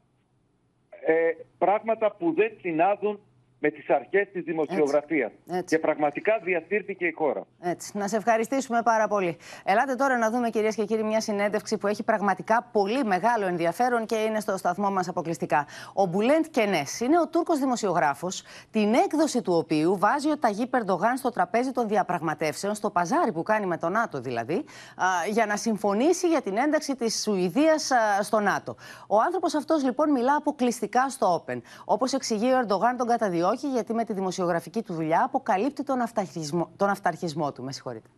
ε, 1.05 1.13
πράγματα 1.57 2.11
που 2.11 2.33
δεν 2.33 2.51
συνάδουν 2.61 3.19
με 3.59 3.69
τις 3.69 3.89
αρχές 3.89 4.27
της 4.31 4.43
δημοσιογραφίας. 4.43 5.31
Έτσι. 5.49 5.75
Και 5.75 5.79
πραγματικά 5.79 6.39
διασύρθηκε 6.43 7.05
η 7.05 7.11
χώρα. 7.11 7.43
Έτσι. 7.61 7.97
Να 7.97 8.07
σε 8.07 8.15
ευχαριστήσουμε 8.15 8.81
πάρα 8.83 9.07
πολύ. 9.07 9.37
Ελάτε 9.63 9.95
τώρα 9.95 10.17
να 10.17 10.29
δούμε, 10.29 10.49
κυρίες 10.49 10.75
και 10.75 10.85
κύριοι, 10.85 11.03
μια 11.03 11.21
συνέντευξη 11.21 11.77
που 11.77 11.87
έχει 11.87 12.03
πραγματικά 12.03 12.69
πολύ 12.71 13.03
μεγάλο 13.03 13.45
ενδιαφέρον 13.45 14.05
και 14.05 14.15
είναι 14.15 14.39
στο 14.39 14.57
σταθμό 14.57 14.91
μας 14.91 15.07
αποκλειστικά. 15.07 15.67
Ο 15.93 16.05
Μπουλέντ 16.05 16.45
Κενές 16.51 16.99
είναι 16.99 17.19
ο 17.19 17.27
Τούρκος 17.27 17.59
δημοσιογράφος, 17.59 18.43
την 18.71 18.93
έκδοση 18.93 19.41
του 19.41 19.53
οποίου 19.53 19.97
βάζει 19.97 20.31
ο 20.31 20.37
Ταγί 20.37 20.67
Περντογάν 20.67 21.17
στο 21.17 21.29
τραπέζι 21.29 21.71
των 21.71 21.87
διαπραγματεύσεων, 21.87 22.75
στο 22.75 22.89
παζάρι 22.89 23.31
που 23.31 23.43
κάνει 23.43 23.65
με 23.65 23.77
το 23.77 23.89
ΝΑΤΟ 23.89 24.19
δηλαδή, 24.21 24.55
α, 24.55 25.05
για 25.31 25.45
να 25.45 25.55
συμφωνήσει 25.55 26.27
για 26.27 26.41
την 26.41 26.57
ένταξη 26.57 26.95
της 26.95 27.21
Σουηδίας 27.21 27.91
στο 28.21 28.39
ΝΑΤΟ. 28.39 28.75
Ο 29.07 29.19
άνθρωπος 29.21 29.55
αυτός 29.55 29.83
λοιπόν 29.83 30.11
μιλά 30.11 30.35
αποκλειστικά 30.35 31.09
στο 31.09 31.43
Open. 31.45 31.61
Όπως 31.85 32.13
εξηγεί 32.13 32.51
ο 32.51 32.57
Ερντογάν 32.57 32.97
τον 32.97 33.07
καταδιώκει, 33.07 33.47
γιατί 33.53 33.93
με 33.93 34.03
τη 34.03 34.13
δημοσιογραφική 34.13 34.81
του 34.81 34.93
δουλειά 34.93 35.23
αποκαλύπτει 35.23 35.83
τον 35.83 36.01
αυταρχισμό, 36.01 36.71
τον 36.75 36.89
αυταρχισμό 36.89 37.51
του. 37.51 37.63
Με 37.63 37.71
συγχωρείτε. 37.71 38.09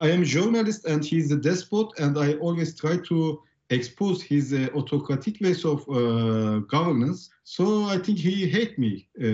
I 0.00 0.10
am 0.10 0.22
a 0.22 0.30
journalist 0.36 0.84
and 0.86 1.00
he's 1.04 1.30
a 1.30 1.40
despot, 1.48 1.88
and 2.02 2.18
I 2.18 2.28
always 2.46 2.70
try 2.82 2.96
to 3.10 3.38
expose 3.70 4.18
his 4.22 4.52
uh, 4.52 4.68
autocratic 4.78 5.34
ways 5.40 5.64
of 5.64 5.78
uh, 5.88 6.58
governance. 6.76 7.30
So 7.56 7.64
I 7.94 7.98
think 8.04 8.18
he 8.18 8.34
hate 8.56 8.74
me, 8.78 8.92
uh, 9.20 9.28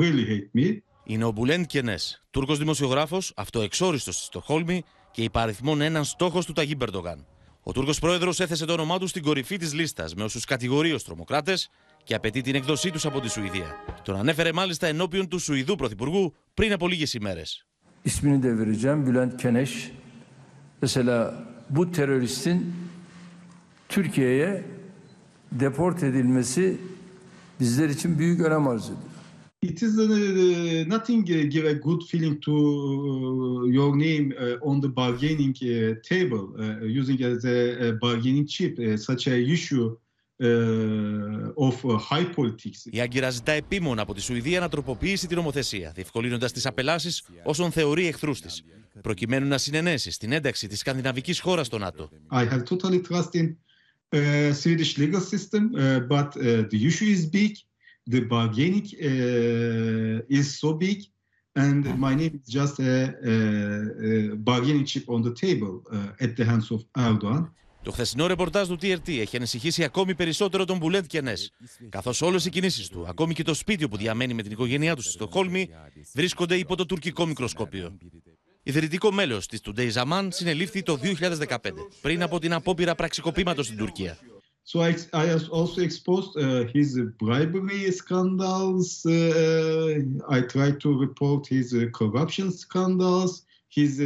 really 0.00 0.24
hate 0.24 0.50
me. 0.54 0.82
Είναι 1.04 1.24
ο 1.24 1.30
Μπουλέντ 1.30 1.64
Κενέ, 1.64 1.96
Τούρκος 2.30 2.58
δημοσιογράφος, 2.58 3.32
αυτοεξόριστος 3.36 4.14
στη 4.14 4.24
Στοχόλμη 4.24 4.84
και 5.10 5.22
υπαριθμόν 5.22 5.80
έναν 5.80 6.04
στόχος 6.04 6.46
του 6.46 6.52
Ταγί 6.52 6.74
Μπερντογάν. 6.76 7.26
Ο 7.62 7.72
Τούρκος 7.72 7.98
πρόεδρος 7.98 8.40
έθεσε 8.40 8.64
το 8.64 8.72
όνομά 8.72 8.98
του 8.98 9.06
στην 9.06 9.22
κορυφή 9.22 9.56
της 9.56 9.74
λίστας 9.74 10.14
με 10.14 10.24
όσους 10.24 10.44
κατηγορεί 10.44 10.92
ως 10.92 11.04
τρομοκράτες 11.04 11.68
και 12.03 12.15
απαιτεί 12.15 12.41
την 12.41 12.55
εκδοσή 12.55 12.91
του 12.91 13.07
από 13.07 13.19
τη 13.19 13.29
Σουηδία. 13.29 13.75
Τον 14.03 14.15
ανέφερε 14.15 14.53
μάλιστα 14.53 14.87
ενώπιον 14.87 15.27
του 15.27 15.39
Σουηδού 15.39 15.75
Πρωθυπουργού 15.75 16.33
πριν 16.53 16.73
από 16.73 16.87
λίγε 16.87 17.05
ημέρε. 17.13 17.41
İsmini 18.05 18.43
de 18.43 18.57
vereceğim 18.57 19.05
Bülent 19.05 19.41
Keneş. 19.41 19.91
Mesela 20.81 21.43
bu 21.69 21.91
teröristin 21.91 22.73
Türkiye'ye 23.89 24.63
deport 25.51 26.03
edilmesi 26.03 26.77
bizler 27.59 27.89
için 27.89 28.19
büyük 28.19 28.41
önem 28.41 28.67
arz 28.67 28.83
ediyor. 28.83 28.99
It 29.61 29.81
is 29.81 29.97
uh, 29.97 30.89
nothing 30.89 31.29
uh, 31.29 31.49
give 31.49 31.69
a 31.69 31.73
good 31.73 32.01
feeling 32.01 32.43
to 32.43 32.51
uh, 32.51 33.65
your 33.73 33.95
name 33.95 34.31
uh, 34.31 34.69
on 34.69 34.81
the 34.81 34.95
bargaining 34.95 35.55
uh, 35.55 36.01
table 36.01 36.43
uh, 36.59 36.99
using 36.99 37.21
as 37.23 37.45
a, 37.45 37.87
a 37.87 38.01
bargaining 38.01 38.47
chip 38.47 38.79
uh, 38.79 38.97
such 38.97 39.27
a 39.27 39.37
issue 39.37 39.85
uh, 39.85 39.95
of 41.54 41.84
uh, 41.84 41.98
high 42.10 42.26
politics. 42.36 42.86
Η 42.90 43.00
Άγκυρα 43.00 43.30
ζητά 43.30 43.52
επίμονα 43.52 44.02
από 44.02 44.14
τη 44.14 44.20
Σουηδία 44.20 44.60
να 44.60 44.68
τροποποιήσει 44.68 45.26
την 45.26 45.36
νομοθεσία, 45.36 45.92
διευκολύνοντα 45.94 46.50
τι 46.50 46.60
απελάσει 46.64 47.22
όσων 47.44 47.70
θεωρεί 47.70 48.06
εχθρού 48.06 48.32
τη, 48.32 48.60
προκειμένου 49.02 49.46
να 49.46 49.58
συνενέσει 49.58 50.10
στην 50.10 50.32
ένταξη 50.32 50.66
τη 50.66 50.76
σκανδιναβική 50.76 51.40
χώρα 51.40 51.64
στο 51.64 51.78
ΝΑΤΟ. 51.78 52.08
I 52.30 52.44
have 52.44 52.62
totally 52.64 53.00
trust 53.10 53.34
in 53.34 53.56
uh, 54.12 54.52
Swedish 54.62 54.98
legal 54.98 55.20
system, 55.20 55.62
uh, 55.74 56.00
but 56.08 56.36
uh, 56.36 56.62
the 56.70 56.86
issue 56.88 57.10
is 57.16 57.26
big. 57.26 57.52
The 58.14 58.20
bargaining 58.36 58.86
uh, 59.08 60.38
is 60.38 60.46
so 60.62 60.68
big, 60.86 60.98
and 61.64 61.82
my 62.06 62.14
name 62.20 62.34
is 62.40 62.46
just 62.58 62.74
a, 62.80 62.94
a, 63.32 63.34
a 64.08 64.36
bargaining 64.50 64.86
chip 64.90 65.06
on 65.14 65.20
the 65.22 65.34
table 65.44 65.74
uh, 65.94 66.24
at 66.24 66.30
the 66.38 66.44
hands 66.50 66.68
of 66.74 66.80
Erdogan. 67.06 67.44
Το 67.82 67.90
χθεσινό 67.90 68.26
ρεπορτάζ 68.26 68.68
του 68.68 68.78
TRT 68.82 69.08
έχει 69.08 69.36
ανησυχήσει 69.36 69.84
ακόμη 69.84 70.14
περισσότερο 70.14 70.64
τον 70.64 70.76
Μπουλέντ 70.76 71.04
Κενέ, 71.06 71.34
καθώς 71.88 72.22
όλες 72.22 72.44
οι 72.44 72.50
κινήσεις 72.50 72.88
του, 72.88 73.04
ακόμη 73.08 73.34
και 73.34 73.42
το 73.42 73.54
σπίτι 73.54 73.84
όπου 73.84 73.96
διαμένει 73.96 74.34
με 74.34 74.42
την 74.42 74.52
οικογένειά 74.52 74.94
τους 74.94 75.04
στη 75.04 75.12
Στοκχόλμη, 75.12 75.68
βρίσκονται 76.14 76.56
υπό 76.56 76.76
το 76.76 76.86
τουρκικό 76.86 77.26
μικροσκόπιο. 77.26 77.98
Ιδρυτικό 78.62 79.12
μέλος 79.12 79.46
της 79.46 79.60
Today 79.64 79.92
Zaman 79.92 80.28
συνελήφθη 80.30 80.82
το 80.82 80.98
2015, 81.02 81.56
πριν 82.00 82.22
από 82.22 82.38
την 82.38 82.52
απόπειρα 82.52 82.94
πραξικοπήματος 82.94 83.66
στην 83.66 83.78
Τουρκία. 83.78 84.18
So 84.64 84.80
I, 84.80 84.94
I 85.12 85.26
also 85.50 85.80
exposed 85.82 86.36
uh, 86.36 86.64
his 86.72 86.90
bribery 87.18 87.90
scandals. 87.90 89.04
Uh, 89.04 89.98
I 90.36 90.40
tried 90.54 90.76
to 90.84 90.90
report 90.96 91.48
his 91.48 91.74
uh, 91.74 91.86
corruption 91.92 92.52
scandals, 92.52 93.32
his 93.76 93.92
uh, 94.00 94.04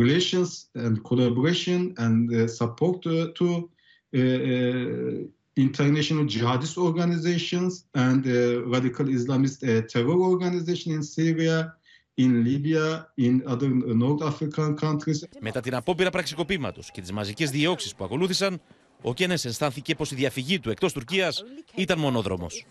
relations 0.00 0.50
and 0.84 0.94
collaboration 1.08 1.80
and 2.04 2.18
uh, 2.32 2.48
support 2.60 2.96
to, 3.02 3.14
to 3.38 3.46
uh, 3.48 4.18
uh, 4.18 5.62
international 5.66 6.24
jihadist 6.34 6.76
organizations 6.88 7.72
and 7.94 8.22
uh, 8.26 8.34
radical 8.74 9.06
Islamist 9.18 9.58
uh, 9.62 9.70
terror 9.92 10.20
organization 10.32 10.88
in 10.96 11.02
Syria, 11.02 11.56
in 12.16 12.30
Libya, 12.48 13.06
in 13.26 13.34
other 13.46 13.70
North 14.04 14.22
African 14.22 14.76
countries. 14.76 15.24
Μετά 15.40 15.60
την 15.60 15.74
απόπειρα 15.74 16.10
πραξικοπήματος 16.10 16.90
και 16.90 17.00
τις 17.00 17.12
μαζικές 17.12 17.50
διώξεις 17.50 17.94
που 17.94 18.04
ακολούθησαν, 18.04 18.60
ο 19.02 19.14
Κένες 19.14 19.44
αισθάνθηκε 19.44 19.94
πως 19.94 20.10
η 20.10 20.14
διαφυγή 20.14 20.60
του 20.60 20.70
εκτός 20.70 20.92
Τουρκίας 20.92 21.44
ήταν 21.74 21.98
μονόδρομος. 21.98 22.66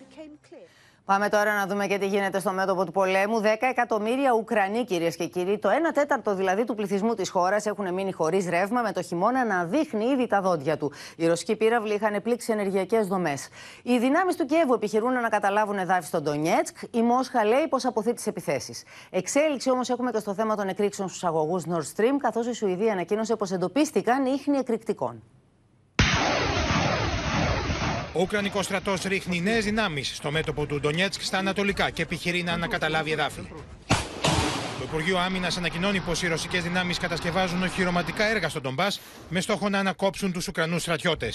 Πάμε 1.09 1.29
τώρα 1.29 1.53
να 1.53 1.65
δούμε 1.67 1.87
και 1.87 1.97
τι 1.97 2.07
γίνεται 2.07 2.39
στο 2.39 2.51
μέτωπο 2.51 2.85
του 2.85 2.91
πολέμου. 2.91 3.41
10 3.41 3.45
εκατομμύρια 3.59 4.33
Ουκρανοί, 4.33 4.85
κυρίες 4.85 5.15
και 5.15 5.25
κύριοι, 5.25 5.57
το 5.57 5.69
1 5.69 5.71
τέταρτο 5.93 6.35
δηλαδή 6.35 6.63
του 6.63 6.75
πληθυσμού 6.75 7.13
της 7.13 7.29
χώρας, 7.29 7.65
έχουν 7.65 7.93
μείνει 7.93 8.11
χωρίς 8.11 8.49
ρεύμα, 8.49 8.81
με 8.81 8.91
το 8.91 9.01
χειμώνα 9.01 9.45
να 9.45 9.65
δείχνει 9.65 10.05
ήδη 10.05 10.27
τα 10.27 10.41
δόντια 10.41 10.77
του. 10.77 10.91
Οι 11.15 11.27
ρωσικοί 11.27 11.55
πύραυλοι 11.55 11.93
είχαν 11.93 12.21
πλήξει 12.21 12.51
ενεργειακές 12.51 13.07
δομές. 13.07 13.49
Οι 13.83 13.97
δυνάμεις 13.97 14.35
του 14.35 14.45
Κιέβου 14.45 14.73
επιχειρούν 14.73 15.13
να 15.13 15.29
καταλάβουν 15.29 15.77
εδάφη 15.77 16.05
στο 16.05 16.21
Ντονιέτσκ. 16.21 16.75
Η 16.91 17.01
Μόσχα 17.01 17.45
λέει 17.45 17.67
πως 17.69 17.85
αποθεί 17.85 18.13
τις 18.13 18.27
επιθέσεις. 18.27 18.83
Εξέλιξη 19.09 19.69
όμως 19.71 19.89
έχουμε 19.89 20.11
και 20.11 20.19
στο 20.19 20.33
θέμα 20.33 20.55
των 20.55 20.67
εκρήξεων 20.67 21.09
στους 21.09 21.23
αγωγούς 21.23 21.63
Nord 21.69 21.95
Stream, 21.95 22.15
καθώς 22.17 22.47
η 22.47 22.53
Σουηδία 22.53 22.91
ανακοίνωσε 22.91 23.35
πως 23.35 23.51
εντοπίστηκαν 23.51 24.25
ίχνη 24.25 24.57
εκρηκτικών. 24.57 25.23
Ο 28.16 28.20
Ουκρανικό 28.20 28.62
στρατό 28.62 28.94
ρίχνει 29.06 29.40
νέε 29.40 29.60
δυνάμει 29.60 30.04
στο 30.04 30.30
μέτωπο 30.30 30.66
του 30.66 30.80
Ντονιέτσκ 30.80 31.22
στα 31.22 31.38
ανατολικά 31.38 31.90
και 31.90 32.02
επιχειρεί 32.02 32.42
να 32.42 32.52
ανακαταλάβει 32.52 33.10
εδάφη. 33.12 33.40
Το 34.78 34.84
Υπουργείο 34.84 35.18
Άμυνα 35.18 35.50
ανακοινώνει 35.58 36.00
πω 36.00 36.12
οι 36.22 36.26
ρωσικέ 36.26 36.60
δυνάμει 36.60 36.94
κατασκευάζουν 36.94 37.62
οχυρωματικά 37.62 38.24
έργα 38.24 38.48
στον 38.48 38.62
Ντομπά 38.62 38.86
με 39.28 39.40
στόχο 39.40 39.68
να 39.68 39.78
ανακόψουν 39.78 40.32
του 40.32 40.40
Ουκρανού 40.48 40.78
στρατιώτε. 40.78 41.32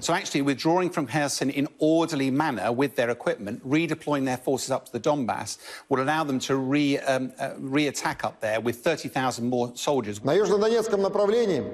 So 0.00 0.12
actually 0.14 0.42
withdrawing 0.42 0.90
from 0.90 1.06
Kherson 1.06 1.50
in 1.50 1.66
orderly 1.78 2.30
manner 2.30 2.70
with 2.72 2.94
their 2.98 3.10
equipment, 3.10 3.56
redeploying 3.76 4.24
their 4.30 4.40
forces 4.46 4.70
up 4.70 4.82
to 4.86 4.92
the 4.92 5.00
Donbass, 5.00 5.58
will 5.88 6.00
allow 6.06 6.22
them 6.30 6.38
to 6.48 6.52
re, 6.74 6.98
um, 6.98 7.32
uh, 7.38 7.50
re-attack 7.58 8.18
up 8.28 8.40
there 8.40 8.60
with 8.60 8.76
30,000 8.76 9.48
more 9.54 9.72
soldiers. 9.74 10.22
На 10.22 10.34
южнодонецком 10.34 11.02
направлении 11.02 11.64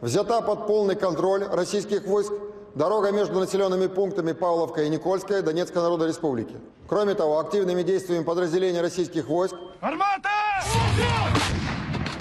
взята 0.00 0.40
под 0.42 0.66
полный 0.66 0.94
контроль 0.94 1.42
российских 1.50 2.06
войск 2.06 2.32
дорога 2.76 3.10
между 3.12 3.38
населенными 3.38 3.86
пунктами 3.86 4.32
Павловка 4.32 4.82
и 4.82 4.88
Никольская 4.88 5.42
Донецкой 5.42 5.82
Народной 5.82 6.08
Республики. 6.08 6.54
Кроме 6.86 7.14
того, 7.14 7.38
активными 7.38 7.82
действиями 7.82 8.24
подразделений 8.24 8.80
российских 8.80 9.26
войск 9.26 9.54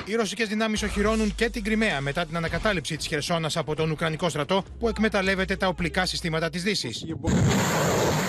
Οι 0.06 0.16
ρωσικέ 0.16 0.46
δυνάμει 0.46 0.78
οχυρώνουν 0.84 1.36
και 1.36 1.50
την 1.50 1.64
Κρυμαία 1.64 2.02
μετά 2.02 2.26
την 2.26 2.38
ανακατάληψη 2.38 2.98
τη 2.98 3.08
Χερσόνα 3.08 3.50
από 3.56 3.76
τον 3.76 3.92
Ουκρανικό 3.92 4.30
στρατό 4.30 4.64
που 4.80 4.88
εκμεταλλεύεται 4.88 5.56
τα 5.56 5.68
οπλικά 5.68 6.06
συστήματα 6.06 6.50
τη 6.50 6.60
Δύση. 6.60 6.90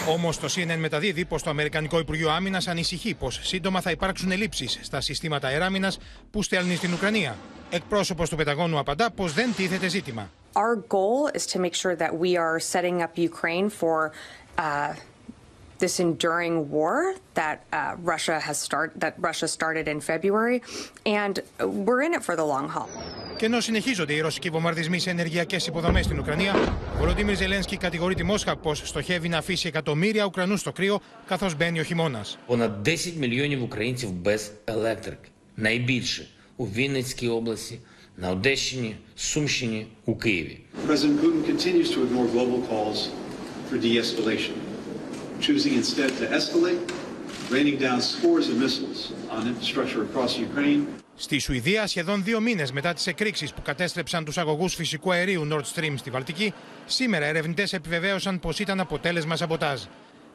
Όμω 0.08 0.30
το 0.30 0.48
CNN 0.54 0.76
μεταδίδει 0.78 1.24
πω 1.24 1.42
το 1.42 1.50
Αμερικανικό 1.50 1.98
Υπουργείο 1.98 2.30
Άμυνα 2.30 2.62
ανησυχεί 2.66 3.14
πω 3.14 3.30
σύντομα 3.30 3.80
θα 3.80 3.90
υπάρξουν 3.90 4.30
ελλείψει 4.30 4.68
στα 4.82 5.00
συστήματα 5.00 5.46
αεράμινα 5.48 5.92
που 6.30 6.42
στέλνει 6.42 6.74
στην 6.74 6.92
Ουκρανία. 6.92 7.36
Εκπρόσωπο 7.70 8.28
του 8.28 8.36
Πενταγώνου 8.36 8.78
απαντά 8.78 9.10
πω 9.10 9.26
δεν 9.26 9.54
τίθεται 9.56 9.88
ζήτημα. 9.88 10.30
Our 10.56 10.76
goal 10.96 11.18
is 11.38 11.44
to 11.52 11.58
make 11.58 11.74
sure 11.82 11.94
that 11.96 12.12
we 12.24 12.30
are 12.36 12.58
setting 12.60 12.96
up 13.04 13.12
Ukraine 13.16 13.68
for 13.70 14.12
uh, 14.58 14.94
this 15.84 15.94
enduring 16.06 16.54
war 16.76 16.96
that 17.40 17.56
uh, 17.72 17.96
Russia 18.12 18.36
has 18.48 18.56
start 18.68 18.88
that 19.04 19.14
Russia 19.28 19.48
started 19.58 19.84
in 19.92 19.98
February, 20.10 20.58
and 21.20 21.34
we're 21.86 22.02
in 22.06 22.12
it 22.18 22.22
for 22.28 22.34
the 22.40 22.46
long 22.54 22.68
haul. 22.68 22.90
Και 23.36 23.48
ενώ 23.48 23.60
συνεχίζονται 23.60 24.12
οι 24.12 24.20
ρωσικοί 24.20 24.50
βομβαρδισμοί 24.50 24.98
σε 24.98 25.10
ενεργειακέ 25.10 25.56
υποδομέ 25.66 26.02
στην 26.02 26.18
Ουκρανία, 26.18 26.54
ο 26.54 26.98
Βολοντίμιρ 26.98 27.36
Ζελένσκι 27.36 27.76
κατηγορεί 27.76 28.14
τη 28.14 28.22
Μόσχα 28.22 28.56
πω 28.56 28.74
στοχεύει 28.74 29.28
να 29.28 29.38
αφήσει 29.38 29.68
εκατομμύρια 29.68 30.24
Ουκρανού 30.24 30.56
στο 30.56 30.72
κρύο 30.72 31.00
καθώ 31.26 31.50
μπαίνει 31.56 31.80
ο 31.80 31.82
χειμώνα. 31.82 32.24
Понад 32.46 32.88
10 32.88 33.12
мільйонів 33.16 33.62
українців 33.62 34.12
без 34.12 34.50
електрики. 34.64 35.28
Найбільше 35.54 36.28
у 36.56 36.64
Вінницькій 36.64 37.28
області, 37.28 37.80
на 38.16 38.30
Одещині, 38.30 38.96
Сумщині, 39.16 39.86
у 40.04 40.16
Києві. 40.16 40.58
President 40.86 41.20
Putin 41.22 41.42
continues 41.52 41.90
to 41.90 41.98
ignore 42.06 42.26
global 42.36 42.60
calls 42.70 42.98
for 43.68 43.76
de-escalation, 43.78 44.56
choosing 45.40 45.74
instead 45.82 46.10
to 46.20 46.24
escalate, 46.38 46.82
raining 47.50 47.76
down 47.86 47.98
scores 48.00 48.46
of 48.50 48.56
missiles 48.64 48.98
on 49.34 49.40
infrastructure 49.52 50.02
across 50.08 50.38
Ukraine. 50.38 50.86
Στη 51.16 51.38
Σουηδία, 51.38 51.86
σχεδόν 51.86 52.24
δύο 52.24 52.40
μήνε 52.40 52.66
μετά 52.72 52.92
τι 52.92 53.02
εκρήξει 53.06 53.48
που 53.54 53.62
κατέστρεψαν 53.62 54.24
του 54.24 54.32
αγωγού 54.36 54.68
φυσικού 54.68 55.12
αερίου 55.12 55.48
Nord 55.50 55.64
Stream 55.74 55.94
στη 55.96 56.10
Βαλτική, 56.10 56.52
σήμερα 56.86 57.26
ερευνητέ 57.26 57.68
επιβεβαίωσαν 57.70 58.40
πω 58.40 58.50
ήταν 58.58 58.80
αποτέλεσμα 58.80 59.36
σαμποτάζ. 59.36 59.82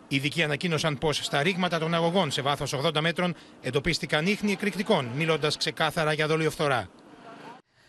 Οι 0.08 0.16
ειδικοί 0.16 0.44
ανακοίνωσαν 0.44 0.98
πω 0.98 1.14
στα 1.14 1.42
ρήγματα 1.42 1.80
των 1.80 1.94
αγωγών 1.94 2.32
σε 2.32 2.42
βάθο 2.42 2.66
80 2.84 3.00
μέτρων 3.02 3.36
εντοπίστηκαν 3.62 4.26
ίχνη 4.26 4.52
εκρηκτικών, 4.52 5.10
μιλώντα 5.16 5.52
ξεκάθαρα 5.58 6.14
για 6.14 6.28
δολιοφθορά. 6.28 6.90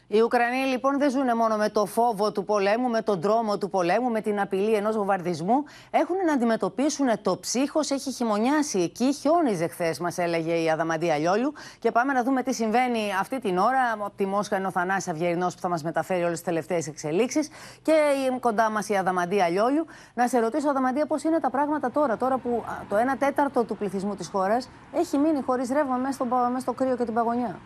Οι 0.08 0.22
Ουκρανοί 0.22 0.58
λοιπόν 0.58 1.00
δεν 1.00 1.10
ζουν 1.10 1.38
μόνο 1.38 1.56
με 1.56 1.70
το 1.70 1.86
φόβο 1.86 2.32
του 2.32 2.44
πολέμου, 2.44 2.90
με 2.90 3.02
τον 3.02 3.22
τρόμο 3.22 3.58
του 3.58 3.70
πολέμου, 3.70 4.10
με 4.10 4.22
την 4.22 4.40
απειλή 4.40 4.74
ενός 4.74 4.96
βομβαρδισμού. 4.96 5.64
Έχουν 5.92 6.16
να 6.26 6.34
αντιμετωπίσουν 6.34 7.08
το 7.22 7.38
ψύχος. 7.38 7.90
Έχει 7.92 8.12
χειμωνιάσει 8.12 8.80
εκεί. 8.80 9.14
Χιόνιζε 9.14 9.68
χθες, 9.68 10.00
μας 10.00 10.18
έλεγε 10.18 10.54
η 10.54 10.70
Αδαμαντία 10.70 11.18
Λιόλιου. 11.18 11.54
Και 11.80 11.92
πάμε 11.92 12.14
να 12.14 12.24
δούμε 12.24 12.44
τι 12.44 12.54
συμβαίνει 12.54 13.00
αυτή 13.20 13.40
την 13.40 13.58
ώρα. 13.58 13.92
Από 13.92 14.12
τη 14.16 14.26
Μόσχα 14.26 14.58
είναι 14.58 14.68
ο 14.68 14.72
Θανάσης 14.72 15.08
Αυγερινός 15.08 15.56
που 15.56 15.62
θα 15.62 15.70
μας 15.70 15.84
μεταφέρει 15.84 16.24
όλες 16.24 16.32
τις 16.32 16.44
τελευταίες 16.44 16.88
εξελίξεις. 16.88 17.50
Και 17.82 17.94
κοντά 18.40 18.70
μας 18.70 18.90
η 18.90 18.96
Αδαμαντία 18.96 19.50
Λιόλιου. 19.50 19.86
Να 20.14 20.28
σε 20.28 20.40
ρωτήσω, 20.40 20.70
Αδαμαντία, 20.70 21.06
πώς 21.06 21.24
είναι 21.24 21.40
τα 21.40 21.50
πράγματα 21.50 21.92
τώρα, 21.92 22.18
τώρα 22.18 22.38
που 22.38 22.64
το 22.90 22.96
1 22.96 23.18
τέταρτο 23.20 23.64
του 23.64 23.78
πληθυσμού 23.78 24.16
της 24.16 24.28
χώρας 24.28 24.70
έχει 24.94 25.18
μείνει 25.18 25.42
χωρίς 25.42 25.70
ρεύμα 25.70 25.96
μέσα 25.96 26.14
στο, 26.14 26.26
μέσα 26.26 26.60
στο 26.60 26.74
κρύο 26.74 26.96
και 26.96 27.04
την 27.04 27.14
παγωνιά; 27.14 27.60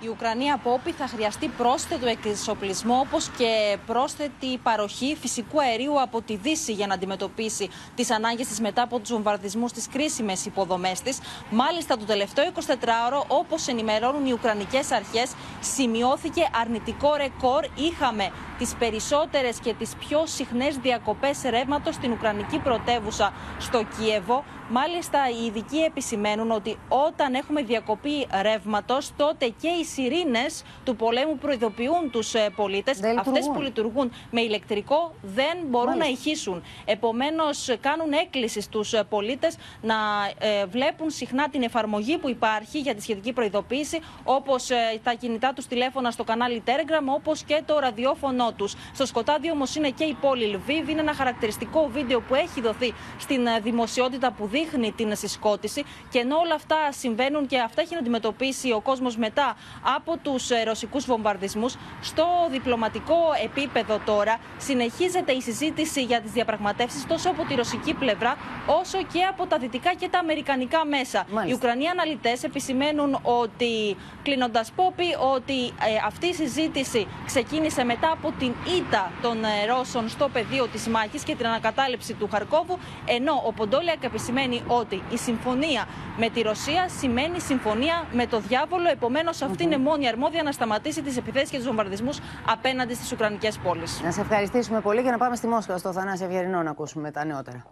Η 0.00 0.08
Ουκρανία 0.08 0.54
από 0.54 0.72
όπι 0.72 0.92
θα 0.92 1.06
χρειαστεί 1.06 1.48
πρόσθετο 1.48 2.06
εξοπλισμό 2.06 2.98
όπως 2.98 3.30
και 3.38 3.78
πρόσθετη 3.86 4.58
παροχή 4.62 5.16
φυσικού 5.20 5.60
αερίου 5.60 6.00
από 6.00 6.22
τη 6.22 6.36
Δύση 6.36 6.72
για 6.72 6.86
να 6.86 6.94
αντιμετωπίσει 6.94 7.70
τις 7.94 8.10
ανάγκες 8.10 8.46
της 8.46 8.60
μετά 8.60 8.82
από 8.82 8.98
τους 8.98 9.10
βομβαρδισμούς 9.10 9.70
στις 9.70 9.88
κρίσιμες 9.88 10.46
υποδομές 10.46 11.00
της. 11.00 11.18
Μάλιστα 11.50 11.96
το 11.96 12.04
τελευταίο 12.04 12.44
24ωρο 12.54 13.24
όπως 13.28 13.66
ενημερώνουν 13.66 14.26
οι 14.26 14.32
Ουκρανικές 14.32 14.90
αρχές 14.90 15.32
σημειώθηκε 15.60 16.48
αρνητικό 16.60 17.14
ρεκόρ. 17.16 17.64
Είχαμε 17.76 18.30
τις 18.58 18.74
περισσότερες 18.78 19.58
και 19.58 19.74
τις 19.74 19.94
πιο 19.94 20.26
συχνές 20.26 20.76
διακοπές 20.76 21.42
ρεύματος 21.48 21.94
στην 21.94 22.12
Ουκρανική 22.12 22.58
πρωτεύουσα 22.58 23.32
στο 23.58 23.82
Κίεβο. 23.98 24.44
Μάλιστα, 24.70 25.18
οι 25.28 25.44
ειδικοί 25.46 25.78
επισημαίνουν 25.78 26.50
ότι 26.50 26.78
όταν 26.88 27.34
έχουμε 27.34 27.62
διακοπή 27.62 28.26
ρεύματος, 28.42 29.12
τότε 29.16 29.48
και 29.60 29.68
οι 29.68 29.84
σιρήνες 29.84 30.64
του 30.84 30.96
πολέμου 30.96 31.38
προειδοποιούν 31.38 32.10
τους 32.10 32.34
πολίτες. 32.56 33.00
Αυτές 33.18 33.50
που 33.54 33.60
λειτουργούν 33.60 34.12
με 34.30 34.40
ηλεκτρικό 34.40 35.14
δεν 35.22 35.56
μπορούν 35.66 35.88
Μάλιστα. 35.88 36.04
να 36.04 36.10
ηχήσουν. 36.10 36.62
Επομένως, 36.84 37.76
κάνουν 37.80 38.12
έκκληση 38.12 38.60
στους 38.60 38.94
πολίτες 39.08 39.56
να 39.80 39.94
ε, 40.38 40.66
βλέπουν 40.66 41.10
συχνά 41.10 41.48
την 41.48 41.62
εφαρμογή 41.62 42.18
που 42.18 42.28
υπάρχει 42.28 42.78
για 42.78 42.94
τη 42.94 43.02
σχετική 43.02 43.32
προειδοποίηση, 43.32 44.00
όπως 44.24 44.70
ε, 44.70 44.76
τα 45.02 45.12
κινητά 45.12 45.52
τους 45.52 45.66
τηλέφωνα 45.66 46.10
στο 46.10 46.24
κανάλι 46.24 46.62
Telegram, 46.66 47.14
όπως 47.14 47.42
και 47.42 47.62
το 47.66 47.78
ραδιόφωνο 47.78 48.47
τους. 48.52 48.74
Στο 48.94 49.06
σκοτάδι 49.06 49.50
όμως 49.50 49.74
είναι 49.74 49.90
και 49.90 50.04
η 50.04 50.16
πόλη 50.20 50.44
Λβίβ. 50.46 50.88
Είναι 50.88 51.00
ένα 51.00 51.14
χαρακτηριστικό 51.14 51.88
βίντεο 51.92 52.20
που 52.20 52.34
έχει 52.34 52.60
δοθεί 52.60 52.92
στην 53.18 53.46
δημοσιότητα 53.62 54.32
που 54.32 54.46
δείχνει 54.46 54.92
την 54.92 55.16
συσκότηση. 55.16 55.84
Και 56.10 56.18
ενώ 56.18 56.36
όλα 56.36 56.54
αυτά 56.54 56.76
συμβαίνουν 56.90 57.46
και 57.46 57.58
αυτά 57.58 57.80
έχει 57.80 57.92
να 57.92 57.98
αντιμετωπίσει 57.98 58.72
ο 58.72 58.80
κόσμος 58.80 59.16
μετά 59.16 59.56
από 59.96 60.16
τους 60.22 60.48
ρωσικούς 60.64 61.04
βομβαρδισμούς, 61.04 61.76
στο 62.00 62.26
διπλωματικό 62.50 63.16
επίπεδο 63.44 64.00
τώρα 64.04 64.38
συνεχίζεται 64.58 65.32
η 65.32 65.40
συζήτηση 65.40 66.02
για 66.02 66.20
τις 66.20 66.32
διαπραγματεύσεις 66.32 67.06
τόσο 67.06 67.30
από 67.30 67.44
τη 67.44 67.54
ρωσική 67.54 67.94
πλευρά 67.94 68.36
όσο 68.80 68.98
και 69.12 69.22
από 69.22 69.46
τα 69.46 69.58
δυτικά 69.58 69.94
και 69.94 70.08
τα 70.08 70.18
αμερικανικά 70.18 70.86
μέσα. 70.86 71.26
Μάλιστα. 71.30 71.46
Οι 71.46 71.52
Ουκρανοί 71.52 71.88
αναλυτές 71.88 72.42
επισημαίνουν 72.42 73.18
ότι, 73.22 73.96
κλείνοντας 74.22 74.72
Πόπη, 74.76 75.14
ότι 75.34 75.64
ε, 75.66 75.72
αυτή 76.06 76.26
η 76.26 76.34
συζήτηση 76.34 77.06
ξεκίνησε 77.26 77.84
μετά 77.84 78.10
από 78.12 78.32
την 78.38 78.52
ήττα 78.78 79.12
των 79.22 79.44
ε, 79.44 79.66
Ρώσων 79.66 80.08
στο 80.08 80.28
πεδίο 80.32 80.66
της 80.66 80.88
μάχης 80.88 81.22
και 81.22 81.34
την 81.34 81.46
ανακατάληψη 81.46 82.14
του 82.14 82.28
Χαρκόβου, 82.32 82.78
ενώ 83.06 83.42
ο 83.46 83.52
Ποντόλιακ 83.52 84.04
επισημαίνει 84.04 84.62
ότι 84.66 85.02
η 85.10 85.16
συμφωνία 85.16 85.86
με 86.18 86.28
τη 86.28 86.40
Ρωσία 86.40 86.88
σημαίνει 86.98 87.40
συμφωνία 87.40 88.06
με 88.12 88.26
το 88.26 88.40
διάβολο. 88.40 88.88
Επομένως, 88.88 89.42
αυτή 89.42 89.62
είναι 89.62 89.78
μόνη 89.78 90.08
αρμόδια 90.08 90.42
να 90.42 90.52
σταματήσει 90.52 91.02
τις 91.02 91.16
επιθέσεις 91.16 91.50
και 91.50 91.56
τους 91.56 91.66
βομβαρδισμούς 91.66 92.18
απέναντι 92.46 92.94
στις 92.94 93.12
Ουκρανικές 93.12 93.58
πόλεις. 93.58 94.00
Να 94.04 94.10
σε 94.10 94.20
ευχαριστήσουμε 94.20 94.80
πολύ 94.80 95.02
και 95.02 95.10
να 95.10 95.18
πάμε 95.18 95.36
στη 95.36 95.46
Μόσχα, 95.46 95.78
στο 95.78 95.92
Θανάση 95.92 96.24
Ευγερινό, 96.24 96.62
να 96.62 96.70
ακούσουμε 96.70 97.10
τα 97.10 97.24
νεότερα. 97.24 97.66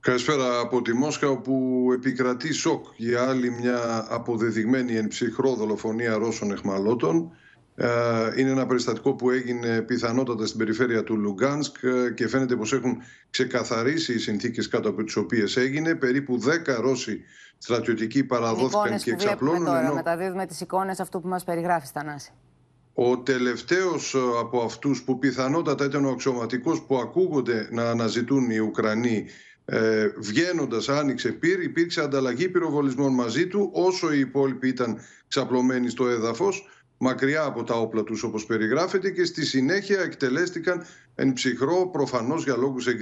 Καλησπέρα 0.00 0.58
από 0.58 0.82
τη 0.82 0.94
Μόσχα 0.94 1.28
όπου 1.28 1.86
επικρατεί 1.92 2.52
σοκ 2.52 2.86
για 2.96 3.28
άλλη 3.28 3.50
μια 3.50 4.06
αποδεδειγμένη 4.08 4.96
εν 4.96 5.08
ψυχρό 5.08 5.54
δολοφονία 5.54 6.16
Ρώσων 6.16 6.50
εχμαλώτων. 6.50 7.32
Ε, 7.78 7.88
είναι 8.36 8.50
ένα 8.50 8.66
περιστατικό 8.66 9.14
που 9.14 9.30
έγινε 9.30 9.80
πιθανότατα 9.80 10.46
στην 10.46 10.58
περιφέρεια 10.58 11.04
του 11.04 11.16
Λουγκάνσκ 11.16 11.76
ε, 11.82 12.10
και 12.10 12.28
φαίνεται 12.28 12.56
πως 12.56 12.72
έχουν 12.72 12.96
ξεκαθαρίσει 13.30 14.12
οι 14.14 14.18
συνθήκες 14.18 14.68
κάτω 14.68 14.88
από 14.88 15.04
τις 15.04 15.16
οποίες 15.16 15.56
έγινε. 15.56 15.94
Περίπου 15.94 16.38
10 16.44 16.80
Ρώσοι 16.80 17.20
στρατιωτικοί 17.58 18.24
παραδόθηκαν 18.24 18.98
και 18.98 19.10
εξαπλώνουν. 19.10 19.64
Τώρα, 19.64 19.80
ενώ... 19.80 19.94
Μεταδίδουμε 19.94 20.46
τις 20.46 20.60
εικόνες 20.60 21.00
αυτού 21.00 21.20
που 21.20 21.28
μας 21.28 21.44
περιγράφει 21.44 21.86
Στανάση. 21.86 22.30
Ο 22.94 23.18
τελευταίος 23.18 24.14
ε, 24.14 24.18
από 24.40 24.60
αυτούς 24.60 25.02
που 25.02 25.18
πιθανότατα 25.18 25.84
ήταν 25.84 26.04
ο 26.04 26.10
αξιωματικός 26.10 26.82
που 26.82 26.96
ακούγονται 26.96 27.68
να 27.70 27.90
αναζητούν 27.90 28.50
οι 28.50 28.58
Ουκρανοί 28.58 29.26
ε, 29.64 30.08
βγαίνοντας, 30.18 30.88
άνοιξε 30.88 31.28
πυρ, 31.28 31.62
υπήρξε 31.62 32.02
ανταλλαγή 32.02 32.48
πυροβολισμών 32.48 33.14
μαζί 33.14 33.46
του, 33.46 33.70
όσο 33.72 34.12
οι 34.12 34.18
υπόλοιποι 34.18 34.68
ήταν 34.68 34.98
ξαπλωμένοι 35.28 35.88
στο 35.88 36.08
έδαφος, 36.08 36.68
μακριά 36.98 37.44
από 37.44 37.64
τα 37.64 37.74
όπλα 37.74 38.02
τους 38.02 38.22
όπως 38.22 38.46
περιγράφεται, 38.46 39.10
και 39.10 39.24
στη 39.24 39.44
συνέχεια 39.46 40.00
εκτελέστηκαν 40.00 40.86
εν 41.18 41.32
ψυχρό, 41.32 41.88
προφανώς 41.92 42.44
για 42.44 42.56
λόγους 42.56 42.86
Ε, 42.86 42.96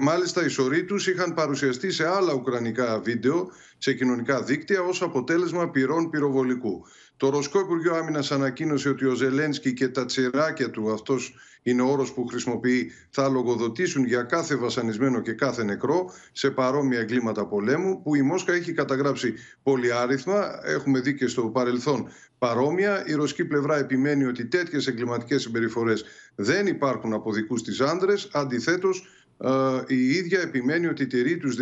μάλιστα, 0.00 0.44
οι 0.44 0.48
σωροί 0.48 0.84
τους 0.84 1.06
είχαν 1.06 1.34
παρουσιαστεί 1.34 1.90
σε 1.90 2.06
άλλα 2.08 2.32
ουκρανικά 2.32 3.00
βίντεο, 3.00 3.50
σε 3.78 3.92
κοινωνικά 3.92 4.42
δίκτυα, 4.42 4.82
ως 4.82 5.02
αποτέλεσμα 5.02 5.70
πυρών 5.70 6.10
πυροβολικού. 6.10 6.84
Το 7.16 7.28
Ρωσικό 7.28 7.60
Υπουργείο 7.60 7.94
Άμυνας 7.94 8.32
ανακοίνωσε 8.32 8.88
ότι 8.88 9.04
ο 9.04 9.14
Ζελένσκι 9.14 9.72
και 9.72 9.88
τα 9.88 10.04
τσιράκια 10.04 10.70
του, 10.70 10.92
αυτός 10.92 11.34
είναι 11.62 11.82
ο 11.82 11.90
όρος 11.90 12.12
που 12.12 12.26
χρησιμοποιεί, 12.26 12.92
θα 13.10 13.28
λογοδοτήσουν 13.28 14.04
για 14.04 14.22
κάθε 14.22 14.56
βασανισμένο 14.56 15.20
και 15.20 15.32
κάθε 15.32 15.64
νεκρό 15.64 16.12
σε 16.32 16.50
παρόμοια 16.50 17.00
εγκλήματα 17.00 17.46
πολέμου, 17.46 18.02
που 18.02 18.14
η 18.14 18.22
Μόσχα 18.22 18.52
έχει 18.52 18.72
καταγράψει 18.72 19.34
πολυάριθμα. 19.62 20.60
Έχουμε 20.64 21.00
δει 21.00 21.14
και 21.14 21.26
στο 21.26 21.42
παρελθόν 21.42 22.08
παρόμοια. 22.38 23.04
Η 23.06 23.12
ρωσική 23.12 23.44
πλευρά 23.44 23.78
επιμένει 23.78 24.24
ότι 24.24 24.46
τέτοιες 24.46 24.86
εγκληματικές 24.86 25.42
συμπεριφορές 25.42 26.04
δεν 26.34 26.66
υπάρχουν 26.66 27.12
από 27.12 27.32
δικού 27.32 27.54
της 27.54 27.80
άντρες. 27.80 28.28
Αντιθέτως, 28.32 29.08
ε, 29.38 29.50
η 29.86 30.08
ίδια 30.08 30.40
επιμένει 30.40 30.86
ότι 30.86 31.06
τηρεί 31.06 31.36
τους 31.36 31.56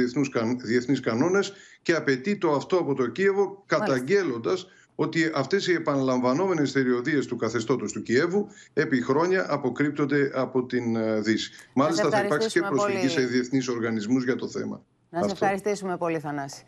διεθνείς 0.65 1.01
κανόνες 1.01 1.53
και 1.83 1.95
απαιτεί 1.95 2.37
το 2.37 2.53
αυτό 2.53 2.77
από 2.77 2.95
το 2.95 3.07
Κίεβο 3.07 3.63
καταγγέλλοντας 3.67 4.67
ότι 5.01 5.31
αυτές 5.35 5.67
οι 5.67 5.73
επαναλαμβανόμενες 5.73 6.73
θηριωδίες 6.73 7.27
του 7.27 7.37
καθεστώτος 7.37 7.93
του 7.93 8.03
Κιέβου 8.03 8.49
επί 8.73 9.03
χρόνια 9.03 9.47
αποκρύπτονται 9.49 10.31
από 10.35 10.67
την 10.67 10.97
ε, 10.97 11.21
Δύση. 11.21 11.51
Μάλιστα 11.73 12.11
θα 12.11 12.25
υπάρξει 12.25 12.49
και 12.49 12.61
προσφυγή 12.61 13.09
σε 13.09 13.21
διεθνείς 13.21 13.69
οργανισμούς 13.69 14.25
για 14.25 14.37
το 14.37 14.49
θέμα. 14.49 14.83
Να 15.11 15.23
σε 15.23 15.31
ευχαριστήσουμε 15.33 15.97
πολύ 15.97 16.19
Θανάση. 16.19 16.63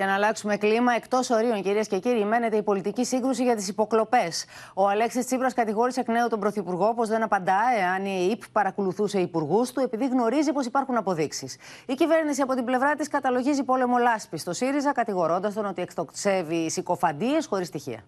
Για 0.00 0.08
να 0.08 0.14
αλλάξουμε 0.14 0.56
κλίμα, 0.56 0.92
εκτός 0.94 1.30
ορίων, 1.30 1.62
κυρίες 1.62 1.88
και 1.88 1.98
κύριοι, 1.98 2.24
μένεται 2.24 2.56
η 2.56 2.62
πολιτική 2.62 3.04
σύγκρουση 3.04 3.42
για 3.42 3.56
τις 3.56 3.68
υποκλοπές. 3.68 4.44
Ο 4.74 4.88
Αλέξης 4.88 5.26
Τσίπρας 5.26 5.54
κατηγόρησε 5.54 6.00
εκ 6.00 6.08
νέου 6.08 6.28
τον 6.28 6.40
Πρωθυπουργό 6.40 6.94
πως 6.94 7.08
δεν 7.08 7.22
απαντά 7.22 7.60
εάν 7.78 8.04
η 8.04 8.28
ΕΕΠ 8.30 8.42
παρακολουθούσε 8.52 9.20
υπουργούς 9.20 9.72
του, 9.72 9.80
επειδή 9.80 10.06
γνωρίζει 10.06 10.52
πως 10.52 10.66
υπάρχουν 10.66 10.96
αποδείξεις. 10.96 11.56
Η 11.86 11.94
κυβέρνηση 11.94 12.42
από 12.42 12.54
την 12.54 12.64
πλευρά 12.64 12.94
της 12.94 13.08
καταλογίζει 13.08 13.62
πόλεμο 13.62 13.98
λάσπη 13.98 14.38
στο 14.38 14.52
ΣΥΡΙΖΑ, 14.52 14.92
κατηγορώντας 14.92 15.54
τον 15.54 15.66
ότι 15.66 15.82
εκτοξεύει 15.82 16.70
συκοφαντίες 16.70 17.46
χωρίς 17.46 17.66
στοιχεία. 17.66 18.04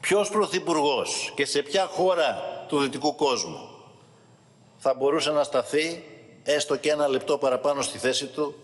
Ποιος 0.00 0.30
πρωθυπουργός 0.30 1.32
και 1.36 1.46
σε 1.46 1.62
ποια 1.62 1.86
χώρα 1.86 2.36
του 2.68 2.78
δυτικού 2.78 3.14
κόσμου 3.14 3.68
θα 4.76 4.94
μπορούσε 4.94 5.30
να 5.30 5.42
σταθεί 5.42 6.04
έστω 6.42 6.76
και 6.76 6.90
ένα 6.90 7.08
λεπτό 7.08 7.38
παραπάνω 7.38 7.82
στη 7.82 7.98
θέση 7.98 8.26
του 8.26 8.54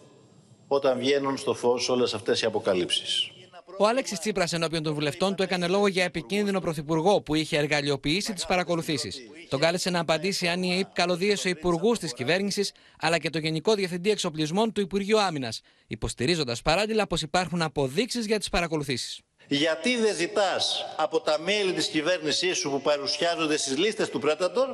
όταν 0.72 0.98
βγαίνουν 0.98 1.36
στο 1.36 1.54
φως 1.54 1.88
όλες 1.88 2.14
αυτές 2.14 2.42
οι 2.42 2.46
αποκαλύψεις. 2.46 3.30
Ο 3.78 3.86
Άλεξης 3.86 4.18
Τσίπρας 4.18 4.52
ενώπιον 4.52 4.82
των 4.82 4.94
βουλευτών 4.94 5.34
του 5.34 5.42
έκανε 5.42 5.68
λόγο 5.68 5.86
για 5.86 6.04
επικίνδυνο 6.04 6.60
πρωθυπουργό 6.60 7.20
που 7.20 7.34
είχε 7.34 7.58
εργαλειοποιήσει 7.58 8.32
τις 8.32 8.46
παρακολουθήσεις. 8.46 9.20
Τον 9.48 9.60
κάλεσε 9.60 9.90
να 9.90 10.00
απαντήσει 10.00 10.48
αν 10.48 10.62
η 10.62 10.76
ΕΕΠ 10.76 10.92
καλωδίασε 10.92 11.48
υπουργούς 11.48 11.98
της 11.98 12.14
κυβέρνησης 12.14 12.72
αλλά 13.00 13.18
και 13.18 13.30
το 13.30 13.38
Γενικό 13.38 13.74
Διευθυντή 13.74 14.10
Εξοπλισμών 14.10 14.72
του 14.72 14.80
Υπουργείου 14.80 15.20
Άμυνας, 15.20 15.60
υποστηρίζοντας 15.86 16.62
παράλληλα 16.62 17.06
πως 17.06 17.22
υπάρχουν 17.22 17.62
αποδείξεις 17.62 18.26
για 18.26 18.38
τις 18.38 18.48
παρακολουθήσεις. 18.48 19.20
Γιατί 19.48 19.96
δεν 19.96 20.14
ζητάς 20.14 20.84
από 20.96 21.20
τα 21.20 21.38
μέλη 21.38 21.72
της 21.72 21.86
κυβέρνησής 21.86 22.58
σου 22.58 22.70
που 22.70 22.80
παρουσιάζονται 22.80 23.56
στις 23.56 23.78
λίστες 23.78 24.10
του 24.10 24.18
Πρέτατορ 24.18 24.68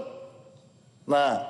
να 1.04 1.46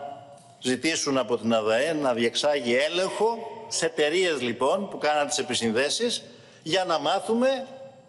ζητήσουν 0.63 1.19
από 1.19 1.37
την 1.37 1.55
ΑΔΑΕ 1.55 1.93
να 1.93 2.15
διεξάγει 2.15 2.75
έλεγχο 2.75 3.56
σε 3.69 3.87
εταιρείες 3.87 4.41
λοιπόν 4.41 4.89
που 4.89 4.99
κάναν 4.99 5.27
τις 5.27 5.39
επισυνδέσεις 5.39 6.23
για 6.63 6.85
να 6.85 6.99
μάθουμε 6.99 7.67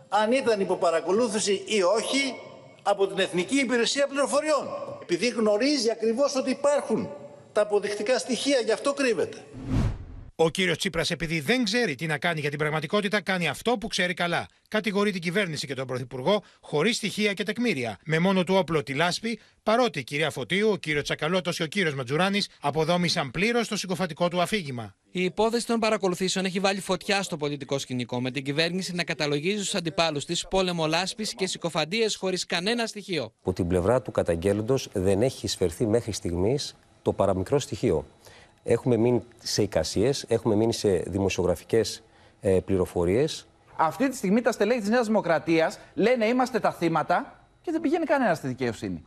αν 0.10 0.32
ήταν 0.32 0.60
υποπαρακολούθηση 0.60 1.64
ή 1.66 1.84
όχι 1.84 2.36
από 2.84 3.08
την 3.08 3.20
Εθνική 3.20 3.56
Υπηρεσία 3.56 4.08
Πληροφοριών. 4.08 4.68
Επειδή 5.02 5.28
γνωρίζει 5.28 5.90
ακριβώς 5.92 6.36
ότι 6.36 6.50
υπάρχουν 6.50 7.10
τα 7.54 7.62
αποδεικτικά 7.62 8.18
στοιχεία, 8.18 8.60
γι' 8.60 8.72
αυτό 8.72 8.94
κρύβεται. 8.94 9.38
Ο 10.40 10.50
κύριος 10.50 10.78
Τσίπρας, 10.78 11.12
επειδή 11.12 11.40
δεν 11.40 11.64
ξέρει 11.64 11.96
τι 11.96 12.06
να 12.06 12.18
κάνει 12.18 12.40
για 12.40 12.50
την 12.50 12.60
πραγματικότητα, 12.60 13.22
κάνει 13.22 13.48
αυτό 13.48 13.78
που 13.78 13.88
ξέρει 13.88 14.14
καλά. 14.14 14.46
Κατηγορεί 14.68 15.12
την 15.12 15.22
κυβέρνηση 15.22 15.68
και 15.68 15.74
τον 15.74 15.88
Πρωθυπουργό 15.88 16.44
χωρίς 16.62 16.96
στοιχεία 16.96 17.34
και 17.34 17.44
τεκμήρια. 17.44 17.98
Με 18.06 18.20
μόνο 18.20 18.44
του 18.44 18.56
όπλο 18.56 18.84
τη 18.84 18.94
λάσπη, 18.94 19.40
παρότι 19.64 20.00
η 20.00 20.04
κυρία 20.04 20.30
Φωτίου, 20.30 20.70
ο 20.70 20.76
κύριος 20.76 21.04
Τσακαλώτος 21.04 21.58
και 21.58 21.64
ο 21.64 21.66
κύριος 21.66 21.96
Ματζουράνης 21.96 22.48
αποδόμησαν 22.62 23.32
πλήρως 23.32 23.68
το 23.68 23.78
συκοφατικό 23.78 24.28
του 24.28 24.42
αφήγημα. 24.42 24.96
Η 25.12 25.24
υπόθεση 25.24 25.66
των 25.66 25.80
παρακολουθήσεων 25.80 26.46
έχει 26.46 26.60
βάλει 26.60 26.80
φωτιά 26.80 27.24
στο 27.24 27.38
πολιτικό 27.38 27.78
σκηνικό, 27.78 28.22
με 28.22 28.32
την 28.32 28.44
κυβέρνηση 28.44 28.94
να 28.94 29.04
καταλογίζει 29.04 29.70
του 29.70 29.78
αντιπάλους 29.78 30.26
της 30.26 30.48
πόλεμο 30.48 30.88
λάσπης 30.88 31.34
και 31.34 31.48
συκοφαντίες 31.48 32.16
χωρίς 32.16 32.46
κανένα 32.46 32.86
στοιχείο. 32.86 33.34
Από 33.40 33.54
την 33.54 33.68
πλευρά 33.68 34.02
του 34.02 34.12
καταγγέλλοντος 34.12 34.90
δεν 34.94 35.22
έχει 35.22 35.46
εισφερθεί 35.46 35.88
μέχρι 35.88 36.12
στιγμής 36.12 36.76
το 37.02 37.14
παραμικρό 37.14 37.60
στοιχείο. 37.60 38.06
Έχουμε 38.70 38.98
μείνει 38.98 39.24
σε 39.44 39.62
εικασίες, 39.62 40.26
έχουμε 40.28 40.56
μείνει 40.56 40.74
σε 40.74 40.90
δημοσιογραφικές 40.90 42.04
ε, 42.42 42.60
πληροφορίες. 42.66 43.48
Αυτή 43.76 44.10
τη 44.10 44.16
στιγμή 44.16 44.42
τα 44.42 44.52
στελέχη 44.52 44.80
της 44.80 44.90
Νέας 44.90 45.06
Δημοκρατίας 45.06 45.80
λένε 45.94 46.26
είμαστε 46.26 46.60
τα 46.60 46.72
θύματα 46.72 47.40
και 47.62 47.72
δεν 47.72 47.82
πηγαίνει 47.82 48.06
κανένας 48.06 48.38
στη 48.38 48.48
δικαιοσύνη. 48.48 49.06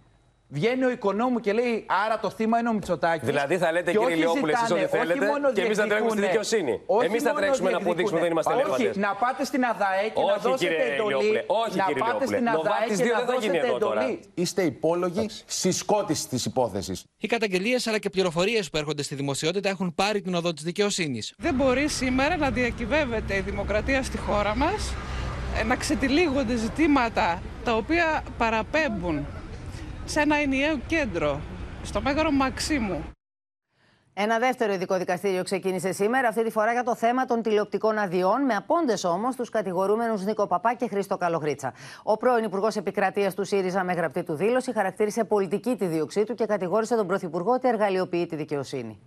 Βγαίνει 0.53 0.85
ο 0.85 0.91
οικονόμου 0.91 1.41
και 1.41 1.53
λέει 1.53 1.87
Άρα 2.05 2.19
το 2.19 2.31
θύμα 2.31 2.59
είναι 2.59 2.69
ο 2.69 2.73
Μητσοτάκης. 2.73 3.27
Δηλαδή 3.27 3.59
θα 3.59 3.73
λέτε 3.73 3.93
κύριε 3.93 4.17
Λιόπουλε, 4.17 4.53
εσείς 4.53 4.71
ό,τι 4.71 4.87
θέλετε 4.87 5.27
και 5.55 5.63
εμείς 5.63 5.79
θα 5.79 5.87
τρέξουμε 5.87 6.11
στη 6.11 6.21
δικαιοσύνη. 6.21 6.81
Εμείς 7.05 7.23
θα 7.23 7.33
τρέξουμε 7.33 7.71
να 7.71 7.77
αποδείξουμε 7.77 8.19
ότι 8.19 8.29
δεν 8.29 8.31
είμαστε 8.31 8.53
ελεύθεροι. 8.53 8.89
Όχι, 8.89 8.99
να 8.99 9.15
πάτε 9.15 9.45
στην 9.45 9.65
ΑΔΑΕ 9.65 10.09
και 10.15 10.21
να 10.21 10.37
δώσετε 10.37 10.93
εντολή. 10.93 11.45
Όχι, 11.47 11.77
να 11.77 12.07
πάτε 12.07 12.27
στην 12.27 12.49
ΑΔΑΕ 12.49 12.97
και 12.97 13.13
να 13.13 13.25
δώσετε 13.25 13.67
εντολή. 13.75 14.21
Είστε 14.35 14.63
υπόλογοι 14.63 15.29
συσκότηση 15.47 16.29
της 16.29 16.45
υπόθεσης. 16.45 17.05
Οι 17.19 17.27
καταγγελίες 17.27 17.87
αλλά 17.87 17.99
και 17.99 18.11
πληροφορίες 18.11 18.71
που 18.71 18.77
έρχονται 18.77 19.03
στη 19.03 19.15
δημοσιότητα 19.15 19.69
έχουν 19.69 19.95
πάρει 19.95 20.21
την 20.21 20.35
οδό 20.35 20.53
της 20.53 20.63
δικαιοσύνης. 20.63 21.35
Δεν 21.39 21.55
μπορεί 21.55 21.89
σήμερα 21.89 22.37
να 22.37 22.51
διακυβεύεται 22.51 23.37
η 23.37 23.41
δημοκρατία 23.41 24.03
στη 24.03 24.19
χώρα 24.19 24.57
μας, 24.57 24.95
ε, 25.61 25.65
να 25.65 25.77
ξετυλίγονται 25.77 26.57
ζητήματα 26.57 27.43
τα 27.65 27.77
οποία 27.77 28.23
παραπέμπουν 28.39 29.27
σε 30.11 30.21
ένα 30.21 30.37
ενιαίο 30.37 30.79
κέντρο, 30.87 31.41
στο 31.83 32.01
Μέγαρο 32.01 32.31
Μαξίμου. 32.31 33.05
Ένα 34.15 34.39
δεύτερο 34.39 34.73
ειδικό 34.73 34.99
δικαστήριο 34.99 35.43
ξεκίνησε 35.43 35.93
σήμερα, 35.93 36.29
αυτή 36.29 36.45
τη 36.45 36.51
φορά 36.51 36.73
για 36.73 36.83
το 36.83 36.95
θέμα 36.95 37.25
των 37.25 37.43
τηλεοπτικών 37.43 37.99
αδειών, 37.99 38.45
με 38.45 38.55
απόντες 38.55 39.05
όμως 39.05 39.37
τους 39.37 39.49
κατηγορούμενους 39.49 40.25
Νίκο 40.25 40.47
Παπά 40.47 40.75
και 40.75 40.89
Χρήστο 40.89 41.17
Καλογρίτσα. 41.17 41.73
Ο 42.03 42.17
πρώην 42.17 42.45
Υπουργός 42.45 42.77
Επικρατείας 42.77 43.35
του 43.35 43.45
ΣΥΡΙΖΑ, 43.45 43.85
με 43.85 43.93
γραπτή 43.93 44.23
του 44.23 44.35
δήλωση, 44.35 44.73
χαρακτήρισε 44.73 45.25
πολιτική 45.25 45.77
τη 45.77 45.87
δίωξή 45.87 46.25
του 46.25 46.35
και 46.35 46.47
κατηγόρησε 46.47 46.97
τον 46.97 47.07
Πρωθυπουργό 47.07 47.53
ότι 47.53 47.69
εργαλειοποιεί 47.69 48.27
τη 48.27 48.37
δικαιοσύνη 48.37 48.99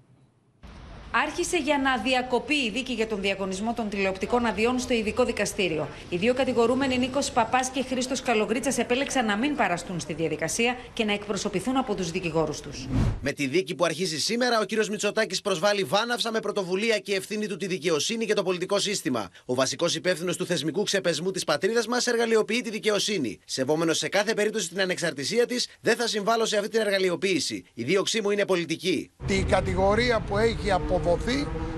άρχισε 1.15 1.57
για 1.57 1.77
να 1.77 1.97
διακοπεί 1.97 2.55
η 2.55 2.69
δίκη 2.69 2.93
για 2.93 3.07
τον 3.07 3.21
διαγωνισμό 3.21 3.73
των 3.73 3.89
τηλεοπτικών 3.89 4.45
αδειών 4.45 4.79
στο 4.79 4.93
ειδικό 4.93 5.23
δικαστήριο. 5.25 5.87
Οι 6.09 6.17
δύο 6.17 6.33
κατηγορούμενοι 6.33 6.97
Νίκος 6.97 7.31
Παπάς 7.31 7.69
και 7.69 7.83
Χρήστος 7.83 8.21
Καλογρίτσας 8.21 8.77
επέλεξαν 8.77 9.25
να 9.25 9.37
μην 9.37 9.55
παραστούν 9.55 9.99
στη 9.99 10.13
διαδικασία 10.13 10.75
και 10.93 11.03
να 11.03 11.13
εκπροσωπηθούν 11.13 11.77
από 11.77 11.95
τους 11.95 12.11
δικηγόρους 12.11 12.61
τους. 12.61 12.87
Με 13.21 13.31
τη 13.31 13.47
δίκη 13.47 13.75
που 13.75 13.85
αρχίζει 13.85 14.19
σήμερα, 14.19 14.59
ο 14.59 14.63
κύριος 14.63 14.89
Μητσοτάκης 14.89 15.41
προσβάλλει 15.41 15.83
βάναυσα 15.83 16.31
με 16.31 16.39
πρωτοβουλία 16.39 16.99
και 16.99 17.15
ευθύνη 17.15 17.47
του 17.47 17.57
τη 17.57 17.67
δικαιοσύνη 17.67 18.25
και 18.25 18.33
το 18.33 18.43
πολιτικό 18.43 18.79
σύστημα. 18.79 19.29
Ο 19.45 19.53
βασικός 19.53 19.95
υπεύθυνος 19.95 20.37
του 20.37 20.45
θεσμικού 20.45 20.83
ξεπεσμού 20.83 21.31
της 21.31 21.43
πατρίδας 21.43 21.87
μας 21.87 22.07
εργαλειοποιεί 22.07 22.61
τη 22.61 22.69
δικαιοσύνη. 22.69 23.39
Σεβόμενος 23.45 23.97
σε 23.97 24.07
κάθε 24.09 24.33
περίπτωση 24.33 24.69
την 24.69 24.81
ανεξαρτησία 24.81 25.45
της, 25.45 25.67
δεν 25.81 25.95
θα 25.95 26.07
συμβάλλω 26.07 26.45
σε 26.45 26.57
αυτή 26.57 26.69
την 26.69 26.79
εργαλειοποίηση. 26.79 27.63
Η 27.73 27.83
δίωξή 27.83 28.21
μου 28.21 28.29
είναι 28.29 28.45
πολιτική. 28.45 29.11
Την 29.27 29.47
κατηγορία 29.47 30.19
που 30.19 30.37
έχει 30.37 30.71
από 30.71 31.01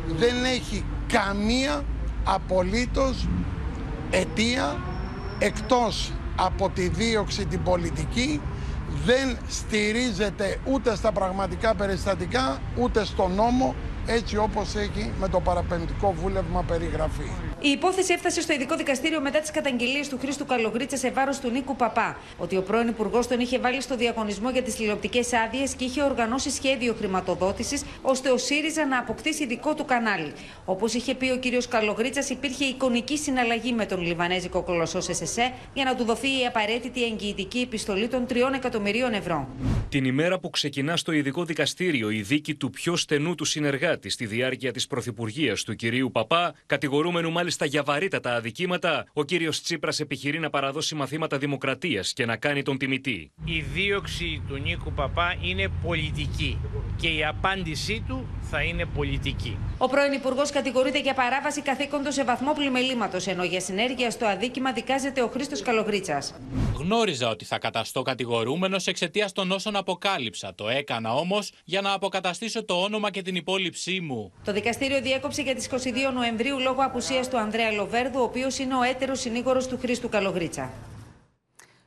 δεν 0.08 0.44
έχει 0.44 0.86
καμία 1.08 1.84
απολύτως 2.24 3.28
αιτία 4.10 4.78
εκτός 5.40 6.12
από 6.36 6.70
τη 6.70 6.88
δίωξη 6.88 7.46
την 7.46 7.64
πολιτική 7.64 8.42
δεν 9.06 9.38
στηρίζεται 9.48 10.60
ούτε 10.64 10.96
στα 10.96 11.12
πραγματικά 11.12 11.76
περιστατικά 11.76 12.62
ούτε 12.80 13.06
στο 13.06 13.28
νόμο 13.28 13.76
έτσι 14.06 14.38
όπως 14.38 14.76
έχει 14.76 15.12
με 15.20 15.30
το 15.30 15.40
παραπεμπτικό 15.40 16.16
βούλευμα 16.22 16.64
περιγραφή. 16.64 17.30
Η 17.66 17.70
υπόθεση 17.70 18.14
έφτασε 18.14 18.42
στο 18.42 18.54
ειδικό 18.54 18.76
δικαστήριο 18.76 19.22
μετά 19.22 19.40
τις 19.40 19.52
καταγγελίες 19.52 20.10
του 20.10 20.18
Χρήστου 20.18 20.46
Καλογρίτσα 20.46 20.98
σε 20.98 21.12
βάρος 21.12 21.40
του 21.40 21.50
Νίκου 21.50 21.76
Παπά. 21.76 22.18
Ότι 22.38 22.58
ο 22.58 22.62
πρώην 22.62 22.88
Υπουργός 22.88 23.28
τον 23.28 23.40
είχε 23.40 23.60
βάλει 23.60 23.82
στο 23.82 23.96
διαγωνισμό 23.96 24.50
για 24.50 24.62
τις 24.62 24.76
τηλεοπτικέ 24.76 25.20
άδειες 25.46 25.74
και 25.74 25.84
είχε 25.84 26.04
οργανώσει 26.04 26.50
σχέδιο 26.50 26.96
χρηματοδότησης 26.98 27.84
ώστε 28.02 28.30
ο 28.32 28.38
ΣΥΡΙΖΑ 28.38 28.86
να 28.86 29.00
αποκτήσει 29.00 29.46
δικό 29.46 29.74
του 29.76 29.86
κανάλι. 29.86 30.34
Όπως 30.66 30.94
είχε 30.94 31.16
πει 31.16 31.26
ο 31.26 31.40
κ. 31.40 31.68
Καλογρίτσας, 31.70 32.30
υπήρχε 32.30 32.66
εικονική 32.66 33.18
συναλλαγή 33.18 33.74
με 33.74 33.86
τον 33.86 34.02
Λιβανέζικο 34.02 34.64
κολοσσό 34.64 35.02
ΣΕΣΕ 35.02 35.54
για 35.74 35.84
να 35.84 35.96
του 35.96 36.04
δοθεί 36.04 36.28
η 36.28 36.46
απαραίτητη 36.48 37.04
εγγυητική 37.04 37.60
επιστολή 37.60 38.08
των 38.08 38.26
3 38.30 38.36
εκατομμυρίων 38.56 39.14
ευρώ. 39.14 39.48
Την 39.90 40.06
ημέρα 40.06 40.40
που 40.40 40.50
ξεκινά 40.50 40.98
στο 40.98 41.12
ειδικό 41.12 41.44
δικαστήριο 41.44 42.10
η 42.10 42.22
δίκη 42.22 42.56
του 42.56 42.70
πιο 42.70 42.96
στενού 42.96 43.36
του 43.36 43.46
συνεργάτη 43.46 44.10
στη 44.10 44.26
διάρκεια 44.26 44.72
της 44.72 44.88
πρωθυπουργίας 44.88 45.64
του 45.64 45.76
κυρίου 45.76 46.12
Παπά, 46.12 46.54
κατηγορούμενου 46.66 47.32
μάλιστα 47.32 47.55
για 47.64 47.84
βαρύτατα 47.84 48.36
αδικήματα, 48.36 49.06
ο 49.14 49.24
κύριος 49.24 49.62
Τσίπρας 49.62 50.00
επιχειρεί 50.00 50.40
να 50.40 50.50
παραδώσει 50.50 50.96
μαθήματα 50.96 51.38
δημοκρατίας 51.38 52.14
και 52.14 52.26
να 52.26 52.38
κάνει 52.38 52.62
τον 52.62 52.78
τιμητή. 52.78 53.32
Η 53.46 53.60
δίωξη 53.60 54.42
του 54.48 54.56
Νίκου 54.58 54.92
Παπά 54.92 55.36
είναι 55.42 55.68
πολιτική 55.84 56.58
και 56.98 57.08
η 57.08 57.26
απάντησή 57.26 58.04
του 58.08 58.28
θα 58.50 58.62
είναι 58.62 58.86
πολιτική. 58.86 59.58
Ο 59.78 59.88
πρώην 59.88 60.12
Υπουργός 60.12 60.50
κατηγορείται 60.50 61.00
για 61.00 61.14
παράβαση 61.14 61.62
καθήκοντος 61.62 62.14
σε 62.14 62.24
βαθμό 62.24 62.54
πλημελήματος, 62.54 63.28
ενώ 63.28 63.44
για 63.44 63.60
συνέργεια 63.60 64.12
στο 64.12 64.26
αδίκημα 64.26 64.72
δικάζεται 64.72 65.22
ο 65.22 65.28
Χρήστος 65.28 65.62
Καλογρίτσας. 65.62 66.34
Γνώριζα 66.78 67.30
ότι 67.30 67.46
θα 67.46 67.58
καταστώ 67.60 68.02
κατηγορούμενος 68.02 68.88
εξαιτίας 68.88 69.32
των 69.32 69.52
όσων 69.52 69.76
αποκάλυψα. 69.76 70.56
Το 70.56 70.70
έκανα 70.70 71.14
όμως 71.14 71.52
για 71.64 71.82
να 71.82 71.94
αποκαταστήσω 71.94 72.66
το 72.66 72.74
όνομα 72.74 73.12
και 73.12 73.22
την 73.22 73.36
υπόλοιψή 73.36 74.00
μου. 74.00 74.32
Το 74.44 74.52
δικαστήριο 74.52 75.02
διέκοψε 75.02 75.42
για 75.42 75.56
τις 75.56 75.66
22 75.66 76.12
Νοεμβρίου 76.14 76.60
λόγω 76.60 76.82
απουσίας 76.82 77.30
του 77.30 77.38
Ανδρέα 77.46 77.72
Λοβέρδου, 77.72 78.20
ο 78.20 78.24
οποίος 78.24 78.60
είναι 78.60 78.76
ο 78.76 78.82
έτερος 78.82 79.20
συνήγορος 79.20 79.68
του 79.68 79.78
Χρήστου 79.82 80.10
Καλογρίτσα. 80.10 80.70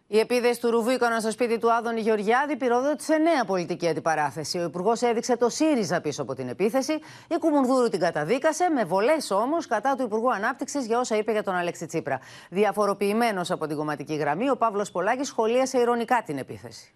Η 0.07 0.19
επίδεση 0.19 0.61
του 0.61 0.71
Ρουβίκονα 0.71 1.21
στο 1.21 1.31
σπίτι 1.31 1.59
του 1.59 1.73
Άδωνη 1.73 2.01
Γεωργιάδη 2.01 2.57
πυροδότησε 2.57 3.17
νέα 3.17 3.45
πολιτική 3.45 3.89
αντιπαράθεση. 3.89 4.59
Ο 4.59 4.63
Υπουργός 4.63 5.03
έδειξε 5.03 5.37
το 5.37 5.49
ΣΥΡΙΖΑ 5.49 6.01
πίσω 6.01 6.23
από 6.23 6.35
την 6.35 6.49
επίθεση. 6.49 6.93
Η 7.29 7.37
Κουμουνδούρου 7.39 7.89
την 7.89 8.01
καταδίκασε, 8.01 8.69
με 8.69 8.85
βολές 8.85 9.31
όμως 9.31 9.67
κατά 9.67 9.95
του 9.97 10.03
Υπουργού 10.03 10.33
Ανάπτυξης 10.33 10.87
για 10.87 10.99
όσα 10.99 11.17
είπε 11.17 11.33
για 11.33 11.43
τον 11.43 11.55
Αλέξη 11.55 11.87
Τσίπρα. 11.87 12.21
Διαφοροποιημένος 12.51 13.51
από 13.51 13.67
την 13.67 13.77
κομματική 13.77 14.15
γραμμή, 14.15 14.51
ο 14.51 14.57
Παύλος 14.57 14.91
Πολάκης 14.91 15.29
σχολίασε 15.29 15.79
ηρωνικά 15.79 16.23
την 16.27 16.39
επίθεση. 16.39 16.93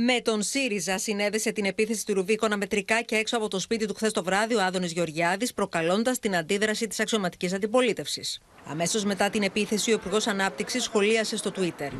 Με 0.00 0.20
τον 0.20 0.42
ΣΥΡΙΖΑ 0.42 0.98
συνέδεσε 0.98 1.52
την 1.52 1.64
επίθεση 1.64 2.06
του 2.06 2.14
Ρουβίκονα 2.14 2.56
μετρικά 2.56 3.02
και 3.02 3.16
έξω 3.16 3.36
από 3.36 3.48
το 3.48 3.58
σπίτι 3.58 3.86
του 3.86 3.94
χθες 3.94 4.12
το 4.12 4.22
βράδυ 4.22 4.54
ο 4.54 4.62
Άδωνης 4.62 4.92
Γεωργιάδης, 4.92 5.54
προκαλώντας 5.54 6.18
την 6.18 6.36
αντίδραση 6.36 6.86
της 6.86 7.00
αξιωματικής 7.00 7.52
αντιπολίτευσης. 7.52 8.40
Αμέσως 8.70 9.04
μετά 9.04 9.30
την 9.30 9.42
επίθεση, 9.42 9.90
ο 9.90 9.94
Υπουργός 9.94 10.26
Ανάπτυξης 10.26 10.82
σχολίασε 10.82 11.36
στο 11.36 11.52
Twitter. 11.56 11.90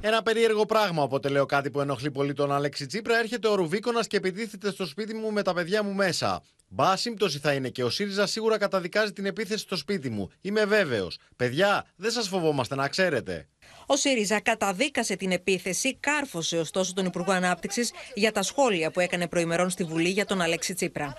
Ένα 0.00 0.22
περίεργο 0.22 0.66
πράγμα, 0.66 1.02
όποτε 1.02 1.28
λέω 1.28 1.46
κάτι 1.46 1.70
που 1.70 1.80
ενοχλεί 1.80 2.10
πολύ 2.10 2.32
τον 2.32 2.52
Αλέξη 2.52 2.86
Τσίπρα, 2.86 3.18
έρχεται 3.18 3.48
ο 3.48 3.54
Ρουβίκονας 3.54 4.06
και 4.06 4.16
επιτίθεται 4.16 4.70
στο 4.70 4.86
σπίτι 4.86 5.14
μου 5.14 5.32
με 5.32 5.42
τα 5.42 5.54
παιδιά 5.54 5.82
μου 5.82 5.92
μέσα. 5.94 6.42
Μπα, 6.68 6.96
σύμπτωση 6.96 7.38
θα 7.38 7.52
είναι 7.52 7.68
και 7.68 7.84
ο 7.84 7.90
ΣΥΡΙΖΑ 7.90 8.26
σίγουρα 8.26 8.58
καταδικάζει 8.58 9.12
την 9.12 9.26
επίθεση 9.26 9.62
στο 9.62 9.76
σπίτι 9.76 10.10
μου. 10.10 10.30
Είμαι 10.40 10.64
βέβαιος. 10.64 11.18
Παιδιά, 11.36 11.84
δεν 11.96 12.10
σας 12.10 12.28
φοβόμαστε 12.28 12.74
να 12.74 12.88
ξέρετε. 12.88 13.48
Ο 13.86 13.96
ΣΥΡΙΖΑ 13.96 14.40
καταδίκασε 14.40 15.16
την 15.16 15.32
επίθεση, 15.32 15.96
κάρφωσε 16.00 16.58
ωστόσο 16.58 16.92
τον 16.92 17.06
Υπουργό 17.06 17.32
Ανάπτυξης 17.32 17.92
για 18.14 18.32
τα 18.32 18.42
σχόλια 18.42 18.90
που 18.90 19.00
έκανε 19.00 19.28
προημερών 19.28 19.70
στη 19.70 19.84
Βουλή 19.84 20.08
για 20.08 20.24
τον 20.24 20.40
Αλέξη 20.40 20.74
Τσίπρα. 20.74 21.14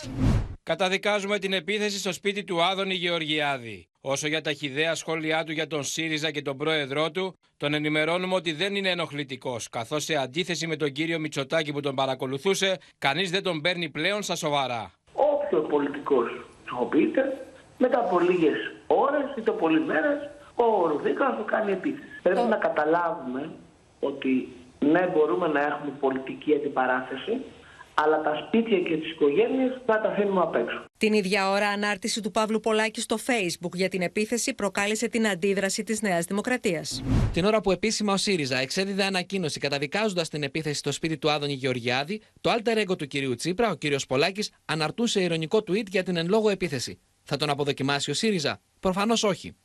Καταδικάζουμε 0.70 1.40
την 1.40 1.54
επίθεση 1.54 1.98
στο 2.00 2.14
σπίτι 2.14 2.44
του 2.44 2.64
Άδωνη 2.64 2.94
Γεωργιάδη. 2.94 3.88
Όσο 4.02 4.28
για 4.28 4.42
τα 4.42 4.54
χιδαία 4.54 4.96
σχόλιά 4.96 5.44
του 5.44 5.52
για 5.52 5.68
τον 5.68 5.84
ΣΥΡΙΖΑ 5.84 6.32
και 6.32 6.42
τον 6.42 6.58
πρόεδρό 6.58 7.12
του, 7.12 7.40
τον 7.58 7.74
ενημερώνουμε 7.74 8.36
ότι 8.36 8.54
δεν 8.54 8.76
είναι 8.76 8.90
ενοχλητικός, 8.90 9.70
καθώς 9.70 10.04
σε 10.04 10.16
αντίθεση 10.16 10.68
με 10.68 10.76
τον 10.76 10.92
κύριο 10.92 11.20
Μητσοτάκη 11.20 11.74
που 11.74 11.80
τον 11.80 11.96
παρακολουθούσε, 11.96 12.78
κανείς 12.98 13.32
δεν 13.32 13.44
τον 13.44 13.62
παίρνει 13.62 13.90
πλέον 13.90 14.22
στα 14.22 14.36
σοβαρά. 14.36 14.92
Όποιος 15.14 15.68
πολιτικός 15.70 16.28
χρησιμοποιείται, 16.62 17.46
μετά 17.78 18.00
από 18.00 18.20
λίγες 18.20 18.58
ώρες 18.88 19.36
ή 19.38 19.42
το 19.42 19.52
πολύ 19.52 19.80
μέρες, 19.80 20.30
ο 20.56 20.88
Ρουδίκα 20.88 21.26
θα 21.26 21.44
κάνει 21.46 21.72
επίθεση. 21.72 22.08
Πρέπει 22.22 22.48
να 22.50 22.56
καταλάβουμε 22.56 23.50
ότι 24.00 24.48
ναι, 24.80 25.08
μπορούμε 25.14 25.48
να 25.48 25.62
έχουμε 25.66 25.92
πολιτική 26.00 26.54
αντιπαράθεση, 26.54 27.42
αλλά 28.04 28.22
τα 28.22 28.34
σπίτια 28.48 28.80
και 28.80 28.98
τις 28.98 29.12
οικογένειες 29.12 29.82
θα 29.86 30.02
τα 30.02 30.10
αφήνουμε 30.10 30.42
απ' 30.42 30.56
έξω. 30.56 30.86
Την 30.98 31.14
ίδια 31.14 31.50
ώρα, 31.50 31.68
ανάρτηση 31.70 32.22
του 32.22 32.32
Παύλου 32.32 32.60
Πολάκη 32.60 33.02
στο 33.02 33.18
Facebook 33.26 33.74
για 33.74 33.90
την 33.90 34.02
επίθεση 34.02 34.54
προκάλεσε 34.54 35.08
την 35.08 35.28
αντίδραση 35.28 35.84
της 35.84 36.02
Νέας 36.02 36.26
Δημοκρατίας. 36.26 37.04
Την 37.34 37.46
ώρα 37.46 37.62
που 37.62 37.72
επίσημα 37.72 38.14
ο 38.14 38.18
ΣΥΡΙΖΑ 38.18 38.58
εξέδιδε 38.58 39.04
ανακοίνωση 39.04 39.60
καταδικάζοντας 39.60 40.30
την 40.30 40.44
επίθεση 40.44 40.78
στο 40.78 40.92
σπίτι 40.92 41.18
του 41.18 41.32
Άδωνη 41.32 41.54
Γεωργιάδη, 41.54 42.22
το 42.42 42.52
alter 42.52 42.88
ego 42.88 42.98
του 42.98 43.08
κυρίου 43.08 43.36
Τσίπρα, 43.36 43.70
ο 43.70 43.76
κύριος 43.76 44.06
Πολάκης, 44.06 44.52
αναρτούσε 44.66 45.22
ηρωνικό 45.22 45.58
tweet 45.58 45.88
για 45.90 46.04
την 46.04 46.16
εν 46.18 46.28
λόγω 46.28 46.50
επίθεση. 46.50 47.00
Θα 47.24 47.38
τον 47.38 47.50
αποδοκιμάσει 47.50 48.12
ο 48.12 48.14
ΣΥΡΙΖΑ; 48.14 48.62
Προφανώς 48.80 49.24
όχι. 49.24 49.56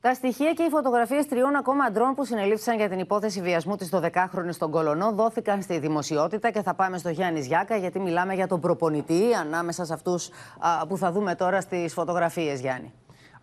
Τα 0.00 0.14
στοιχεία 0.14 0.52
και 0.52 0.62
οι 0.62 0.68
φωτογραφίες 0.68 1.26
τριών 1.26 1.56
ακόμα 1.56 1.84
αντρών 1.84 2.14
που 2.14 2.24
συνελήφθησαν 2.24 2.76
για 2.76 2.88
την 2.88 2.98
υπόθεση 2.98 3.40
βιασμού 3.40 3.76
της 3.76 3.90
12χρονη 3.92 4.48
στον 4.50 4.70
Κολονό 4.70 5.12
δόθηκαν 5.12 5.62
στη 5.62 5.78
δημοσιότητα 5.78 6.50
και 6.50 6.62
θα 6.62 6.74
πάμε 6.74 6.98
στο 6.98 7.08
Γιάννης 7.08 7.46
Γιάκα 7.46 7.76
γιατί 7.76 7.98
μιλάμε 7.98 8.34
για 8.34 8.46
τον 8.46 8.60
προπονητή 8.60 9.34
ανάμεσα 9.40 9.84
σε 9.84 9.92
αυτούς 9.92 10.28
που 10.88 10.96
θα 10.96 11.12
δούμε 11.12 11.34
τώρα 11.34 11.60
στις 11.60 11.92
φωτογραφίες, 11.92 12.60
Γιάννη. 12.60 12.92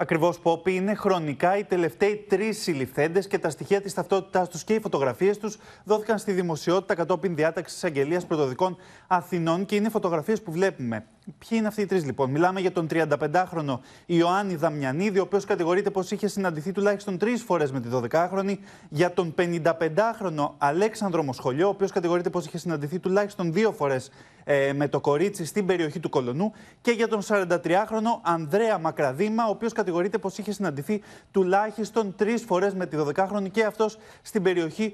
Ακριβώς, 0.03 0.39
Πόπι, 0.39 0.75
είναι 0.75 0.93
χρονικά 0.93 1.57
οι 1.57 1.63
τελευταίοι 1.63 2.25
τρεις 2.29 2.61
συλληφθέντες 2.61 3.27
και 3.27 3.39
τα 3.39 3.49
στοιχεία 3.49 3.81
της 3.81 3.93
ταυτότητάς 3.93 4.49
τους 4.49 4.63
και 4.63 4.73
οι 4.73 4.79
φωτογραφίες 4.79 5.37
τους 5.37 5.57
δόθηκαν 5.83 6.17
στη 6.17 6.31
δημοσιότητα 6.31 6.95
κατόπιν 6.95 7.35
διάταξης 7.35 7.79
τη 7.79 7.87
Αγγελίας 7.87 8.25
Πρωτοδικών 8.25 8.77
Αθηνών 9.07 9.65
και 9.65 9.75
είναι 9.75 9.89
φωτογραφίες 9.89 10.41
που 10.41 10.51
βλέπουμε. 10.51 11.05
Ποιοι 11.25 11.49
είναι 11.51 11.67
αυτοί 11.67 11.81
οι 11.81 11.85
τρεις, 11.85 12.05
λοιπόν; 12.05 12.29
Μιλάμε 12.29 12.59
για 12.59 12.71
τον 12.71 12.87
35χρονο 12.91 13.79
Ιωάννη 14.05 14.55
Δαμιανίδη, 14.55 15.19
ο 15.19 15.21
οποίος 15.21 15.45
κατηγορείται 15.45 15.89
πως 15.89 16.11
είχε 16.11 16.27
συναντηθεί 16.27 16.71
τουλάχιστον 16.71 17.17
τρεις 17.17 17.43
φορές 17.43 17.71
με 17.71 17.79
τη 17.79 17.89
12χρονη. 17.91 18.57
Για 18.89 19.13
τον 19.13 19.33
55χρονο 19.37 20.49
Αλέξανδρο 20.57 21.23
Μοσχολιό, 21.23 21.67
ο 21.67 21.69
οποίος 21.69 21.91
κατηγορείται 21.91 22.29
πως 22.29 22.45
είχε 22.45 22.57
συναντηθεί 22.57 22.99
τουλάχιστον 22.99 23.53
δύο 23.53 23.71
φορές 23.71 24.09
ε, 24.43 24.73
με 24.73 24.87
το 24.87 24.99
κορίτσι 24.99 25.45
στην 25.45 25.65
περιοχή 25.65 25.99
του 25.99 26.09
Κολονού. 26.09 26.53
Και 26.81 26.91
για 26.91 27.07
τον 27.07 27.21
43χρονο 27.27 28.19
Ανδρέα 28.21 28.77
Μακραδίμα, 28.77 29.45
ο 29.47 29.49
οποίος 29.49 29.73
κατηγορείται 29.73 30.17
πως 30.17 30.37
είχε 30.37 30.51
συναντηθεί 30.51 31.01
τουλάχιστον 31.31 32.15
τρεις 32.15 32.43
φορές 32.43 32.73
με 32.73 32.85
τη 32.85 32.97
12χρονη 32.99 33.51
και 33.51 33.63
αυτός 33.63 33.97
στην 34.21 34.43
περιοχή 34.43 34.93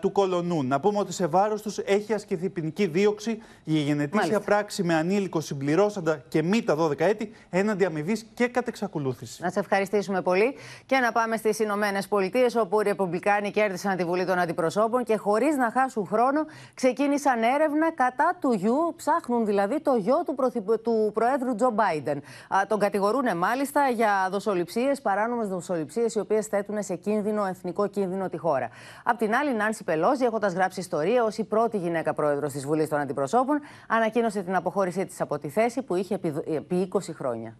του 0.00 0.12
Κολονού. 0.12 0.62
Να 0.62 0.80
πούμε 0.80 0.98
ότι 0.98 1.12
σε 1.12 1.26
βάρος 1.26 1.62
τους 1.62 1.78
έχει 1.78 2.12
ασκηθεί 2.12 2.48
ποινική 2.48 2.86
δίωξη 2.86 3.42
για 3.64 3.80
γενετήσια 3.80 4.40
πράξη 4.40 4.82
με 4.82 4.94
ανήλικο 4.94 5.40
συμπληρώσαντα 5.40 6.22
και 6.28 6.42
μη 6.42 6.62
τα 6.62 6.76
12 6.78 7.00
έτη 7.00 7.32
έναντι 7.50 7.84
αμοιβής 7.84 8.26
και 8.34 8.46
κατεξακολούθηση. 8.48 9.42
Να 9.42 9.50
σε 9.50 9.58
ευχαριστήσουμε 9.58 10.22
πολύ 10.22 10.54
και 10.86 10.98
να 10.98 11.12
πάμε 11.12 11.36
στις 11.36 11.58
Ηνωμένες 11.58 12.08
Πολιτείες, 12.08 12.56
όπου 12.56 12.80
οι 12.80 12.84
Ρεπουμπλικάνοι 12.84 13.50
κέρδισαν 13.50 13.96
τη 13.96 14.04
Βουλή 14.04 14.24
των 14.24 14.38
Αντιπροσώπων 14.38 15.04
και 15.04 15.16
χωρίς 15.16 15.56
να 15.56 15.70
χάσουν 15.70 16.06
χρόνο 16.06 16.46
ξεκίνησαν 16.74 17.42
έρευνα 17.42 17.92
κατά 17.92 18.36
του 18.40 18.52
γιου. 18.52 18.79
Ψάχνουν 18.96 19.46
δηλαδή 19.46 19.80
το 19.80 19.94
γιο 19.94 20.22
του, 20.26 20.34
πρωθυπου... 20.34 20.80
του 20.80 21.10
Προέδρου 21.14 21.54
Τζο 21.54 21.70
Μπάιντεν. 21.70 22.22
Τον 22.68 22.78
κατηγορούν 22.78 23.36
μάλιστα 23.36 23.88
για 23.88 24.28
δοσοληψίες, 24.30 25.00
παράνομες 25.00 25.48
δοσοληψίες, 25.48 26.14
οι 26.14 26.18
οποίες 26.18 26.46
θέτουν 26.46 26.82
σε 26.82 26.94
κίνδυνο, 26.94 27.44
εθνικό 27.44 27.86
κίνδυνο 27.86 28.28
τη 28.28 28.36
χώρα. 28.36 28.68
Απ' 29.04 29.18
την 29.18 29.34
άλλη, 29.34 29.54
Νάνση 29.54 29.84
Πελόζη, 29.84 30.24
έχοντας 30.24 30.52
γράψει 30.52 30.80
ιστορία 30.80 31.24
ως 31.24 31.38
η 31.38 31.44
πρώτη 31.44 31.78
γυναίκα 31.78 32.14
πρόεδρος 32.14 32.52
της 32.52 32.66
Βουλής 32.66 32.88
των 32.88 32.98
Αντιπροσώπων, 32.98 33.60
ανακοίνωσε 33.88 34.42
την 34.42 34.56
αποχώρησή 34.56 35.06
της 35.06 35.20
από 35.20 35.38
τη 35.38 35.48
θέση 35.48 35.82
που 35.82 35.94
είχε 35.94 36.14
επί 36.46 36.88
20 36.92 36.98
χρόνια. 37.14 37.56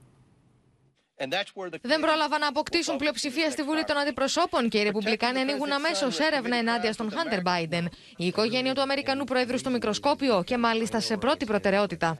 Δεν 1.80 2.00
πρόλαβαν 2.00 2.40
να 2.40 2.46
αποκτήσουν 2.48 2.96
πλειοψηφία 2.96 3.50
στη 3.50 3.62
Βουλή 3.62 3.84
των 3.84 3.96
Αντιπροσώπων 3.96 4.68
και 4.68 4.78
οι 4.78 4.82
Ρεπουμπλικάνοι 4.82 5.38
ανοίγουν 5.40 5.72
αμέσως 5.72 6.18
έρευνα 6.18 6.56
ενάντια 6.56 6.92
στον 6.92 7.12
Χάντερ 7.12 7.40
Μπάιντεν. 7.40 7.90
Η 8.16 8.26
οικογένεια 8.26 8.74
του 8.74 8.80
Αμερικανού 8.80 9.24
Προέδρου 9.24 9.58
στο 9.58 9.70
μικροσκόπιο 9.70 10.42
και 10.46 10.56
μάλιστα 10.58 11.00
σε 11.00 11.16
πρώτη 11.16 11.44
προτεραιότητα. 11.44 12.18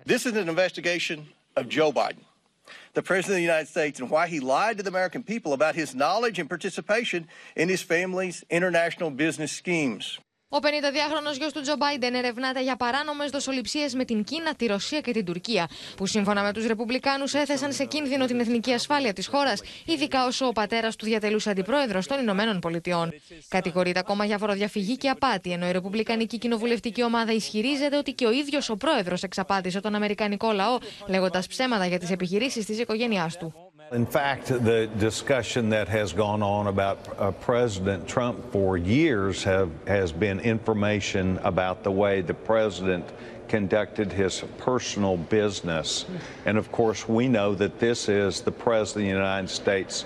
the 2.93 3.03
President 3.03 3.35
of 3.37 3.37
the 3.37 3.49
United 3.53 3.69
States 3.69 4.01
and 4.01 4.11
why 4.11 4.27
he 4.27 4.41
lied 4.41 4.77
to 4.79 4.83
the 4.83 4.91
American 4.97 5.23
people 5.23 5.53
about 5.53 5.75
his 5.75 5.95
knowledge 5.95 6.39
and 6.41 6.49
participation 6.49 7.21
in 7.57 7.69
his 7.69 7.83
family's 7.83 8.45
international 8.51 9.11
business 9.11 9.53
schemes. 9.53 10.19
Ο 10.53 10.59
52χρονο 10.63 11.37
γιος 11.39 11.53
του 11.53 11.61
Τζο 11.61 11.77
Μπάιντεν 11.77 12.15
ερευνάται 12.15 12.63
για 12.63 12.77
παράνομες 12.77 13.31
δοσοληψίες 13.31 13.95
με 13.95 14.05
την 14.05 14.25
Κίνα, 14.25 14.55
τη 14.55 14.67
Ρωσία 14.67 15.01
και 15.01 15.13
την 15.13 15.25
Τουρκία, 15.25 15.69
που 15.97 16.07
σύμφωνα 16.07 16.43
με 16.43 16.53
τους 16.53 16.67
Ρεπουμπλικάνους 16.67 17.35
έθεσαν 17.35 17.73
σε 17.73 17.85
κίνδυνο 17.85 18.27
την 18.27 18.41
εθνική 18.41 18.73
ασφάλεια 18.73 19.13
της 19.13 19.27
χώρας, 19.27 19.61
ειδικά 19.87 20.27
όσο 20.27 20.47
ο 20.47 20.53
πατέρας 20.53 20.97
του 20.97 21.05
διατελούσε 21.05 21.51
αντιπρόεδρος 21.51 22.07
των 22.07 22.21
Ηνωμένων 22.21 22.59
Πολιτειών. 22.61 23.13
Κατηγορείται 23.49 23.99
ακόμα 23.99 24.25
για 24.25 24.39
φοροδιαφυγή 24.39 24.97
και 24.97 25.09
απάτη, 25.09 25.51
ενώ 25.53 25.69
η 25.69 25.73
Ρεπουμπλικανική 25.73 26.39
Κοινοβουλευτική 26.39 27.03
Ομάδα 27.03 27.33
ισχυρίζεται 27.33 27.97
ότι 27.97 28.13
και 28.13 28.27
ο 28.27 28.31
ίδιος 28.31 28.69
ο 28.69 28.77
πρόεδρος 28.77 29.23
εξαπάτησε 29.23 29.81
τον 29.81 29.95
Αμερικανικό 29.95 30.53
λαό, 30.53 30.79
λέγοντας 31.07 31.47
ψέματα 31.47 31.87
για 31.87 31.99
τις 31.99 32.11
επιχειρήσεις 32.11 32.65
της 32.65 32.79
οικογένειάς 32.79 33.37
του. 33.37 33.70
In 33.93 34.07
fact, 34.07 34.47
the 34.47 34.89
discussion 35.01 35.71
that 35.71 35.89
has 35.89 36.13
gone 36.13 36.45
on 36.45 36.69
about 36.69 36.99
uh, 37.19 37.33
President 37.33 38.07
Trump 38.07 38.53
for 38.53 38.77
years 38.77 39.43
have, 39.43 39.69
has 39.89 40.13
been 40.13 40.39
information 40.39 41.39
about 41.39 41.83
the 41.83 41.91
way 41.91 42.21
the 42.21 42.33
president 42.33 43.05
conducted 43.49 44.13
his 44.13 44.45
personal 44.59 45.17
business. 45.17 46.07
And 46.47 46.57
of 46.57 46.71
course, 46.71 47.09
we 47.09 47.27
know 47.27 47.57
that 47.57 47.81
this 47.81 48.09
is 48.09 48.43
the 48.43 48.53
President 48.53 49.07
of 49.07 49.13
the 49.13 49.19
United 49.19 49.51
States 49.51 50.05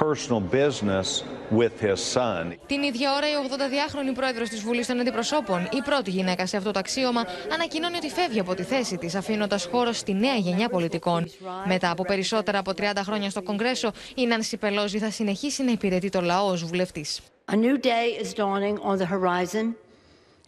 personal 0.00 0.40
business 0.40 1.22
with 1.50 1.80
his 1.80 1.96
son. 2.14 2.52
Την 2.66 2.82
ίδια 2.82 3.14
ώρα, 3.14 3.26
η 3.28 3.32
82χρονη 3.48 4.14
πρόεδρος 4.14 4.48
της 4.48 4.60
Βουλής 4.60 4.86
των 4.86 5.00
Αντιπροσώπων, 5.00 5.68
η 5.72 5.82
πρώτη 5.84 6.10
γυναίκα 6.10 6.46
σε 6.46 6.56
αυτό 6.56 6.70
το 6.70 6.78
αξίωμα, 6.78 7.24
ανακοινώνει 7.52 7.96
ότι 7.96 8.08
φεύγει 8.08 8.40
από 8.40 8.54
τη 8.54 8.62
θέση 8.62 8.96
της, 8.96 9.14
αφήνοντας 9.14 9.68
χώρο 9.72 9.92
στη 9.92 10.14
νέα 10.14 10.34
γενιά 10.34 10.68
πολιτικών. 10.68 11.30
Μετά 11.66 11.90
από 11.90 12.02
περισσότερα 12.04 12.58
από 12.58 12.72
30 12.76 12.82
χρόνια 13.02 13.30
στο 13.30 13.42
Κογκρέσο, 13.42 13.92
η 14.14 14.26
Νάνση 14.26 14.56
Πελόζη 14.56 14.98
θα 14.98 15.10
συνεχίσει 15.10 15.62
να 15.62 15.70
υπηρετεί 15.70 16.08
το 16.08 16.20
λαό 16.20 16.50
ως 16.50 16.64
βουλευτής. 16.64 17.20
A 17.50 17.54
new 17.54 17.76
day 17.76 18.22
is 18.22 18.32
dawning 18.34 18.78
on 18.90 18.96
the 18.98 19.06
horizon, 19.06 19.74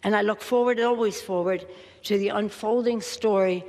and 0.05 0.15
I 0.15 0.23
look 0.23 0.41
forward, 0.41 0.79
always 0.79 1.21
forward, 1.31 1.61
to 2.09 2.19
the 2.23 2.31
unfolding 2.41 3.01
story 3.01 3.65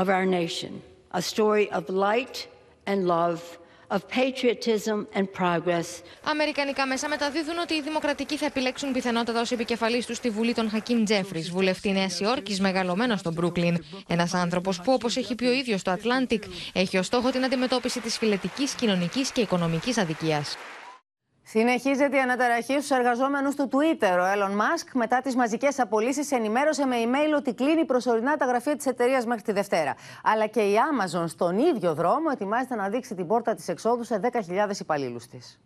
of 0.00 0.08
our 0.08 0.26
nation. 0.40 0.72
A 1.20 1.22
story 1.22 1.66
of 1.78 1.82
light 1.88 2.36
and 2.90 2.98
love, 3.06 3.40
of 3.88 3.98
patriotism 3.98 5.18
and 5.18 5.26
progress. 5.38 5.86
Αμερικανικά 6.24 6.86
μέσα 6.86 7.08
μεταδίδουν 7.08 7.58
ότι 7.58 7.74
οι 7.74 7.82
Δημοκρατικοί 7.82 8.36
θα 8.36 8.46
επιλέξουν 8.46 8.92
πιθανότατα 8.92 9.40
ως 9.40 9.50
επικεφαλής 9.50 10.06
τους 10.06 10.16
στη 10.16 10.30
Βουλή 10.30 10.54
τον 10.54 10.70
Χακίμ 10.70 11.04
Τζέφρις, 11.04 11.50
βουλευτή 11.50 11.90
Νέας 11.90 12.20
Υόρκης, 12.20 12.60
μεγαλωμένος 12.60 13.20
στο 13.20 13.32
Μπρούκλιν. 13.32 13.84
Ένας 14.06 14.34
άνθρωπος 14.34 14.80
που, 14.80 14.92
όπως 14.92 15.16
έχει 15.16 15.34
πει 15.34 15.44
ο 15.44 15.52
ίδιος 15.52 15.80
στο 15.80 15.90
Ατλάντικ, 15.90 16.42
έχει 16.72 16.98
ως 16.98 17.06
στόχο 17.06 17.30
την 17.30 17.44
αντιμετώπιση 17.44 18.00
της 18.00 18.18
φυλετικής, 18.18 18.64
κοινωνικής 18.78 19.30
και 19.30 19.40
οικονομικής 19.40 19.98
αδικίας. 19.98 20.56
Συνεχίζεται 21.58 22.16
η 22.16 22.20
αναταραχή 22.20 22.72
στους 22.72 22.90
εργαζόμενους 22.90 23.54
του 23.54 23.68
Twitter. 23.72 24.18
Ο 24.20 24.24
Elon 24.34 24.50
Musk, 24.50 24.88
μετά 24.94 25.20
τις 25.20 25.36
μαζικές 25.36 25.78
απολύσεις, 25.78 26.32
ενημέρωσε 26.32 26.86
με 26.86 26.96
email 27.04 27.36
ότι 27.36 27.54
κλείνει 27.54 27.84
προσωρινά 27.84 28.36
τα 28.36 28.44
γραφεία 28.44 28.76
της 28.76 28.86
εταιρείας 28.86 29.26
μέχρι 29.26 29.42
τη 29.42 29.52
Δευτέρα. 29.52 29.94
Αλλά 30.22 30.46
και 30.46 30.60
η 30.60 30.74
Amazon 30.74 31.24
στον 31.26 31.58
ίδιο 31.58 31.94
δρόμο 31.94 32.28
ετοιμάζεται 32.32 32.74
να 32.74 32.88
δείξει 32.88 33.14
την 33.14 33.26
πόρτα 33.26 33.54
της 33.54 33.68
εξόδου 33.68 34.04
σε 34.04 34.20
10.000 34.22 34.80
υπαλλήλους 34.80 35.26
της. 35.26 35.60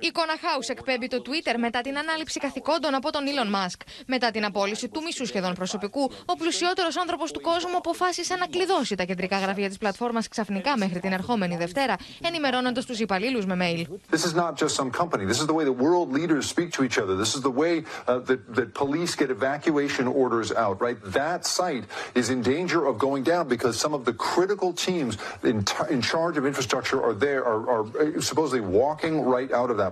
Η 0.00 0.06
Εικόνα 0.06 0.34
House 0.34 0.68
εκπέμπει 0.68 1.06
το 1.06 1.22
Twitter 1.26 1.54
μετά 1.58 1.80
την 1.80 1.98
ανάληψη 1.98 2.40
καθηκόντων 2.40 2.94
από 2.94 3.12
τον 3.12 3.22
Elon 3.26 3.56
Musk. 3.56 3.80
Μετά 4.06 4.30
την 4.30 4.44
απόλυση 4.44 4.88
του 4.88 5.02
μισού 5.02 5.26
σχεδόν 5.26 5.54
προσωπικού, 5.54 6.10
ο 6.24 6.36
πλουσιότερο 6.36 6.88
άνθρωπο 7.00 7.24
του 7.24 7.40
κόσμου 7.40 7.76
αποφάσισε 7.76 8.34
να 8.34 8.46
κλειδώσει 8.46 8.94
τα 8.94 9.04
κεντρικά 9.04 9.38
γραφεία 9.38 9.70
τη 9.70 9.76
πλατφόρμα 9.76 10.22
ξαφνικά 10.30 10.76
μέχρι 10.78 11.00
την 11.00 11.12
ερχόμενη 11.12 11.56
Δευτέρα, 11.56 11.96
ενημερώνοντα 12.22 12.82
του 12.84 12.94
υπαλλήλου 12.98 13.46
με 13.46 13.56
mail. 13.60 13.84
This 14.16 14.24
is 14.24 14.34
not 14.34 14.52
just 14.62 14.74
some 14.80 14.90
company. 14.90 15.24
This 15.24 15.40
is 15.40 15.46
the 15.46 15.56
way 15.58 15.64
that 15.64 15.76
world 15.88 16.08
leaders 16.18 16.44
speak 16.54 16.70
to 16.76 16.80
each 16.86 16.98
other. 17.02 17.14
This 17.24 17.34
is 17.36 17.40
the 17.48 17.56
way 17.62 17.74
uh, 18.06 18.18
that, 18.28 18.40
that 18.58 18.68
police 18.74 19.12
get 19.20 19.30
evacuation 19.38 20.06
orders 20.22 20.48
out, 20.64 20.76
right? 20.86 20.98
That 21.20 21.40
site 21.58 21.84
is 22.20 22.26
in 22.34 22.40
danger 22.42 22.80
of 22.88 22.94
going 23.06 23.22
down 23.32 23.44
because 23.48 23.74
some 23.84 23.94
of 23.98 24.02
the 24.08 24.14
critical 24.30 24.70
teams 24.72 25.12
in, 25.42 25.58
in 25.94 26.00
charge 26.12 26.36
of 26.40 26.44
infrastructure 26.46 26.98
are 27.06 27.14
there, 27.26 27.42
are, 27.52 27.60
are 27.74 27.84
supposedly 28.30 28.64
walking 28.80 29.14
right 29.34 29.50
out 29.60 29.70
of 29.70 29.76
that 29.76 29.86
place. 29.86 29.87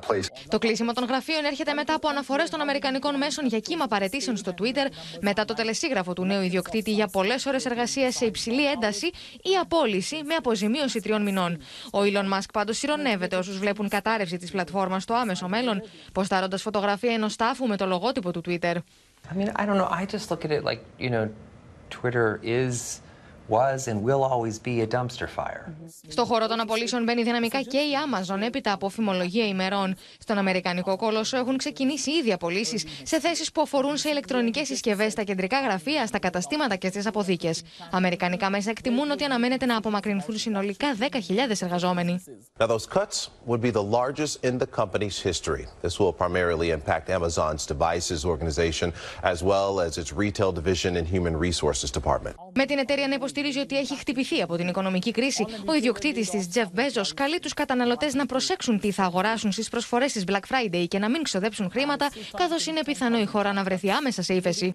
Το 0.49 0.59
κλείσιμο 0.59 0.93
των 0.93 1.05
γραφείων 1.05 1.45
έρχεται 1.45 1.73
μετά 1.73 1.95
από 1.95 2.09
αναφορές 2.09 2.51
των 2.51 2.61
Αμερικανικών 2.61 3.17
μέσων 3.17 3.47
για 3.47 3.59
κύμα 3.59 3.87
παρετήσεων 3.87 4.37
στο 4.37 4.55
Twitter, 4.59 4.91
μετά 5.21 5.45
το 5.45 5.55
τελεσίγραφο 5.55 6.13
του 6.13 6.25
νέου 6.25 6.43
ιδιοκτήτη 6.43 6.93
για 6.93 7.07
πολλές 7.07 7.47
ώρες 7.47 7.65
εργασίας 7.65 8.15
σε 8.15 8.25
υψηλή 8.25 8.71
ένταση 8.71 9.07
ή 9.43 9.57
απόλυση 9.61 10.23
με 10.25 10.35
αποζημίωση 10.35 11.01
τριών 11.01 11.23
μηνών. 11.23 11.61
Ο 11.93 11.99
Elon 11.99 12.35
Musk 12.35 12.49
πάντως 12.53 12.83
ηρωνεύεται 12.83 13.37
όσους 13.37 13.59
βλέπουν 13.59 13.89
κατάρρευση 13.89 14.37
της 14.37 14.51
πλατφόρμας 14.51 15.03
στο 15.03 15.15
άμεσο 15.15 15.49
μέλλον, 15.49 15.83
ποστάροντας 16.13 16.63
φωτογραφία 16.63 17.13
ενός 17.13 17.37
τάφου 17.37 17.67
με 17.67 17.77
το 17.77 17.87
λογότυπο 17.87 18.31
του 18.31 18.41
Twitter. 18.47 18.75
I 19.31 19.35
mean, 19.35 19.49
I 19.57 19.67
don't 19.67 19.79
know. 19.79 19.89
I 19.91 20.05
just 20.05 20.31
look 20.31 20.45
at 20.45 20.51
it 20.51 20.63
like, 20.63 20.83
you 20.99 21.11
know, 21.11 21.29
Twitter 21.91 22.29
is 22.43 23.01
was 23.49 23.89
and 23.89 24.03
will 24.03 24.23
always 24.25 24.59
be 24.59 24.81
a 24.81 24.87
dumpster 24.87 25.29
fire. 25.37 25.75
Στο 26.09 26.25
χώρο 26.25 26.47
των 26.47 26.61
απολύσεων 26.61 27.03
μπαίνει 27.03 27.23
δυναμικά 27.23 27.63
και 27.63 27.77
η 27.77 27.91
Amazon 28.07 28.41
έπειτα 28.43 28.73
από 28.73 28.89
φημολογία 28.89 29.47
ημερών. 29.47 29.97
Στον 30.19 30.39
Αμερικανικό 30.39 30.97
κόλωσο 30.97 31.37
έχουν 31.37 31.57
ξεκινήσει 31.57 32.11
ήδη 32.11 32.33
απολύσεις 32.33 32.85
σε 33.03 33.21
θέσεις 33.21 33.53
που 33.53 33.61
αφορούν 33.61 33.97
σε 33.97 34.09
ηλεκτρονικές 34.09 34.67
συσκευές, 34.67 35.13
στα 35.13 35.23
κεντρικά 35.23 35.61
γραφεία, 35.61 36.07
στα 36.07 36.19
καταστήματα 36.19 36.77
και 36.77 36.89
στις 36.89 37.07
αποθήκες. 37.07 37.63
Αμερικανικά 37.91 38.51
μέσα 38.51 38.71
εκτιμούν 38.71 39.11
ότι 39.11 39.25
αναμένεται 39.25 39.67
να 39.67 39.77
απομακρυνθούν 39.77 40.37
συνολικά 40.37 40.87
10.000 40.99 41.63
εργαζόμενοι. 41.63 42.23
Now, 42.59 42.67
those 42.67 42.87
cuts 42.87 43.29
would 43.47 43.61
be 43.61 43.71
the 43.71 43.83
largest 43.83 44.45
in 44.49 44.59
the 44.59 44.67
company's 44.81 45.19
history. 45.31 45.65
This 45.83 45.99
will 46.01 46.13
primarily 46.13 46.69
impact 46.79 47.05
Amazon's 47.19 47.65
devices 47.75 48.25
organization 48.25 48.89
as 49.33 49.39
well 49.43 49.73
as 49.87 49.93
its 50.03 50.11
retail 50.25 50.51
division 50.61 50.91
and 50.99 51.07
human 51.17 51.35
resources 51.47 51.91
department. 51.91 52.35
Με 52.55 52.65
την 52.65 52.79
εταιρεία 52.79 53.09
να 53.09 53.15
υποστηρίζει 53.41 53.59
ότι 53.59 53.77
έχει 53.77 53.99
χτυπηθεί 53.99 54.43
από 54.43 54.57
την 54.57 54.69
οικονομική 54.69 55.11
κρίση, 55.11 55.47
ο 55.67 55.75
ιδιοκτήτης 55.75 56.31
της 56.31 56.49
Jeff 56.55 56.79
Bezos 56.79 57.09
καλεί 57.15 57.39
τους 57.39 57.55
καταναλωτές 57.55 58.15
να 58.15 58.27
προσέξουν 58.27 58.81
τι 58.81 58.91
θα 58.91 59.03
αγοράσουν 59.05 59.53
στις 59.53 59.69
προσφορές 59.69 60.13
της 60.13 60.25
Black 60.27 60.35
Friday 60.55 60.85
και 60.89 60.99
να 60.99 61.09
μην 61.11 61.23
ξοδέψουν 61.23 61.71
χρήματα, 61.71 62.09
καθώς 62.37 62.67
είναι 62.67 62.81
πιθανό 62.85 63.19
η 63.19 63.25
χώρα 63.25 63.53
να 63.53 63.63
βρεθεί 63.65 63.91
άμεσα 63.91 64.23
σε 64.23 64.35
ύφεση. 64.35 64.75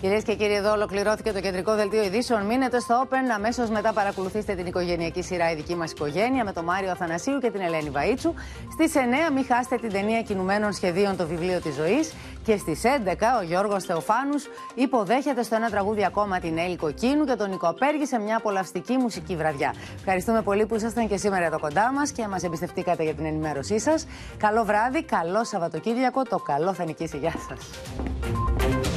Κυρίες 0.00 0.22
και 0.22 0.34
κύριοι, 0.34 0.54
εδώ 0.54 0.72
ολοκληρώθηκε 0.72 1.32
το 1.32 1.40
κεντρικό 1.40 1.74
δελτίο 1.74 2.02
ειδήσεων. 2.02 2.42
Μείνετε 2.42 2.80
στο 2.80 3.06
Open. 3.08 3.30
Αμέσως 3.34 3.70
μετά 3.70 3.92
παρακολουθήστε 3.92 4.54
την 4.54 4.66
οικογενειακή 4.66 5.22
σειρά 5.22 5.50
Η 5.50 5.54
δική 5.54 5.74
μας 5.74 5.90
οικογένεια 5.90 6.44
με 6.44 6.52
τον 6.52 6.64
Μάριο 6.64 6.90
Αθανασίου 6.90 7.38
και 7.38 7.50
την 7.50 7.60
Ελένη 7.60 7.90
Βαΐτσου. 7.94 8.32
Στις 8.72 8.92
9 8.94 9.32
μην 9.34 9.44
χάσετε 9.44 9.76
την 9.76 9.92
ταινία 9.92 10.22
κινουμένων 10.22 10.72
σχεδίων 10.72 11.16
Το 11.16 11.26
βιβλίο 11.26 11.60
της 11.60 11.74
ζωής. 11.74 12.12
Και 12.44 12.56
στις 12.56 12.82
11 12.84 13.38
ο 13.40 13.42
Γιώργος 13.42 13.84
Θεοφάνους 13.84 14.46
υποδέχεται 14.74 15.42
στο 15.42 15.54
ένα 15.54 15.70
τραγούδι 15.70 16.04
ακόμα 16.04 16.38
την 16.38 16.58
Έλλη 16.58 16.76
Κοκκίνου 16.76 17.24
και 17.24 17.34
τον 17.34 17.50
Νικό 17.50 17.74
Πέργη 17.78 18.06
σε 18.06 18.18
μια 18.18 18.36
απολαυστική 18.36 18.96
μουσική 18.96 19.36
βραδιά. 19.36 19.74
Ευχαριστούμε 19.96 20.42
πολύ 20.42 20.66
που 20.66 20.74
ήσασταν 20.74 21.08
και 21.08 21.16
σήμερα 21.16 21.44
εδώ 21.44 21.58
κοντά 21.58 21.92
μας 21.92 22.10
και 22.10 22.26
μας 22.28 22.42
εμπιστευτήκατε 22.42 23.02
για 23.02 23.14
την 23.14 23.24
ενημέρωσή 23.24 23.78
σας. 23.78 24.06
Καλό 24.36 24.64
βράδυ, 24.64 25.02
καλό 25.02 25.44
Σαββατοκύριακο. 25.44 26.22
Το 26.22 26.38
καλό 26.38 26.72
θα 26.72 26.84
νικήσει. 26.84 27.16
Γεια 27.16 27.34
σας. 27.48 28.87